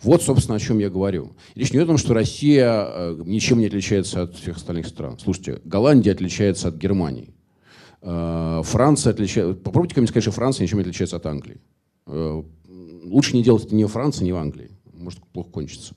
[0.01, 1.35] Вот, собственно, о чем я говорю.
[1.55, 5.17] Речь не о том, что Россия э, ничем не отличается от всех остальных стран.
[5.19, 7.33] Слушайте, Голландия отличается от Германии.
[8.01, 9.55] Э, Франция отличается...
[9.55, 11.59] Попробуйте ко мне сказать, что Франция ничем не отличается от Англии.
[12.05, 12.43] Э,
[13.03, 14.71] лучше не делать это ни в Франции, ни в Англии.
[14.93, 15.95] Может плохо кончится.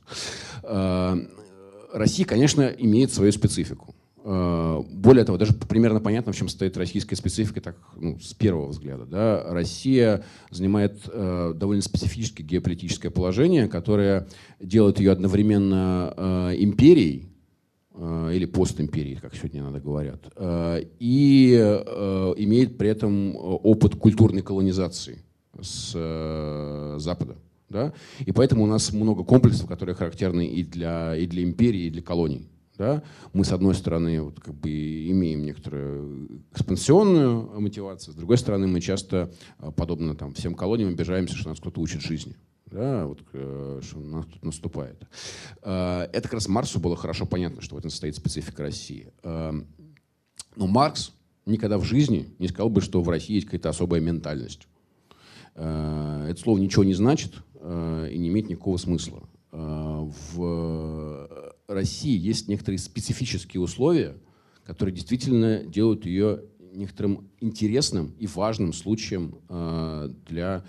[1.92, 3.94] Россия, конечно, имеет свою специфику.
[4.22, 8.66] Э, более того, даже примерно понятно, в чем стоит российская специфика, так ну, с первого
[8.68, 9.06] взгляда.
[9.06, 9.44] Да?
[9.48, 14.28] Россия занимает э, довольно специфическое геополитическое положение, которое
[14.60, 17.30] делает ее одновременно э, империей,
[17.94, 24.42] э, или постимперии, как сегодня надо говорят, э, и э, имеет при этом опыт культурной
[24.42, 25.24] колонизации
[25.60, 25.92] с
[26.98, 27.36] Запада.
[27.68, 27.92] Да?
[28.20, 32.02] И поэтому у нас много комплексов, которые характерны и для, и для империи, и для
[32.02, 32.48] колоний.
[32.80, 33.02] Да?
[33.34, 38.80] Мы, с одной стороны, вот, как бы имеем некоторую экспансионную мотивацию, с другой стороны, мы
[38.80, 39.30] часто,
[39.76, 42.36] подобно там, всем колониям, обижаемся, что нас кто-то учит жизни
[42.70, 45.02] да, вот, э, что у нас тут наступает.
[45.62, 49.12] Э, это как раз Марксу было хорошо понятно, что в этом состоит специфика России.
[49.24, 49.52] Э,
[50.56, 51.12] но Маркс
[51.44, 54.68] никогда в жизни не сказал бы, что в России есть какая-то особая ментальность.
[55.54, 59.28] Это слово ничего не значит и не имеет никакого смысла.
[59.50, 64.16] В России есть некоторые специфические условия,
[64.64, 66.42] которые действительно делают ее
[66.72, 69.34] некоторым интересным и важным случаем
[70.28, 70.64] для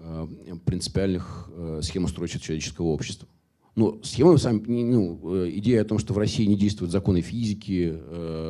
[0.00, 0.26] Э,
[0.64, 3.26] принципиальных э, схем устройства человеческого общества.
[3.74, 7.96] Но схема, сам, ну, э, идея о том, что в России не действуют законы физики,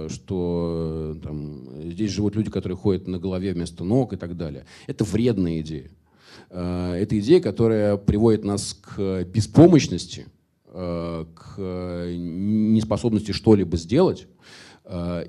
[0.08, 5.04] что там, здесь живут люди, которые ходят на голове вместо ног и так далее, это
[5.04, 5.90] вредная идея.
[6.50, 10.26] Это идея, которая приводит нас к беспомощности,
[10.72, 14.26] к неспособности что-либо сделать,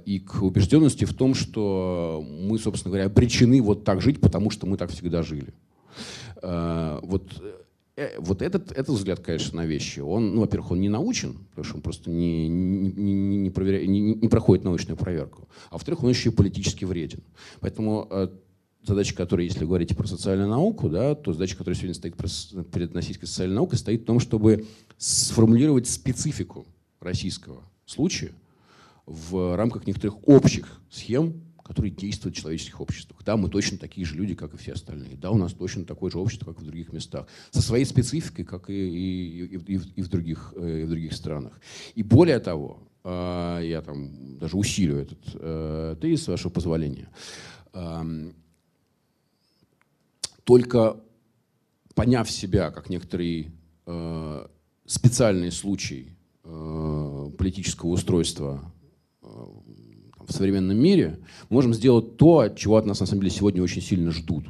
[0.06, 4.68] и к убежденности в том, что мы, собственно говоря, обречены вот так жить, потому что
[4.68, 5.54] мы так всегда жили.
[6.42, 7.42] Э, вот
[7.96, 11.66] э, вот этот, этот взгляд, конечно, на вещи, он, ну, во-первых, он не научен, потому
[11.66, 13.86] что он просто не, не, не, не, проверя...
[13.86, 15.48] не, не проходит научную проверку.
[15.70, 17.22] А во-вторых, он еще и политически вреден.
[17.60, 18.30] Поэтому э,
[18.84, 22.16] задача, которая, если говорить про социальную науку, да, то задача, которая сегодня стоит
[22.72, 24.66] перед российской социальной наукой, стоит в том, чтобы
[24.98, 26.66] сформулировать специфику
[27.00, 28.32] российского случая
[29.06, 33.24] в рамках некоторых общих схем которые действуют в человеческих обществах.
[33.24, 35.18] Да, мы точно такие же люди, как и все остальные.
[35.18, 37.28] Да, у нас точно такое же общество, как и в других местах.
[37.52, 41.62] Со своей спецификой, как и, и, и, и, в, других, э, и в других странах.
[41.94, 47.08] И более того, э, я там даже усилю этот э, тезис, с вашего позволения.
[50.50, 50.98] Только
[51.94, 53.52] поняв себя как некоторый
[54.88, 58.60] специальный случай политического устройства
[59.22, 61.20] в современном мире,
[61.50, 64.46] можем сделать то, чего от нас на самом деле сегодня очень сильно ждут.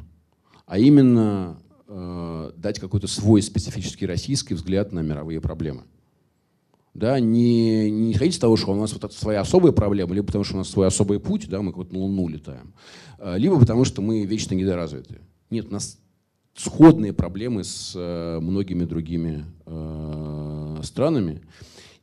[0.64, 5.82] А именно э, дать какой-то свой специфический российский взгляд на мировые проблемы.
[6.94, 10.44] Да, не, не исходить из того, что у нас вот своя особая проблема, либо потому
[10.44, 12.72] что у нас свой особый путь, да, мы вот на Луну летаем,
[13.18, 15.20] э, либо потому что мы вечно недоразвиты.
[15.50, 15.98] Нет, у нас
[16.54, 21.42] сходные проблемы с э, многими другими э, странами,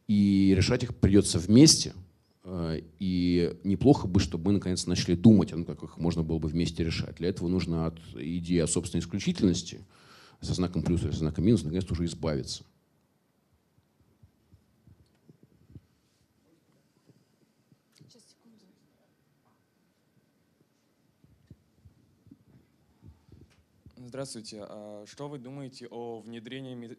[0.08, 1.94] и решать их придется вместе–
[2.50, 6.40] Э, и неплохо бы, чтобы мы наконец начали думать о том, как их можно было
[6.40, 7.18] бы вместе решать.
[7.18, 9.82] Для этого нужно от идеи о собственной исключительности
[10.40, 12.64] со знаком плюс или со знаком минус наконец уже избавиться.
[24.18, 24.66] Здравствуйте.
[24.68, 26.98] А что вы думаете о внедрении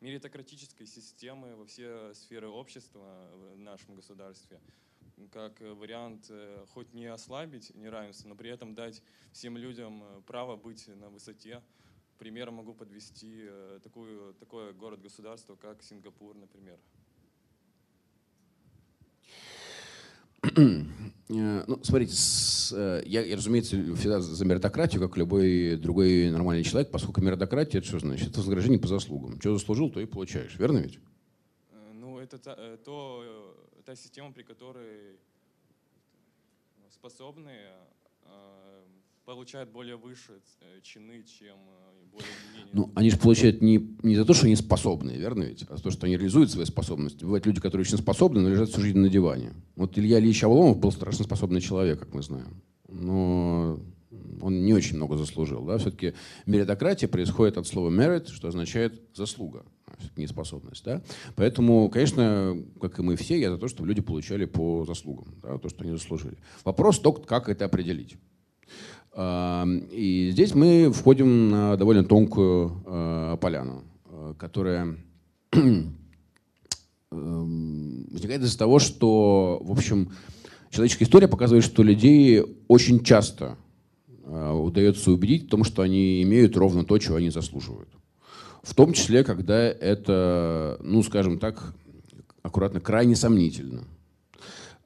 [0.00, 4.60] меритократической системы во все сферы общества в нашем государстве,
[5.30, 10.56] как вариант э, хоть не ослабить неравенство, но при этом дать всем людям э, право
[10.56, 11.62] быть на высоте.
[12.18, 16.80] Пример могу подвести э, такую, такое город-государство, как Сингапур, например.
[20.56, 26.90] Ну, смотрите, с, э, я, я, разумеется, всегда за меритократию, как любой другой нормальный человек,
[26.90, 28.30] поскольку меритократия, это что значит?
[28.30, 29.40] Это вознаграждение по заслугам.
[29.40, 30.56] Что заслужил, то и получаешь.
[30.58, 30.98] Верно ведь?
[31.70, 35.18] Э, ну, это та, то, та система, при которой
[36.90, 37.72] способные
[39.34, 40.32] получают более выше
[40.82, 41.56] чины, чем
[42.10, 42.70] более-менее.
[42.72, 45.84] Ну, они же получают не, не за то, что они способны, верно ведь, а за
[45.84, 47.22] то, что они реализуют свои способности.
[47.22, 49.52] Бывают люди, которые очень способны, но лежат всю жизнь на диване.
[49.76, 52.60] Вот Илья Ильич Авломов был страшно способный человек, как мы знаем.
[52.88, 53.78] Но
[54.40, 55.64] он не очень много заслужил.
[55.64, 55.78] Да?
[55.78, 56.14] Все-таки
[56.46, 60.84] меритократия происходит от слова merit, что означает заслуга, а не способность.
[60.84, 61.02] Да?
[61.36, 65.56] Поэтому, конечно, как и мы все, я за то, чтобы люди получали по заслугам, да,
[65.58, 66.36] то, что они заслужили.
[66.64, 68.16] Вопрос только, как это определить.
[69.16, 74.96] И здесь мы входим на довольно тонкую а, поляну, а, которая
[77.10, 80.12] возникает из-за того, что, в общем,
[80.70, 83.58] человеческая история показывает, что людей очень часто
[84.24, 87.88] а, удается убедить в том, что они имеют ровно то, чего они заслуживают.
[88.62, 91.74] В том числе, когда это, ну, скажем так,
[92.42, 93.84] аккуратно, крайне сомнительно.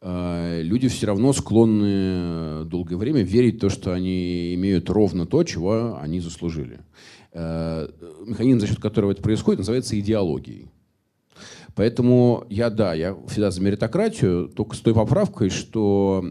[0.07, 5.25] А, люди все равно склонны э, долгое время верить в то, что они имеют ровно
[5.25, 6.81] то, чего они заслужили.
[7.33, 7.89] Э,
[8.27, 10.69] механизм, за счет которого это происходит, называется идеологией.
[11.75, 16.23] Поэтому я, да, я всегда за меритократию, только с той поправкой, что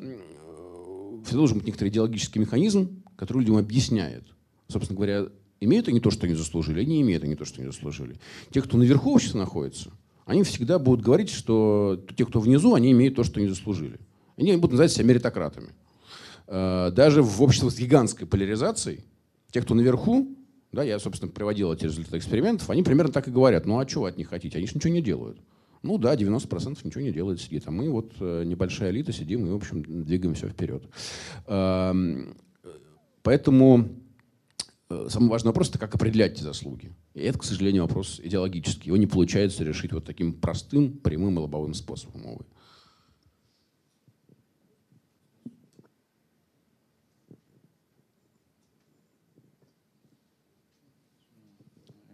[1.23, 4.23] всегда должен быть некоторый идеологический механизм, который людям объясняет.
[4.67, 5.25] Собственно говоря,
[5.59, 8.19] имеют они то, что они заслужили, или не имеют они то, что они заслужили.
[8.51, 9.89] Те, кто наверху общества находится,
[10.25, 13.99] они всегда будут говорить, что те, кто внизу, они имеют то, что они заслужили.
[14.37, 15.69] Они будут называть себя меритократами.
[16.47, 19.03] Э, даже в обществе с гигантской поляризацией,
[19.51, 20.35] те, кто наверху,
[20.71, 23.65] да, я, собственно, приводил эти результаты экспериментов, они примерно так и говорят.
[23.65, 24.57] Ну а вы от них хотите?
[24.57, 25.37] Они же ничего не делают.
[25.83, 27.63] Ну да, 90% ничего не делает, сидит.
[27.67, 30.83] А мы вот э, небольшая элита сидим и, в общем, двигаем все вперед.
[31.45, 32.37] Эм,
[33.21, 33.89] поэтому
[34.89, 36.93] самый важный вопрос– это как определять эти заслуги.
[37.13, 38.87] И это, к сожалению, вопрос идеологический.
[38.87, 42.45] Его не получается решить вот таким простым, прямым и лобовым способом, увы.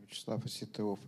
[0.07, 0.99] Вячеслав Осетов.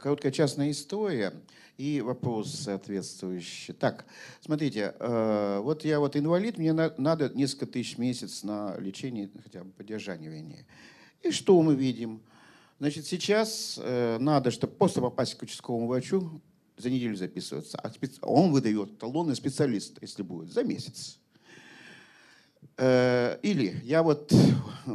[0.00, 1.32] Короткая частная история
[1.78, 3.74] и вопрос соответствующий.
[3.74, 4.06] Так,
[4.40, 9.64] смотрите, э, вот я вот инвалид, мне надо несколько тысяч в месяц на лечение, хотя
[9.64, 10.66] бы поддержание войны.
[11.22, 12.22] И что мы видим?
[12.78, 16.40] Значит, сейчас э, надо, чтобы просто попасть к участковому врачу,
[16.76, 21.18] за неделю записываться, а он выдает талоны специалиста, если будет, за месяц.
[22.76, 24.32] Э, или я вот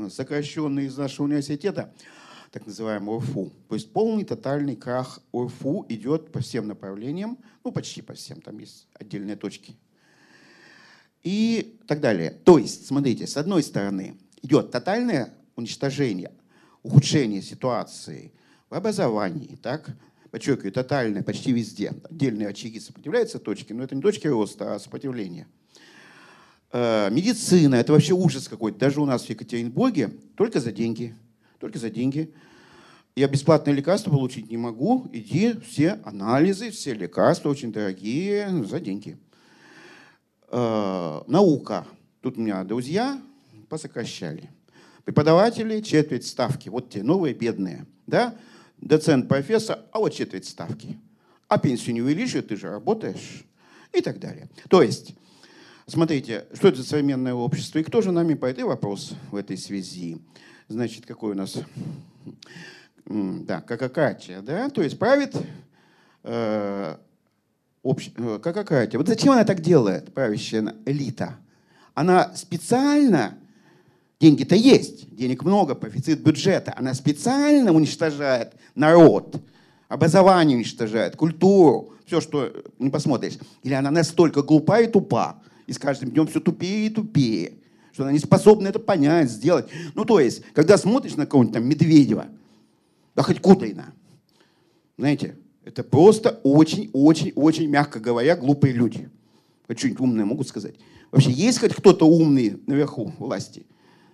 [0.09, 1.93] сокращенный из нашего университета,
[2.51, 3.51] так называемый ОРФУ.
[3.69, 8.59] То есть полный тотальный крах ОРФУ идет по всем направлениям, ну почти по всем, там
[8.59, 9.77] есть отдельные точки.
[11.23, 12.31] И так далее.
[12.31, 16.31] То есть, смотрите, с одной стороны идет тотальное уничтожение,
[16.83, 18.33] ухудшение ситуации
[18.69, 19.95] в образовании, так,
[20.31, 21.93] подчеркиваю, тотальное почти везде.
[22.09, 25.47] Отдельные очаги сопротивляются точки, но это не точки роста, а сопротивления.
[26.71, 28.79] Э, медицина– это вообще ужас какой-то.
[28.79, 31.15] Даже у нас в Екатеринбурге только за деньги–
[31.61, 32.33] только за деньги.
[33.15, 35.07] Я бесплатные лекарства получить не могу.
[35.13, 39.17] Иди, все анализы, все лекарства очень дорогие, за деньги.
[40.49, 41.85] Э, наука.
[42.21, 43.21] Тут у меня друзья
[43.69, 44.49] посокращали.
[45.05, 46.69] Преподаватели четверть ставки.
[46.69, 47.85] Вот те новые бедные.
[48.07, 48.35] Да?
[48.77, 50.97] Доцент, профессор, а вот четверть ставки.
[51.47, 53.43] А пенсию не увеличивают, ты же работаешь.
[53.93, 54.49] И так далее.
[54.69, 55.15] То есть,
[55.85, 60.17] смотрите, что это современное общество и кто же нами по этой вопрос в этой связи.
[60.71, 61.57] Значит, какой у нас?
[63.05, 64.69] Да, какакатия, да?
[64.69, 65.35] То есть правит
[66.23, 66.95] э,
[67.83, 68.09] общ...
[68.15, 68.97] Э, какакатия.
[68.97, 71.35] Вот зачем она так делает, правящая элита?
[71.93, 73.37] Она специально,
[74.21, 79.41] деньги-то есть, денег много, профицит бюджета, она специально уничтожает народ,
[79.89, 83.37] образование уничтожает, культуру, все, что не посмотришь.
[83.63, 87.60] Или она настолько глупа и тупа, и с каждым днем все тупее и тупее
[88.01, 89.67] что она не способна это понять, сделать.
[89.93, 92.25] Ну, то есть, когда смотришь на кого-нибудь там Медведева,
[93.15, 93.93] да хоть Кутайна,
[94.97, 99.09] знаете, это просто очень-очень-очень, мягко говоря, глупые люди.
[99.67, 100.75] Хоть что-нибудь умное могут сказать.
[101.11, 103.67] Вообще, есть хоть кто-то умный наверху власти?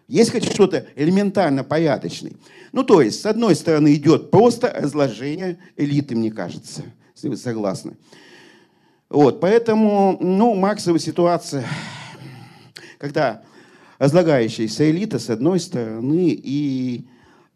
[0.10, 2.36] Есть хоть что-то элементарно порядочный?
[2.74, 6.84] Ну, то есть, с одной стороны, идет просто разложение элиты, мне кажется,
[7.16, 7.96] если вы согласны.
[9.10, 11.66] Вот, поэтому, ну, Марксова ситуация,
[12.98, 13.44] когда
[14.00, 17.06] разлагающаяся элита с одной стороны и,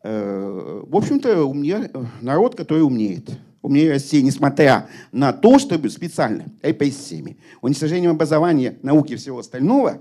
[0.03, 1.91] э, в общем-то, умнее,
[2.21, 3.29] народ, который умнеет.
[3.61, 9.99] Умнее России, несмотря на то, чтобы специально РПС-7, уничтожением образования, науки и всего остального,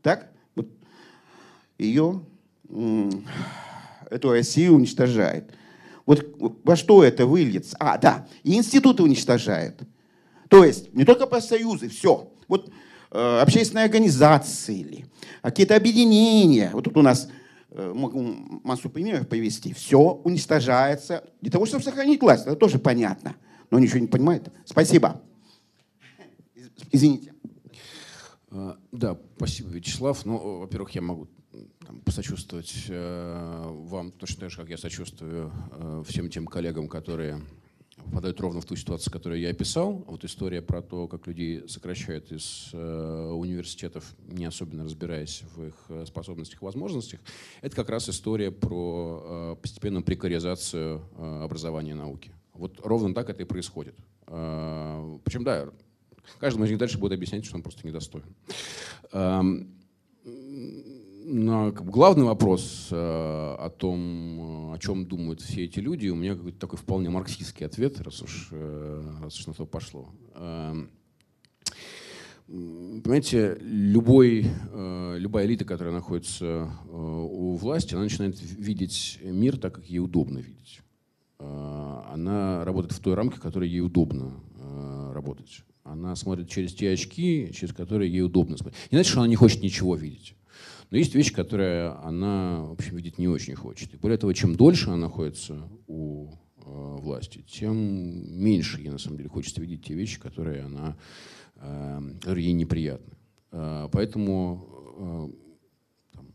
[0.00, 0.68] так, вот,
[1.76, 2.20] ее,
[4.10, 5.52] эту Россию уничтожает.
[6.06, 6.24] Вот
[6.64, 7.76] во что это выльется?
[7.80, 9.80] А, да, и институты уничтожает.
[10.48, 12.32] То есть не только профсоюзы, все.
[12.46, 15.06] Вот Э, общественные организации,
[15.42, 16.70] какие-то объединения.
[16.72, 17.28] Вот тут у нас
[17.70, 18.22] э, могу
[18.62, 19.72] массу примеров привести.
[19.72, 22.46] Все уничтожается для того, чтобы сохранить власть.
[22.46, 23.34] Это тоже понятно.
[23.70, 24.48] Но ничего не понимает.
[24.64, 25.20] Спасибо.
[26.92, 27.32] Извините.
[28.50, 30.24] А, да, спасибо, Вячеслав.
[30.24, 31.28] Ну, во-первых, я могу
[31.86, 37.40] там, посочувствовать э, вам точно так же, как я сочувствую э, всем тем коллегам, которые
[38.04, 40.04] попадают ровно в ту ситуацию, которую я описал.
[40.06, 45.74] Вот история про то, как людей сокращают из э, университетов, не особенно разбираясь в их
[45.88, 47.20] э, способностях и возможностях,
[47.62, 52.32] это как раз история про э, постепенную прекаризацию э, образования и науки.
[52.54, 53.94] Вот ровно так это и происходит.
[54.26, 55.68] Э, причем, да,
[56.38, 58.24] каждый из них дальше будет объяснять, что он просто недостоин.
[59.12, 59.74] Эм,
[61.30, 66.34] на главный вопрос э, о том, э, о чем думают все эти люди, у меня
[66.34, 70.08] какой-то такой вполне марксистский ответ, раз уж, э, раз уж на то пошло.
[70.34, 70.90] Эм,
[72.48, 80.00] понимаете, любой, любая элита, которая находится у власти, она начинает видеть мир так, как ей
[80.00, 80.80] удобно видеть.
[81.38, 84.32] она работает в той рамке, в которой ей удобно
[85.14, 85.62] работать.
[85.84, 88.90] Она смотрит через те очки, через которые ей удобно смотреть.
[88.90, 90.34] Не значит, что она не хочет ничего видеть.
[90.90, 93.94] Но есть вещи, которые она, в общем, видеть не очень хочет.
[93.94, 99.18] И более того, чем дольше она находится у э, власти, тем меньше ей, на самом
[99.18, 100.96] деле, хочется видеть те вещи, которые, она,
[101.54, 103.14] которые ей неприятны.
[103.52, 104.66] Э, поэтому
[104.98, 106.26] э, там,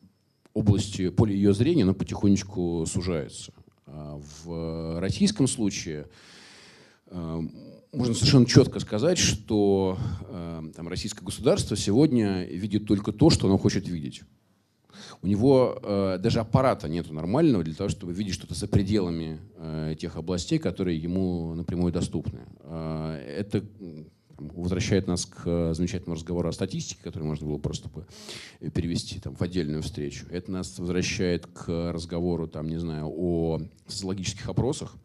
[0.53, 3.53] области, поле ее зрения, оно потихонечку сужается.
[3.86, 6.07] В российском случае
[7.11, 9.98] можно совершенно четко сказать, что
[10.76, 14.23] там, российское государство сегодня видит только то, что оно хочет видеть.
[15.22, 19.96] У него э, даже аппарата нет нормального для того, чтобы видеть что-то за пределами э,
[20.00, 22.42] тех областей, которые ему напрямую доступны.
[22.62, 23.64] Э, это
[24.38, 28.06] возвращает нас к замечательному разговору о статистике, который можно было просто бы
[28.72, 30.26] перевести там, в отдельную встречу.
[30.30, 34.96] Это нас возвращает к разговору, там, не знаю, о социологических опросах,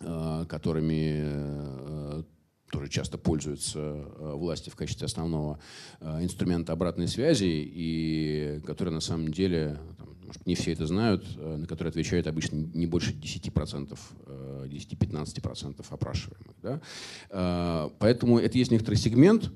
[0.00, 2.22] э, которыми э,
[2.70, 5.58] тоже часто пользуются э, власти в качестве основного
[6.00, 9.78] э, инструмента обратной связи, и которые на самом деле,
[10.24, 16.56] может не все это знают, э, на которые отвечают обычно не больше 10%, 10-15% опрашиваемых.
[16.62, 17.90] Да?
[17.98, 19.52] Поэтому это есть некоторый сегмент,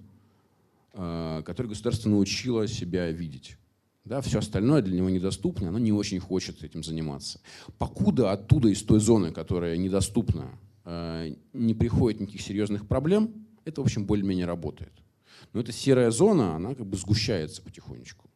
[0.92, 3.56] который государство научило себя видеть.
[4.04, 7.40] Да, все остальное для него недоступно, оно не очень хочет этим заниматься.
[7.78, 14.06] Покуда оттуда, из той зоны, которая недоступна не приходит никаких серьезных проблем, это, в общем,
[14.06, 14.92] более-менее работает.
[15.52, 18.30] Но эта серая зона, она как бы сгущается потихонечку.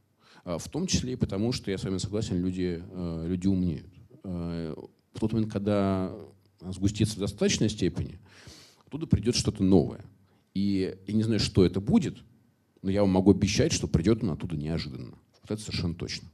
[0.45, 3.93] А, в том числе и потому, что, я с вами согласен, люди, э, люди умнеют.
[4.25, 4.75] Э,
[5.13, 6.15] в тот момент, когда
[6.61, 8.19] сгустится в достаточной степени,
[8.87, 10.05] оттуда придет что-то новое.
[10.55, 12.19] И я не знаю, что это будет,
[12.83, 15.19] но я вам могу обещать, что придет он оттуда неожиданно.
[15.43, 16.29] Вот это совершенно точно.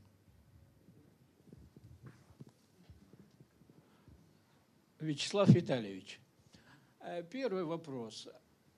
[5.00, 6.20] Вячеслав Витальевич,
[7.00, 8.28] э, первый вопрос.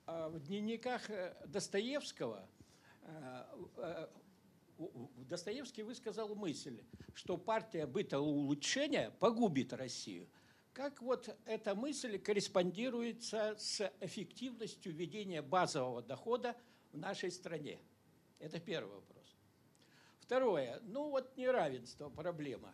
[0.05, 2.47] А в дневниках э, Достоевского
[3.01, 4.07] э,
[5.17, 6.81] Достоевский высказал мысль,
[7.13, 10.29] что партия бытового улучшения погубит Россию.
[10.71, 16.55] Как вот эта мысль корреспондируется с эффективностью ведения базового дохода
[16.93, 17.79] в нашей стране?
[18.39, 19.35] Это первый вопрос.
[20.21, 20.79] Второе.
[20.83, 22.73] Ну вот неравенство, проблема.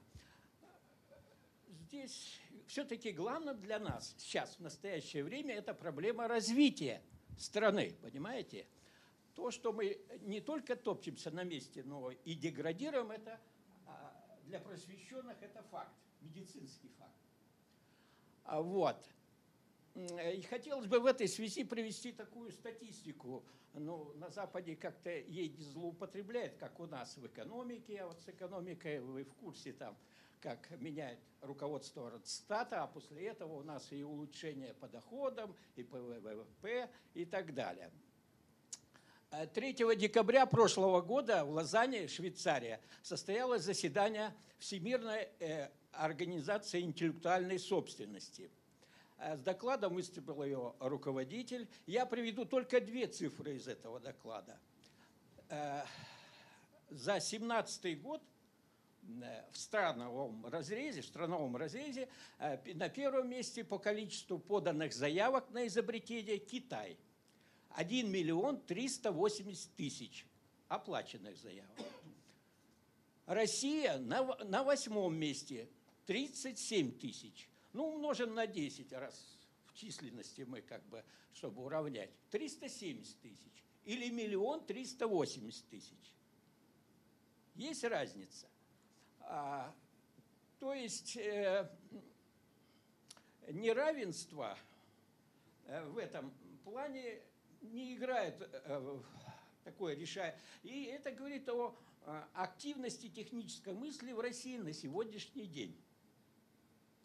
[1.67, 2.39] Здесь
[2.69, 7.01] все-таки главное для нас сейчас, в настоящее время, это проблема развития
[7.35, 8.67] страны, понимаете?
[9.33, 13.39] То, что мы не только топчемся на месте, но и деградируем, это
[13.87, 17.11] а, для просвещенных это факт, медицинский факт.
[18.43, 19.03] А вот.
[19.95, 23.43] И хотелось бы в этой связи привести такую статистику.
[23.73, 28.99] Ну, на Западе как-то ей злоупотребляют, как у нас в экономике, а вот с экономикой
[28.99, 29.97] вы в курсе там–
[30.41, 35.97] как меняет руководство Росстата, а после этого у нас и улучшение по доходам, и по
[35.97, 37.91] ВВП и так далее.
[39.53, 48.49] 3 э, декабря прошлого года в Лозанне, Швейцария, состоялось заседание Всемирной э, организации интеллектуальной собственности.
[49.17, 51.67] Э, с докладом выступил ее руководитель.
[51.85, 54.57] Я приведу только две цифры из этого доклада.
[56.89, 58.21] За 2017 год–
[59.51, 62.09] в страновом разрезе, в страновом разрезе
[62.39, 66.97] э, на первом месте по количеству поданных заявок на изобретение Китай.
[67.71, 70.25] 1 миллион 380 тысяч
[70.67, 71.69] оплаченных заявок.
[73.25, 75.69] Россия на, на восьмом месте
[76.07, 77.49] 37 тысяч.
[77.73, 81.03] Ну, умножим на 10 раз в численности мы как бы,
[81.33, 82.09] чтобы уравнять.
[82.31, 83.63] 370 тысяч.
[83.85, 86.13] Или миллион 380 тысяч.
[87.55, 88.47] Есть разница.
[89.31, 89.71] А,
[90.59, 91.69] то есть э,
[93.49, 94.57] неравенство
[95.67, 96.33] э, в этом
[96.63, 97.21] плане
[97.61, 98.99] не играет э,
[99.63, 100.35] такое решая.
[100.63, 101.75] И это говорит о
[102.33, 105.79] активности технической мысли в России на сегодняшний день.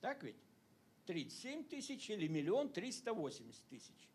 [0.00, 0.36] Так ведь?
[1.04, 4.08] 37 тысяч или миллион 380 тысяч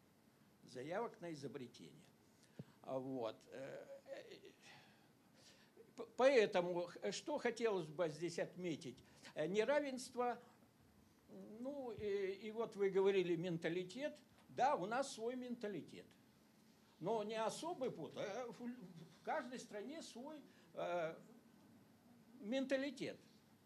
[0.63, 2.01] заявок на изобретение.
[2.81, 3.35] Вот.
[6.17, 8.97] Поэтому, что хотелось бы здесь отметить?
[9.35, 10.39] Э, неравенство,
[11.59, 14.15] ну и, и вот вы говорили менталитет,
[14.49, 16.05] да, у нас свой менталитет.
[16.99, 20.37] Но не особый путь, а в каждой стране свой
[20.73, 21.15] э,
[22.41, 23.17] менталитет.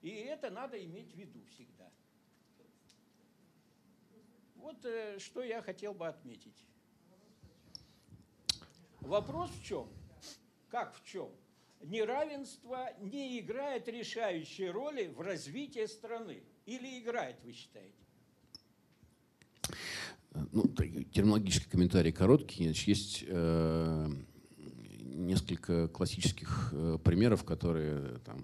[0.02, 1.90] И это надо иметь в виду всегда.
[4.56, 6.66] Вот э, что я хотел бы отметить.
[9.02, 9.90] Вопрос в чем?
[10.70, 11.30] Как в чем?
[11.84, 16.44] Неравенство не играет решающей роли в развитии страны?
[16.66, 17.94] Или играет, вы считаете?
[20.52, 22.66] Ну, терминологический комментарий короткий.
[22.66, 24.10] Значит, есть э,
[25.02, 28.44] несколько классических э, примеров, которые там,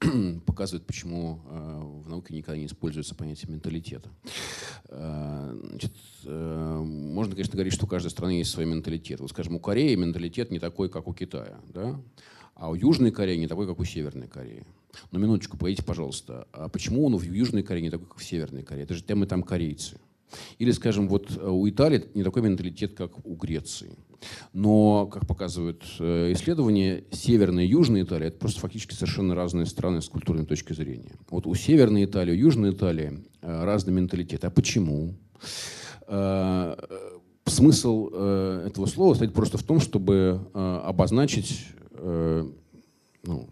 [0.46, 4.08] показывают, почему э, в науке никогда не используется понятие менталитета.
[4.88, 5.92] Э, значит,
[6.24, 9.20] э, можно, конечно, говорить, что у каждой страны есть свой менталитет.
[9.20, 12.00] Вот, скажем, у Кореи менталитет не такой, как у Китая, да?
[12.54, 14.64] а у Южной Кореи не такой, как у Северной Кореи.
[15.12, 18.62] Но минуточку, погодите, пожалуйста, а почему он в Южной Корее не такой, как в Северной
[18.62, 18.84] Корее?
[18.84, 19.98] Это же темы там корейцы.
[20.58, 23.96] Или, скажем, вот э, у Италии не такой менталитет, как у Греции.
[24.52, 30.02] Но, как показывают э, исследования, Северная и Южная Италия– это просто фактически совершенно разные страны
[30.02, 31.12] с культурной точки зрения.
[31.30, 34.44] Вот у Северной Италии, у Южной Италии э, разный менталитет.
[34.44, 35.14] А почему?
[37.46, 41.66] Смысл этого слова стоит просто в том, чтобы обозначить
[43.22, 43.48] ну,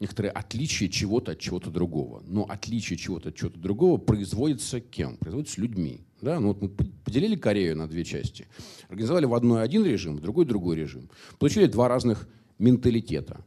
[0.00, 2.22] некоторое отличие чего-то от чего-то другого.
[2.26, 5.16] Но отличие чего-то от чего-то другого производится кем?
[5.18, 6.00] Производится людьми.
[6.22, 6.40] Да?
[6.40, 8.46] Ну, вот мы поделили Корею на две части.
[8.88, 11.08] Организовали в одной один режим, в другой другой режим.
[11.38, 12.28] Получили два разных
[12.58, 13.44] менталитета.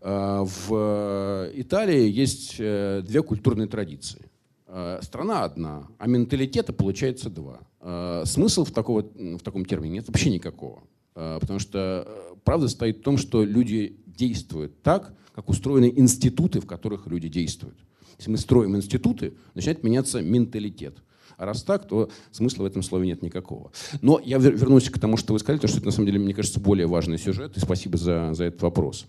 [0.00, 4.22] А, в Италии есть э, две культурные традиции.
[4.66, 7.60] А, страна одна, а менталитета получается два.
[7.80, 10.82] А, смысл в, такого, в таком термине нет вообще никакого.
[11.14, 16.66] Потому что э, правда стоит в том, что люди действуют так, как устроены институты, в
[16.66, 17.78] которых люди действуют.
[18.18, 20.98] Если мы строим институты, начинает меняться менталитет.
[21.36, 23.72] А раз так, то смысла в этом слове нет никакого.
[24.00, 26.34] Но я вернусь к тому, что вы сказали, потому что это, на самом деле, мне
[26.34, 29.06] кажется, более важный сюжет, и спасибо за, за этот вопрос.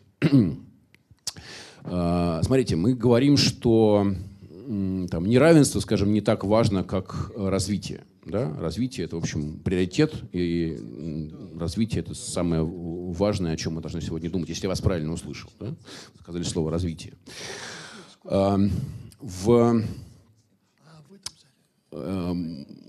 [1.83, 4.07] А, смотрите, мы говорим, что
[4.65, 8.05] там, неравенство, скажем, не так важно, как развитие.
[8.25, 8.51] Да?
[8.59, 10.79] Развитие– это, в общем, приоритет, и
[11.59, 15.51] развитие– это самое важное, о чем мы должны сегодня думать, если я вас правильно услышал.
[15.59, 15.75] Да?
[16.21, 17.13] Сказали слово «развитие».
[18.23, 19.83] В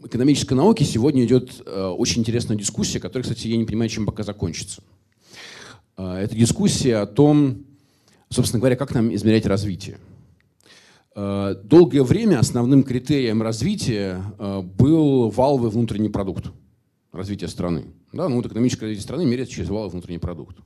[0.04, 4.22] экономической науке сегодня идет э, очень интересная дискуссия, которая, кстати, я не понимаю, чем пока
[4.22, 4.82] закончится.
[5.96, 7.64] Э, это дискуссия о том,
[8.28, 9.98] собственно говоря, как нам измерять развитие.
[11.14, 14.22] Э, долгое время основным критерием развития
[14.78, 16.46] был валовый внутренний продукт
[17.12, 17.86] развития страны.
[18.12, 20.58] Да, ну, вот экономическое развитие страны меряется через валовый внутренний продукт.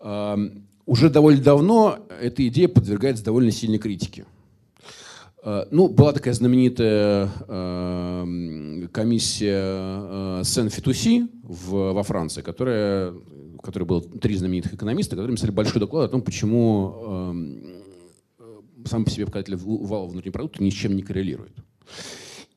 [0.00, 0.36] Э,
[0.86, 4.26] уже довольно давно эта идея подвергается довольно сильной критике.
[5.44, 7.28] Ну, была такая знаменитая
[8.92, 16.08] комиссия Сен-Фитуси во Франции, которая, в которой было три знаменитых экономиста, которые написали большой доклад
[16.08, 17.44] о том, почему
[18.86, 21.52] сам по себе показатель вала внутреннего продукта ни с чем не коррелирует.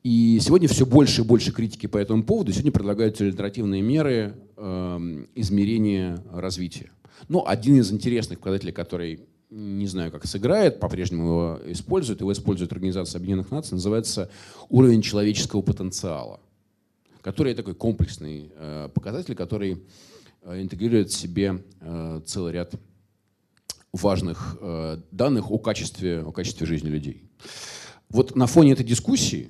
[0.04, 2.54] И сегодня все больше и больше критики по этому поводу.
[2.54, 6.92] Сегодня предлагаются альтернативные меры э, измерения развития.
[7.28, 9.20] Но один из интересных показателей, который
[9.50, 14.30] не знаю, как сыграет, по-прежнему его используют, его использует Организация Объединенных Наций, называется
[14.70, 16.40] уровень человеческого потенциала,
[17.22, 19.84] который такой комплексный э, показатель, который
[20.44, 22.74] э, интегрирует в себе э, целый ряд
[23.94, 27.24] важных э, данных о качестве, о качестве жизни людей.
[28.10, 29.50] Вот на фоне этой дискуссии,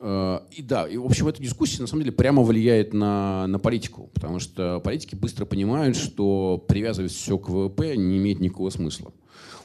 [0.00, 3.60] э, и да, и в общем эта дискуссия на самом деле прямо влияет на, на
[3.60, 9.12] политику, потому что политики быстро понимают, что привязывать все к ВВП не имеет никакого смысла.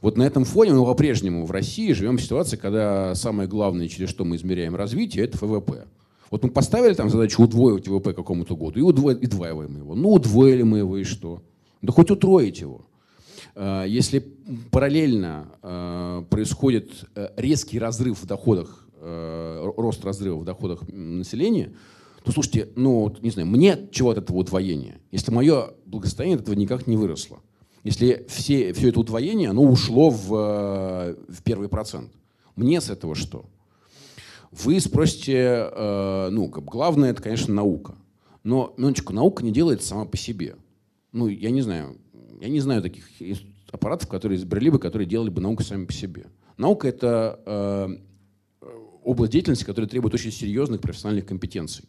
[0.02, 4.10] Вот на этом фоне мы по-прежнему в России живем в ситуации, когда самое главное, через
[4.10, 5.86] что мы измеряем развитие, это ВВП.
[6.32, 9.96] Вот мы поставили там задачу удвоить ВВП какому-то году и удваиваем его.
[9.96, 11.44] Ну, удвоили мы его и что?
[11.82, 12.86] Да хоть утроить его.
[13.56, 14.20] Э, если
[14.72, 21.74] параллельно э, происходит э, резкий разрыв в доходах, рост разрыва в доходах населения,
[22.24, 25.00] то слушайте, ну, не знаю, мне чего от этого удвоения?
[25.12, 27.40] Если мое благосостояние от этого никак не выросло.
[27.84, 32.12] Если все, все это удвоение, оно ушло в, в первый процент.
[32.56, 33.46] Мне с этого что?
[34.52, 37.96] Вы спросите, ну, главное, это, конечно, наука.
[38.44, 40.58] Но, минуточку, наука не делается сама по себе.
[41.12, 41.98] Ну, я не знаю,
[42.40, 43.08] я не знаю таких
[43.72, 46.26] аппаратов, которые изобрели бы, которые делали бы науку сами по себе.
[46.58, 48.68] Наука— это э,
[49.04, 51.86] область деятельности, которая требует очень серьезных профессиональных компетенций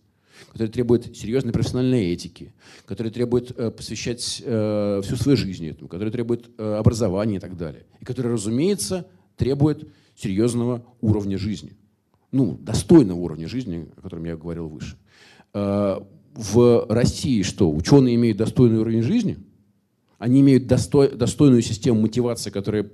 [0.47, 2.52] которая требует серьезной профессиональной этики,
[2.86, 7.56] которая требует э, посвящать э, всю свою жизнь этому, которая требует э, образования и так
[7.56, 7.86] далее.
[8.01, 9.06] И которая, разумеется,
[9.36, 11.77] требует серьезного уровня жизни.
[12.31, 14.97] Ну, достойного уровня жизни, о котором я говорил выше.
[15.55, 16.01] Э,
[16.35, 19.39] в России что, ученые имеют достойный уровень жизни–
[20.23, 22.85] они имеют достой, достойную систему мотивации, которая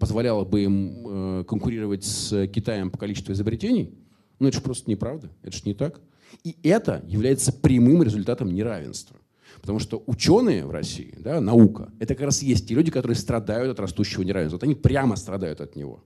[0.00, 3.92] позволяла бы им э, конкурировать с Китаем по количеству изобретений.
[4.38, 5.28] Ну, это же просто неправда.
[5.42, 6.00] Это же не так.
[6.44, 9.16] И это является прямым результатом неравенства.
[9.60, 13.72] Потому что ученые в России, да, наука, это как раз есть те люди, которые страдают
[13.72, 14.56] от растущего неравенства.
[14.56, 16.04] Вот они прямо страдают от него.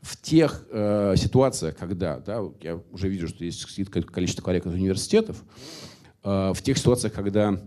[0.00, 5.42] в тех э, ситуациях, когда, да, я уже вижу, что есть количество коллег из университетов,
[6.22, 7.60] э, в тех ситуациях, когда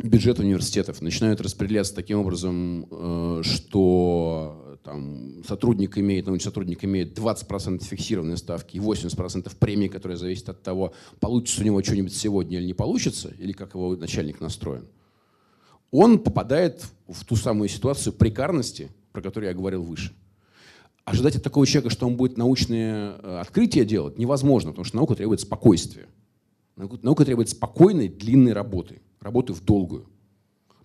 [0.00, 7.84] бюджет университетов начинают распределяться таким образом, э, что там, сотрудник имеет, научный сотрудник имеет 20%
[7.84, 12.66] фиксированной ставки и 80% премии, которая зависит от того, получится у него что-нибудь сегодня или
[12.66, 14.86] не получится, или как его начальник настроен,
[15.90, 20.14] он попадает в ту самую ситуацию прекарности, про которую я говорил выше.
[21.04, 25.14] Ожидать от такого человека, что он будет научные э, открытия делать, невозможно, потому что наука
[25.14, 26.06] требует спокойствия.
[26.76, 30.06] Наука требует спокойной, длинной работы, работы в долгую.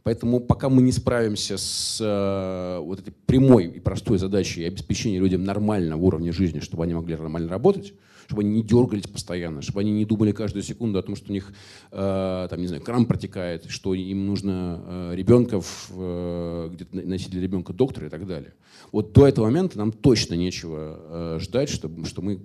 [0.08, 5.44] Поэтому пока мы не справимся с э, вот этой прямой и простой задачей обеспечения людям
[5.44, 7.94] нормального уровня жизни, чтобы они могли нормально работать,
[8.26, 11.34] чтобы они не дергались постоянно, чтобы они не думали каждую секунду о том, что у
[11.34, 11.52] них
[11.92, 15.60] э, там, не знаю, кран протекает, что им нужно э, ребенка
[15.90, 18.54] э, где-то носить для ребенка доктора и так далее.
[18.94, 22.40] Вот до этого момента нам точно нечего э, ждать, чтобы, что мы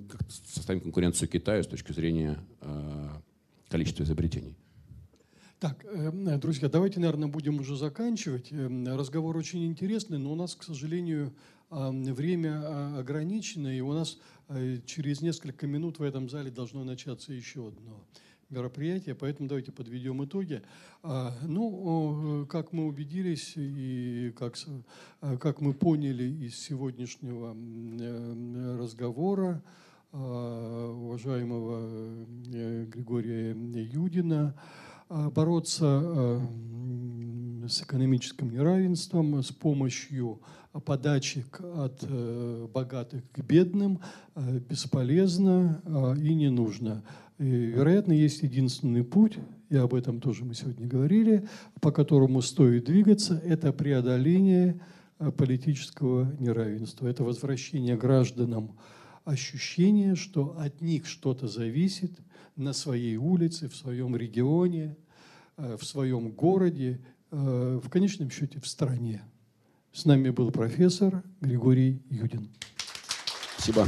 [0.52, 3.08] составим конкуренцию Китаю с точки зрения э,
[3.68, 4.56] количества изобретений.
[5.62, 8.50] Так, эм, друзья, давайте, наверное, будем уже заканчивать.
[8.50, 11.32] Эм, разговор очень интересный, но у нас, к сожалению,
[11.70, 14.18] время а, ограничено, и у нас
[14.48, 18.04] э, через несколько минут в этом зале должно начаться еще одно
[18.50, 20.62] мероприятие, поэтому давайте подведем итоги.
[21.04, 24.56] А, ну, как мы убедились и как,
[25.20, 29.62] э, как мы поняли из сегодняшнего э, разговора
[30.10, 32.26] а, уважаемого
[32.86, 34.56] Григория Юдина,
[35.30, 36.40] бороться а,
[37.68, 40.40] с экономическим неравенством с помощью
[40.84, 44.00] подачек от э, богатых к бедным
[44.34, 45.82] э, бесполезно
[46.18, 47.04] и не нужно.
[47.38, 51.46] И, вероятно, есть единственный путь, и об этом тоже мы сегодня говорили,
[51.80, 54.80] по которому стоит двигаться, это преодоление
[55.36, 58.72] политического неравенства, это возвращение гражданам
[59.24, 62.12] ощущения, что от них что-то зависит
[62.56, 64.96] на своей улице, в своем регионе,
[65.62, 69.22] в своем городе, э, в конечном счете в стране.
[69.92, 72.48] С нами был профессор Григорий Юдин.
[73.56, 73.86] Спасибо.